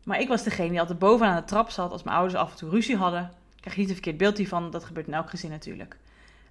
Maar 0.03 0.19
ik 0.19 0.27
was 0.27 0.43
degene 0.43 0.69
die 0.69 0.79
altijd 0.79 0.99
bovenaan 0.99 1.35
de 1.35 1.43
trap 1.43 1.69
zat 1.69 1.91
als 1.91 2.03
mijn 2.03 2.17
ouders 2.17 2.39
af 2.39 2.51
en 2.51 2.57
toe 2.57 2.69
ruzie 2.69 2.97
hadden. 2.97 3.31
Ik 3.55 3.61
krijg 3.61 3.77
niet 3.77 3.87
een 3.87 3.93
verkeerd 3.93 4.17
beeld 4.17 4.37
hiervan, 4.37 4.71
dat 4.71 4.83
gebeurt 4.83 5.07
in 5.07 5.13
elk 5.13 5.29
gezin 5.29 5.49
natuurlijk. 5.49 5.97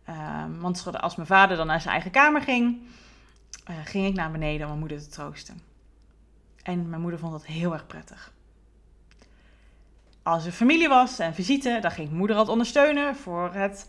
Um, 0.09 0.61
want 0.61 1.01
als 1.01 1.17
mijn 1.17 1.29
vader 1.29 1.57
dan 1.57 1.67
naar 1.67 1.81
zijn 1.81 1.93
eigen 1.93 2.11
kamer 2.11 2.43
ging, 2.43 2.79
uh, 3.71 3.77
ging 3.85 4.07
ik 4.07 4.15
naar 4.15 4.31
beneden 4.31 4.61
om 4.61 4.67
mijn 4.67 4.79
moeder 4.79 5.03
te 5.03 5.09
troosten. 5.09 5.74
En 6.65 6.89
mijn 6.89 7.01
moeder 7.01 7.21
vond 7.21 7.33
dat 7.33 7.47
heel 7.47 7.73
erg 7.73 7.87
prettig. 7.87 8.33
Als 10.23 10.47
er 10.47 10.53
familie 10.53 10.89
was 10.89 11.19
en 11.19 11.35
visite, 11.35 11.79
dan 11.81 11.91
ging 11.91 12.11
moeder 12.11 12.37
altijd 12.37 12.53
ondersteunen 12.53 13.17
voor 13.17 13.55
het 13.55 13.89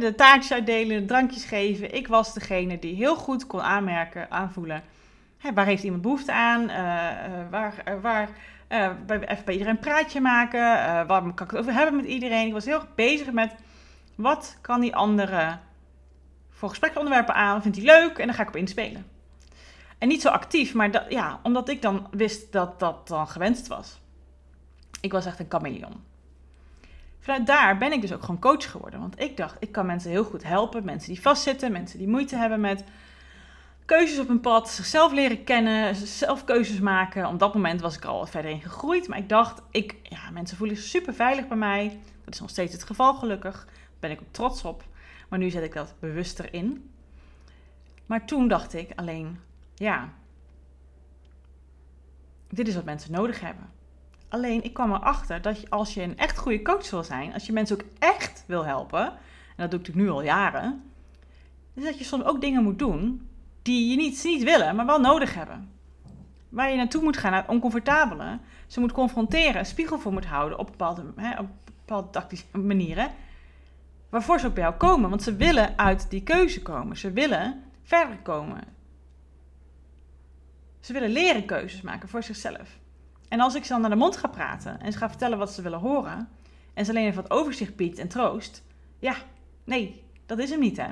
de 0.00 0.14
taartjes 0.14 0.52
uitdelen, 0.52 1.00
de 1.00 1.04
drankjes 1.04 1.44
geven. 1.44 1.94
Ik 1.94 2.08
was 2.08 2.34
degene 2.34 2.78
die 2.78 2.94
heel 2.94 3.16
goed 3.16 3.46
kon 3.46 3.62
aanmerken, 3.62 4.30
aanvoelen. 4.30 4.82
waar 5.54 5.66
heeft 5.66 5.82
iemand 5.82 6.02
behoefte 6.02 6.32
aan? 6.32 6.62
Uh, 6.62 6.76
uh, 6.76 7.50
waar, 7.50 7.74
uh, 7.88 7.94
waar 8.02 8.28
even 9.08 9.44
bij 9.44 9.54
iedereen 9.54 9.74
een 9.74 9.80
praatje 9.80 10.20
maken. 10.20 10.60
waar 11.06 11.06
kan 11.06 11.30
ik 11.30 11.38
het 11.38 11.56
over 11.56 11.72
hebben 11.72 11.96
met 11.96 12.04
iedereen? 12.04 12.46
Ik 12.46 12.52
was 12.52 12.64
heel 12.64 12.74
erg 12.74 12.94
bezig 12.94 13.32
met 13.32 13.54
wat 14.14 14.58
kan 14.60 14.80
die 14.80 14.96
andere 14.96 15.58
voor 16.50 16.68
gespreksonderwerpen 16.68 17.34
aan? 17.34 17.62
Vindt 17.62 17.76
hij 17.76 17.86
leuk? 17.86 18.18
En 18.18 18.26
dan 18.26 18.34
ga 18.34 18.42
ik 18.42 18.48
op 18.48 18.56
inspelen. 18.56 19.15
En 19.98 20.08
niet 20.08 20.20
zo 20.20 20.28
actief, 20.28 20.74
maar 20.74 20.90
dat, 20.90 21.04
ja, 21.08 21.40
omdat 21.42 21.68
ik 21.68 21.82
dan 21.82 22.06
wist 22.10 22.52
dat 22.52 22.78
dat 22.78 23.08
dan 23.08 23.28
gewenst 23.28 23.66
was. 23.66 24.00
Ik 25.00 25.12
was 25.12 25.26
echt 25.26 25.38
een 25.38 25.46
chameleon. 25.48 26.04
Vanuit 27.20 27.46
daar 27.46 27.78
ben 27.78 27.92
ik 27.92 28.00
dus 28.00 28.12
ook 28.12 28.20
gewoon 28.20 28.40
coach 28.40 28.70
geworden. 28.70 29.00
Want 29.00 29.20
ik 29.20 29.36
dacht, 29.36 29.56
ik 29.60 29.72
kan 29.72 29.86
mensen 29.86 30.10
heel 30.10 30.24
goed 30.24 30.42
helpen. 30.42 30.84
Mensen 30.84 31.12
die 31.12 31.20
vastzitten, 31.20 31.72
mensen 31.72 31.98
die 31.98 32.08
moeite 32.08 32.36
hebben 32.36 32.60
met 32.60 32.84
keuzes 33.84 34.18
op 34.18 34.28
een 34.28 34.40
pad, 34.40 34.70
zichzelf 34.70 35.12
leren 35.12 35.44
kennen, 35.44 35.94
zelf 35.94 36.44
keuzes 36.44 36.80
maken. 36.80 37.26
Op 37.26 37.38
dat 37.38 37.54
moment 37.54 37.80
was 37.80 37.96
ik 37.96 38.02
er 38.02 38.08
al 38.08 38.26
verder 38.26 38.50
in 38.50 38.60
gegroeid. 38.60 39.08
Maar 39.08 39.18
ik 39.18 39.28
dacht, 39.28 39.62
ik, 39.70 39.94
ja, 40.02 40.30
mensen 40.30 40.56
voelen 40.56 40.76
zich 40.76 40.86
super 40.86 41.14
veilig 41.14 41.48
bij 41.48 41.56
mij. 41.56 41.98
Dat 42.24 42.34
is 42.34 42.40
nog 42.40 42.50
steeds 42.50 42.72
het 42.72 42.84
geval, 42.84 43.14
gelukkig. 43.14 43.64
Daar 43.64 43.74
ben 44.00 44.10
ik 44.10 44.20
ook 44.20 44.32
trots 44.32 44.64
op. 44.64 44.84
Maar 45.28 45.38
nu 45.38 45.50
zet 45.50 45.64
ik 45.64 45.74
dat 45.74 45.94
bewuster 45.98 46.52
in. 46.52 46.90
Maar 48.06 48.26
toen 48.26 48.48
dacht 48.48 48.74
ik 48.74 48.90
alleen, 48.94 49.38
ja, 49.76 50.12
dit 52.48 52.68
is 52.68 52.74
wat 52.74 52.84
mensen 52.84 53.12
nodig 53.12 53.40
hebben. 53.40 53.70
Alleen 54.28 54.64
ik 54.64 54.74
kwam 54.74 54.92
erachter 54.92 55.42
dat 55.42 55.70
als 55.70 55.94
je 55.94 56.02
een 56.02 56.18
echt 56.18 56.38
goede 56.38 56.62
coach 56.62 56.90
wil 56.90 57.04
zijn, 57.04 57.32
als 57.32 57.46
je 57.46 57.52
mensen 57.52 57.76
ook 57.76 57.86
echt 57.98 58.44
wil 58.46 58.64
helpen, 58.64 59.06
en 59.06 59.12
dat 59.56 59.70
doe 59.70 59.80
ik 59.80 59.86
natuurlijk 59.86 60.06
nu 60.06 60.10
al 60.10 60.22
jaren, 60.22 60.82
is 61.74 61.84
dat 61.84 61.98
je 61.98 62.04
soms 62.04 62.24
ook 62.24 62.40
dingen 62.40 62.62
moet 62.62 62.78
doen 62.78 63.28
die 63.62 63.90
je 63.90 63.96
niet, 63.96 64.24
niet 64.24 64.42
willen, 64.42 64.76
maar 64.76 64.86
wel 64.86 65.00
nodig 65.00 65.34
hebben. 65.34 65.70
Waar 66.48 66.70
je 66.70 66.76
naartoe 66.76 67.02
moet 67.02 67.16
gaan, 67.16 67.30
naar 67.30 67.40
het 67.40 67.50
oncomfortabele. 67.50 68.38
Ze 68.66 68.80
moet 68.80 68.92
confronteren, 68.92 69.58
een 69.58 69.66
spiegel 69.66 69.98
voor 69.98 70.12
moet 70.12 70.26
houden 70.26 70.58
op 70.58 70.66
bepaalde, 70.66 71.02
hè, 71.16 71.38
op 71.38 71.48
bepaalde 71.64 72.10
tactische 72.10 72.58
manieren. 72.58 73.10
Waarvoor 74.08 74.40
ze 74.40 74.46
ook 74.46 74.54
bij 74.54 74.62
jou 74.62 74.74
komen, 74.74 75.10
want 75.10 75.22
ze 75.22 75.36
willen 75.36 75.78
uit 75.78 76.10
die 76.10 76.22
keuze 76.22 76.62
komen. 76.62 76.96
Ze 76.96 77.10
willen 77.10 77.62
verder 77.82 78.16
komen. 78.16 78.75
Ze 80.86 80.92
willen 80.92 81.10
leren 81.10 81.44
keuzes 81.44 81.80
maken 81.80 82.08
voor 82.08 82.22
zichzelf. 82.22 82.78
En 83.28 83.40
als 83.40 83.54
ik 83.54 83.64
ze 83.64 83.72
dan 83.72 83.80
naar 83.80 83.90
de 83.90 83.96
mond 83.96 84.16
ga 84.16 84.28
praten 84.28 84.80
en 84.80 84.92
ze 84.92 84.98
ga 84.98 85.08
vertellen 85.08 85.38
wat 85.38 85.52
ze 85.52 85.62
willen 85.62 85.78
horen, 85.78 86.28
en 86.74 86.84
ze 86.84 86.90
alleen 86.90 87.06
even 87.06 87.22
wat 87.22 87.30
overzicht 87.30 87.76
biedt 87.76 87.98
en 87.98 88.08
troost, 88.08 88.62
ja, 88.98 89.16
nee, 89.64 90.04
dat 90.26 90.38
is 90.38 90.50
hem 90.50 90.60
niet, 90.60 90.76
hè. 90.76 90.88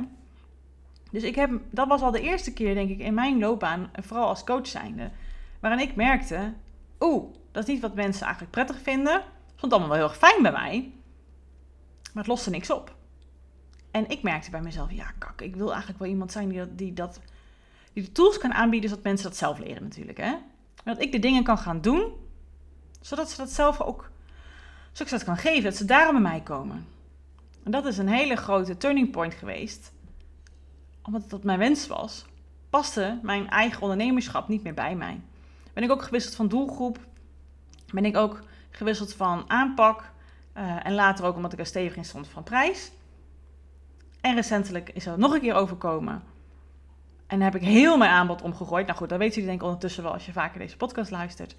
Dus 1.11 1.23
ik 1.23 1.35
heb, 1.35 1.51
dat 1.71 1.89
was 1.89 2.01
al 2.01 2.11
de 2.11 2.21
eerste 2.21 2.53
keer, 2.53 2.75
denk 2.75 2.91
ik, 2.91 2.99
in 2.99 3.15
mijn 3.15 3.39
loopbaan, 3.39 3.91
vooral 4.01 4.29
als 4.29 4.45
coach 4.45 4.67
zijnde, 4.67 5.11
waarin 5.61 5.89
ik 5.89 5.95
merkte, 5.95 6.53
oeh, 7.01 7.35
dat 7.53 7.63
is 7.63 7.75
niet 7.75 7.83
wat 7.83 7.95
mensen 7.95 8.23
eigenlijk 8.23 8.53
prettig 8.53 8.81
vinden. 8.81 9.23
Vond 9.57 9.73
allemaal 9.73 9.91
wel 9.91 9.99
heel 9.99 10.09
erg 10.09 10.19
fijn 10.19 10.43
bij 10.43 10.53
mij, 10.53 10.93
maar 12.13 12.23
het 12.23 12.27
loste 12.27 12.51
niks 12.51 12.71
op. 12.71 12.95
En 13.91 14.09
ik 14.09 14.23
merkte 14.23 14.51
bij 14.51 14.63
mezelf, 14.63 14.93
ja, 14.93 15.13
kak, 15.19 15.41
ik 15.41 15.57
wil 15.57 15.69
eigenlijk 15.69 15.99
wel 15.99 16.09
iemand 16.09 16.33
zijn 16.33 16.49
die 16.49 16.75
die 16.75 16.93
dat 16.93 17.21
die 17.95 18.03
de 18.03 18.13
tools 18.13 18.39
kan 18.39 18.55
aanbieden, 18.55 18.89
zodat 18.89 19.05
mensen 19.05 19.29
dat 19.29 19.37
zelf 19.37 19.59
leren 19.59 19.83
natuurlijk, 19.83 20.19
hè. 20.19 20.35
dat 20.85 21.03
ik 21.03 21.13
de 21.13 21.19
dingen 21.19 21.45
kan 21.45 21.59
gaan 21.59 21.81
doen 21.81 22.13
zodat 23.05 23.31
ze 23.31 23.37
dat 23.37 23.51
zelf 23.51 23.81
ook, 23.81 24.11
dat 24.93 25.25
kan 25.25 25.37
geven, 25.37 25.63
dat 25.63 25.77
ze 25.77 25.85
daarom 25.85 26.13
bij 26.13 26.31
mij 26.31 26.41
komen. 26.41 26.87
En 27.63 27.71
dat 27.71 27.87
is 27.87 27.99
een 27.99 28.09
hele 28.09 28.37
grote 28.37 28.77
turning 28.77 29.11
point 29.11 29.35
geweest. 29.35 29.93
Omdat 31.03 31.31
dat 31.31 31.43
mijn 31.43 31.59
wens 31.59 31.87
was, 31.87 32.25
paste 32.71 33.19
mijn 33.23 33.51
eigen 33.51 33.83
ondernemerschap 33.83 34.49
niet 34.49 34.63
meer 34.63 34.75
bij 34.75 34.97
mij. 34.97 35.21
Ben 35.73 35.83
ik 35.83 35.91
ook 35.91 36.03
gewisseld 36.03 36.35
van 36.35 36.49
doelgroep, 36.49 36.99
ben 37.93 38.05
ik 38.05 38.17
ook 38.17 38.43
gewisseld 38.71 39.15
van 39.15 39.51
aanpak 39.51 40.13
uh, 40.57 40.87
en 40.87 40.95
later 40.95 41.25
ook 41.25 41.37
omdat 41.37 41.53
ik 41.53 41.59
er 41.59 41.67
stevig 41.67 41.97
in 41.97 42.05
stond 42.05 42.29
van 42.29 42.43
prijs. 42.43 42.93
En 44.21 44.35
recentelijk 44.35 44.91
is 44.91 45.07
er 45.07 45.19
nog 45.19 45.35
een 45.35 45.41
keer 45.41 45.55
overkomen. 45.55 46.23
En 47.27 47.41
heb 47.41 47.55
ik 47.55 47.63
heel 47.63 47.97
mijn 47.97 48.11
aanbod 48.11 48.43
omgegooid. 48.43 48.87
Nou 48.87 48.99
goed, 48.99 49.09
dat 49.09 49.19
weten 49.19 49.35
jullie 49.35 49.49
denk 49.49 49.61
ik 49.61 49.67
ondertussen 49.67 50.03
wel 50.03 50.13
als 50.13 50.27
je 50.27 50.33
vaker 50.33 50.59
deze 50.59 50.77
podcast 50.77 51.11
luistert. 51.11 51.57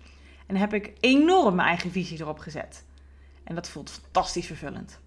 En 0.48 0.56
heb 0.56 0.74
ik 0.74 0.94
enorm 1.00 1.56
mijn 1.56 1.68
eigen 1.68 1.92
visie 1.92 2.22
erop 2.22 2.40
gezet. 2.40 2.86
En 3.44 3.56
dat 3.56 3.70
voelt 3.70 3.90
fantastisch 3.90 4.48
vervullend. 4.48 5.00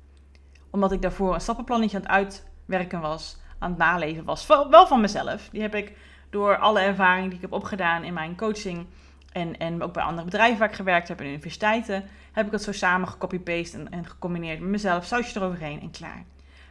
Omdat 0.71 0.93
ik 0.93 1.03
daarvoor 1.03 1.35
een 1.35 1.41
stappenplannetje 1.41 1.97
aan 1.97 2.03
het 2.03 2.11
uitwerken 2.11 3.01
was, 3.01 3.37
aan 3.59 3.71
het 3.71 3.79
naleven 3.79 4.25
was. 4.25 4.47
Wel 4.47 4.87
van 4.87 5.01
mezelf. 5.01 5.49
Die 5.49 5.61
heb 5.61 5.75
ik 5.75 5.93
door 6.31 6.57
alle 6.57 6.81
ervaring 6.81 7.27
die 7.27 7.35
ik 7.35 7.41
heb 7.41 7.53
opgedaan 7.53 8.05
in 8.05 8.15
mijn 8.15 8.37
coaching. 8.37 8.87
En, 9.33 9.59
en 9.59 9.83
ook 9.83 9.93
bij 9.93 10.03
andere 10.03 10.25
bedrijven 10.25 10.59
waar 10.59 10.69
ik 10.69 10.75
gewerkt 10.75 11.09
heb 11.09 11.21
en 11.21 11.27
universiteiten. 11.27 12.05
Heb 12.33 12.47
ik 12.47 12.53
het 12.53 12.63
zo 12.63 12.73
samen 12.73 13.09
gecopy-paste 13.09 13.79
en, 13.79 13.91
en 13.91 14.07
gecombineerd 14.07 14.61
met 14.61 14.69
mezelf. 14.69 15.05
Sausje 15.05 15.39
eroverheen 15.39 15.81
en 15.81 15.91
klaar. 15.91 16.25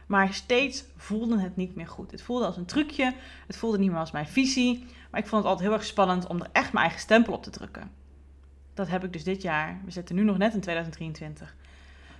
Maar 0.08 0.34
steeds 0.34 0.84
voelde 0.96 1.40
het 1.40 1.56
niet 1.56 1.74
meer 1.74 1.88
goed. 1.88 2.10
Het 2.10 2.22
voelde 2.22 2.46
als 2.46 2.56
een 2.56 2.64
trucje. 2.64 3.14
Het 3.46 3.56
voelde 3.56 3.78
niet 3.78 3.90
meer 3.90 4.00
als 4.00 4.10
mijn 4.10 4.26
visie. 4.26 4.86
Maar 5.10 5.20
ik 5.20 5.26
vond 5.26 5.42
het 5.42 5.50
altijd 5.50 5.68
heel 5.68 5.78
erg 5.78 5.86
spannend 5.86 6.26
om 6.26 6.40
er 6.40 6.48
echt 6.52 6.72
mijn 6.72 6.84
eigen 6.84 7.00
stempel 7.02 7.32
op 7.32 7.42
te 7.42 7.50
drukken. 7.50 7.90
Dat 8.74 8.88
heb 8.88 9.04
ik 9.04 9.12
dus 9.12 9.24
dit 9.24 9.42
jaar, 9.42 9.80
we 9.84 9.90
zitten 9.90 10.14
nu 10.14 10.22
nog 10.22 10.38
net 10.38 10.54
in 10.54 10.60
2023, 10.60 11.56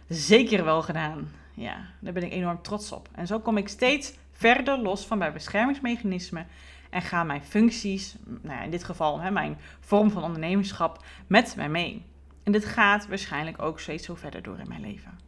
zeker 0.08 0.64
wel 0.64 0.82
gedaan. 0.82 1.30
Ja, 1.54 1.76
daar 2.00 2.12
ben 2.12 2.22
ik 2.22 2.32
enorm 2.32 2.62
trots 2.62 2.92
op. 2.92 3.08
En 3.12 3.26
zo 3.26 3.40
kom 3.40 3.56
ik 3.56 3.68
steeds 3.68 4.14
verder 4.32 4.78
los 4.78 5.06
van 5.06 5.18
mijn 5.18 5.32
beschermingsmechanismen 5.32 6.46
en 6.90 7.02
gaan 7.02 7.26
mijn 7.26 7.44
functies, 7.44 8.16
nou 8.24 8.56
ja, 8.56 8.62
in 8.62 8.70
dit 8.70 8.84
geval 8.84 9.20
hè, 9.20 9.30
mijn 9.30 9.58
vorm 9.80 10.10
van 10.10 10.22
ondernemerschap, 10.22 11.04
met 11.26 11.56
mij 11.56 11.68
mee. 11.68 12.04
En 12.42 12.52
dit 12.52 12.64
gaat 12.64 13.08
waarschijnlijk 13.08 13.62
ook 13.62 13.80
steeds 13.80 14.04
zo 14.04 14.14
verder 14.14 14.42
door 14.42 14.58
in 14.58 14.68
mijn 14.68 14.80
leven. 14.80 15.27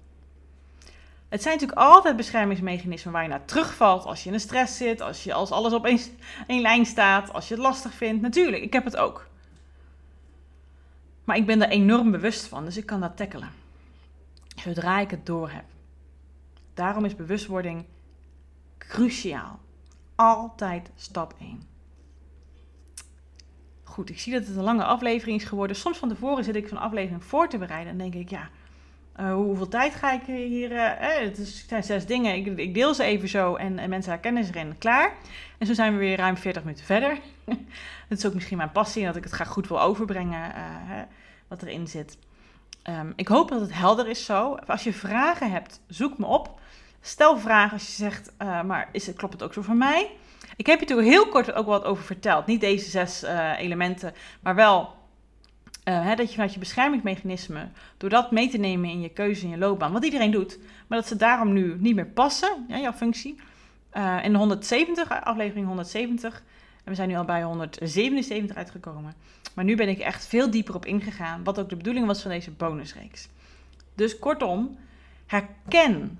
Het 1.31 1.43
zijn 1.43 1.55
natuurlijk 1.55 1.81
altijd 1.81 2.17
beschermingsmechanismen 2.17 3.13
waar 3.13 3.23
je 3.23 3.29
naar 3.29 3.45
terugvalt 3.45 4.05
als 4.05 4.23
je 4.23 4.27
in 4.27 4.35
de 4.35 4.39
stress 4.39 4.77
zit, 4.77 5.01
als, 5.01 5.25
je, 5.25 5.33
als 5.33 5.51
alles 5.51 5.73
op 5.73 5.87
één 6.47 6.61
lijn 6.61 6.87
staat, 6.87 7.33
als 7.33 7.49
je 7.49 7.55
het 7.55 7.63
lastig 7.63 7.95
vindt. 7.95 8.23
Natuurlijk, 8.23 8.63
ik 8.63 8.73
heb 8.73 8.85
het 8.85 8.97
ook. 8.97 9.29
Maar 11.25 11.37
ik 11.37 11.47
ben 11.47 11.63
er 11.63 11.69
enorm 11.69 12.11
bewust 12.11 12.47
van, 12.47 12.65
dus 12.65 12.77
ik 12.77 12.87
kan 12.87 13.01
dat 13.01 13.17
tackelen. 13.17 13.51
Zodra 14.57 14.99
ik 14.99 15.11
het 15.11 15.27
door 15.27 15.51
heb. 15.51 15.65
Daarom 16.75 17.05
is 17.05 17.17
bewustwording 17.17 17.85
cruciaal. 18.79 19.61
Altijd 20.15 20.91
stap 20.97 21.35
1. 21.41 21.63
goed, 23.83 24.11
ik 24.11 24.21
zie 24.21 24.33
dat 24.33 24.47
het 24.47 24.57
een 24.57 24.63
lange 24.63 24.85
aflevering 24.85 25.41
is 25.41 25.49
geworden. 25.49 25.77
Soms 25.77 25.99
van 25.99 26.09
tevoren 26.09 26.45
zit 26.45 26.57
ik 26.57 26.69
zo'n 26.69 26.79
aflevering 26.79 27.25
voor 27.25 27.49
te 27.49 27.59
bereiden 27.59 27.93
en 27.93 27.99
denk 27.99 28.15
ik, 28.15 28.31
ja, 28.31 28.51
uh, 29.21 29.35
hoeveel 29.35 29.69
tijd 29.69 29.95
ga 29.95 30.13
ik 30.13 30.23
hier... 30.25 30.73
Uh, 30.73 30.91
het, 30.97 31.65
zijn 31.67 31.83
zes 31.83 32.07
dingen, 32.07 32.35
ik, 32.35 32.59
ik, 32.59 32.75
deel 32.75 32.95
ze 32.95 33.05
even 33.05 33.29
zo 33.29 33.55
en, 33.55 33.79
en 33.79 33.91
mensen 33.91 34.13
herkennen 34.13 34.45
ze 34.45 34.55
erin, 34.55 34.79
klaar. 34.79 35.13
En 35.59 35.67
zo 35.67 35.73
zijn 35.73 35.93
we 35.93 35.99
weer 35.99 36.17
ruim 36.17 36.37
40 36.37 36.63
minuten 36.63 36.85
verder. 36.85 37.19
dat 38.09 38.19
is 38.19 38.27
ook 38.27 38.35
misschien 38.35 38.57
mijn 38.57 38.73
passie, 38.73 39.05
dat 39.05 39.17
ik 39.17 39.25
het 39.25 39.33
graag 39.33 39.49
goed 39.49 39.69
wil 39.69 39.81
overbrengen, 39.81 40.51
uh, 40.51 40.99
wat 41.49 41.63
erin 41.63 41.89
zit. 41.89 42.19
Um, 42.89 43.13
ik 43.17 43.29
hoop 43.29 43.49
dat 43.49 43.61
het 43.61 43.75
helder 43.75 44.09
is 44.09 44.25
zo. 44.25 44.55
Als 44.67 44.85
je 44.85 44.93
vragen 44.93 45.51
hebt, 45.51 45.81
zoek 45.87 46.19
me 46.19 46.27
op. 46.27 46.61
Stel 47.01 47.39
vragen 47.39 47.73
als 47.73 47.87
je 47.87 47.93
zegt, 47.93 48.33
maar 48.39 48.89
is 48.93 49.07
het, 49.07 49.17
klopt 49.17 49.33
het 49.33 49.43
ook 49.43 49.53
zo 49.53 49.63
voor 49.63 49.77
mij? 49.77 50.11
Ik 50.57 50.67
heb 50.67 50.81
je 50.81 50.87
natuurlijk 50.87 51.09
heel 51.09 51.29
kort 51.29 51.53
ook 51.53 51.67
wat 51.67 51.85
over 51.85 52.05
verteld. 52.05 52.47
Niet 52.47 52.61
deze 52.61 52.91
zes 52.91 53.23
elementen, 53.57 54.15
maar 54.41 54.55
wel 54.55 55.00
uh, 55.85 56.05
hè, 56.05 56.15
dat 56.15 56.29
je 56.29 56.35
vanuit 56.35 56.53
je 56.53 56.59
beschermingsmechanisme, 56.59 57.69
door 57.97 58.11
dat 58.11 58.31
mee 58.31 58.49
te 58.49 58.59
nemen 58.59 58.91
in 58.91 59.01
je 59.01 59.09
keuze 59.09 59.45
in 59.45 59.51
je 59.51 59.59
loopbaan, 59.59 59.93
wat 59.93 60.05
iedereen 60.05 60.31
doet, 60.31 60.59
maar 60.87 60.99
dat 60.99 61.07
ze 61.07 61.17
daarom 61.17 61.53
nu 61.53 61.77
niet 61.79 61.95
meer 61.95 62.07
passen, 62.07 62.65
ja, 62.69 62.79
jouw 62.79 62.93
functie. 62.93 63.37
Uh, 63.95 64.25
in 64.25 64.33
de 64.33 64.39
170, 64.39 65.23
aflevering 65.25 65.67
170, 65.67 66.43
en 66.85 66.91
we 66.91 66.95
zijn 66.95 67.09
nu 67.09 67.17
al 67.17 67.25
bij 67.25 67.43
177 67.43 68.57
uitgekomen. 68.57 69.15
Maar 69.55 69.65
nu 69.65 69.77
ben 69.77 69.89
ik 69.89 69.99
echt 69.99 70.27
veel 70.27 70.51
dieper 70.51 70.75
op 70.75 70.87
ingegaan, 70.87 71.45
wat 71.45 71.61
ook 71.61 71.69
de 71.69 71.77
bedoeling 71.77 72.07
was 72.07 72.23
van 72.23 72.31
deze 72.31 72.51
bonusreeks. 72.51 73.29
Dus 73.95 74.19
kortom, 74.19 74.79
herken 75.27 76.19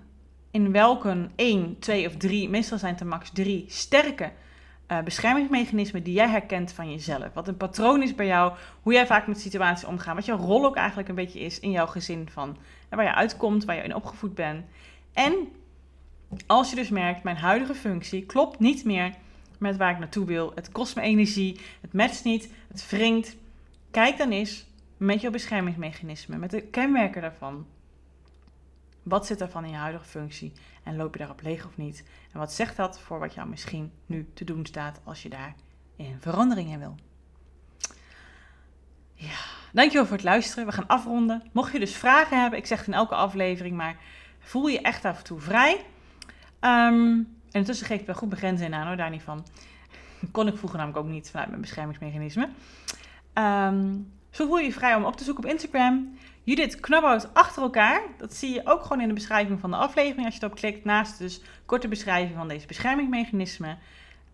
in 0.51 0.73
welke 0.73 1.29
1, 1.37 1.79
2 1.79 2.07
of 2.07 2.17
3, 2.17 2.49
meestal 2.49 2.79
zijn 2.79 2.93
het 2.93 3.01
er 3.01 3.07
max 3.07 3.31
3 3.33 3.65
sterke 3.69 4.33
uh, 4.93 5.01
beschermingsmechanismen 5.01 6.03
die 6.03 6.15
jij 6.15 6.29
herkent 6.29 6.73
van 6.73 6.91
jezelf. 6.91 7.33
Wat 7.35 7.49
een 7.49 7.57
patroon 7.57 8.03
is 8.03 8.15
bij 8.15 8.27
jou, 8.27 8.53
hoe 8.83 8.93
jij 8.93 9.07
vaak 9.07 9.27
met 9.27 9.41
situaties 9.41 9.89
omgaat, 9.89 10.15
wat 10.15 10.25
jouw 10.25 10.39
rol 10.39 10.65
ook 10.65 10.77
eigenlijk 10.77 11.09
een 11.09 11.15
beetje 11.15 11.41
is 11.41 11.61
in 11.61 11.71
jouw 11.71 11.87
gezin 11.87 12.29
van 12.33 12.57
waar 12.89 13.05
je 13.05 13.15
uitkomt, 13.15 13.65
waar 13.65 13.77
je 13.77 13.83
in 13.83 13.95
opgevoed 13.95 14.35
bent. 14.35 14.65
En 15.13 15.49
als 16.47 16.71
je 16.71 16.77
dus 16.77 16.89
merkt, 16.89 17.23
mijn 17.23 17.37
huidige 17.37 17.75
functie 17.75 18.27
klopt 18.27 18.59
niet 18.59 18.85
meer 18.85 19.15
met 19.59 19.77
waar 19.77 19.91
ik 19.91 19.99
naartoe 19.99 20.27
wil, 20.27 20.53
het 20.55 20.73
kost 20.73 20.97
me 20.97 21.03
energie, 21.03 21.61
het 21.81 21.93
matcht 21.93 22.25
niet, 22.25 22.53
het 22.69 22.91
wringt, 22.91 23.37
kijk 23.91 24.19
dan 24.19 24.31
eens 24.31 24.67
met 24.97 25.21
jouw 25.21 25.31
beschermingsmechanismen, 25.31 26.41
met 26.41 26.51
de 26.51 26.61
kenmerken 26.61 27.23
daarvan. 27.23 27.67
Wat 29.03 29.27
zit 29.27 29.41
er 29.41 29.49
van 29.49 29.65
in 29.65 29.71
je 29.71 29.77
huidige 29.77 30.05
functie 30.05 30.53
en 30.83 30.97
loop 30.97 31.13
je 31.13 31.19
daarop 31.19 31.43
leeg 31.43 31.67
of 31.67 31.77
niet? 31.77 32.05
En 32.33 32.39
wat 32.39 32.53
zegt 32.53 32.77
dat 32.77 33.01
voor 33.01 33.19
wat 33.19 33.35
jou 33.35 33.49
misschien 33.49 33.93
nu 34.07 34.31
te 34.35 34.45
doen 34.45 34.67
staat 34.67 35.01
als 35.05 35.23
je 35.23 35.29
daar 35.29 35.55
in 35.97 36.17
verandering 36.21 36.71
in 36.71 36.79
wil? 36.79 36.95
Ja, 39.15 39.39
dankjewel 39.73 40.07
voor 40.07 40.17
het 40.17 40.25
luisteren. 40.25 40.67
We 40.67 40.73
gaan 40.73 40.87
afronden. 40.87 41.43
Mocht 41.53 41.73
je 41.73 41.79
dus 41.79 41.97
vragen 41.97 42.41
hebben, 42.41 42.59
ik 42.59 42.67
zeg 42.67 42.79
het 42.79 42.87
in 42.87 42.95
elke 42.95 43.15
aflevering, 43.15 43.77
maar 43.77 43.97
voel 44.39 44.67
je 44.67 44.81
echt 44.81 45.05
af 45.05 45.19
en 45.19 45.25
toe 45.25 45.41
vrij. 45.41 45.75
Um, 46.61 47.29
en 47.51 47.61
intussen 47.61 47.87
geef 47.87 48.01
ik 48.01 48.07
wel 48.07 48.15
goed 48.15 48.29
begrenzen 48.29 48.75
aan 48.75 48.87
hoor, 48.87 48.97
daar 48.97 49.11
niet 49.11 49.23
van. 49.23 49.47
Kon 50.33 50.47
ik 50.47 50.57
vroeger 50.57 50.79
namelijk 50.79 51.05
ook 51.05 51.11
niet 51.11 51.31
vanuit 51.31 51.49
mijn 51.49 51.61
beschermingsmechanisme. 51.61 52.49
Um, 53.35 54.13
zo 54.31 54.47
voel 54.47 54.59
je 54.59 54.65
je 54.65 54.73
vrij 54.73 54.95
om 54.95 55.05
op 55.05 55.17
te 55.17 55.25
zoeken 55.25 55.45
op 55.45 55.51
Instagram. 55.51 56.19
Judith 56.45 56.81
Knabhout 56.81 57.35
achter 57.35 57.63
elkaar. 57.63 58.03
Dat 58.17 58.35
zie 58.35 58.55
je 58.55 58.61
ook 58.65 58.83
gewoon 58.83 59.01
in 59.01 59.09
de 59.09 59.15
beschrijving 59.15 59.61
van 59.61 59.71
de 59.71 59.77
aflevering 59.77 60.25
als 60.25 60.35
je 60.35 60.43
erop 60.43 60.57
klikt. 60.57 60.85
Naast 60.85 61.19
dus 61.19 61.41
korte 61.67 61.89
beschrijving 61.89 62.37
van 62.37 62.49
deze 62.49 62.67
beschermingsmechanismen. 62.67 63.79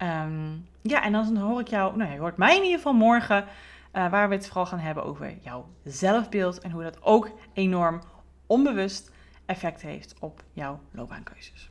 Um, 0.03 0.67
ja, 0.83 1.03
en 1.03 1.13
dan 1.13 1.37
hoor 1.37 1.61
ik 1.61 1.69
jou, 1.69 1.97
nou 1.97 2.13
je 2.13 2.19
hoort 2.19 2.37
mij 2.37 2.57
in 2.57 2.63
ieder 2.63 2.77
geval 2.77 2.93
morgen, 2.93 3.45
uh, 3.93 4.11
waar 4.11 4.29
we 4.29 4.35
het 4.35 4.47
vooral 4.47 4.67
gaan 4.67 4.79
hebben 4.79 5.05
over 5.05 5.37
jouw 5.41 5.69
zelfbeeld 5.85 6.59
en 6.59 6.71
hoe 6.71 6.83
dat 6.83 7.03
ook 7.03 7.31
enorm 7.53 8.01
onbewust 8.47 9.11
effect 9.47 9.83
heeft 9.83 10.15
op 10.21 10.43
jouw 10.53 10.81
loopbaankeuzes. 10.91 11.71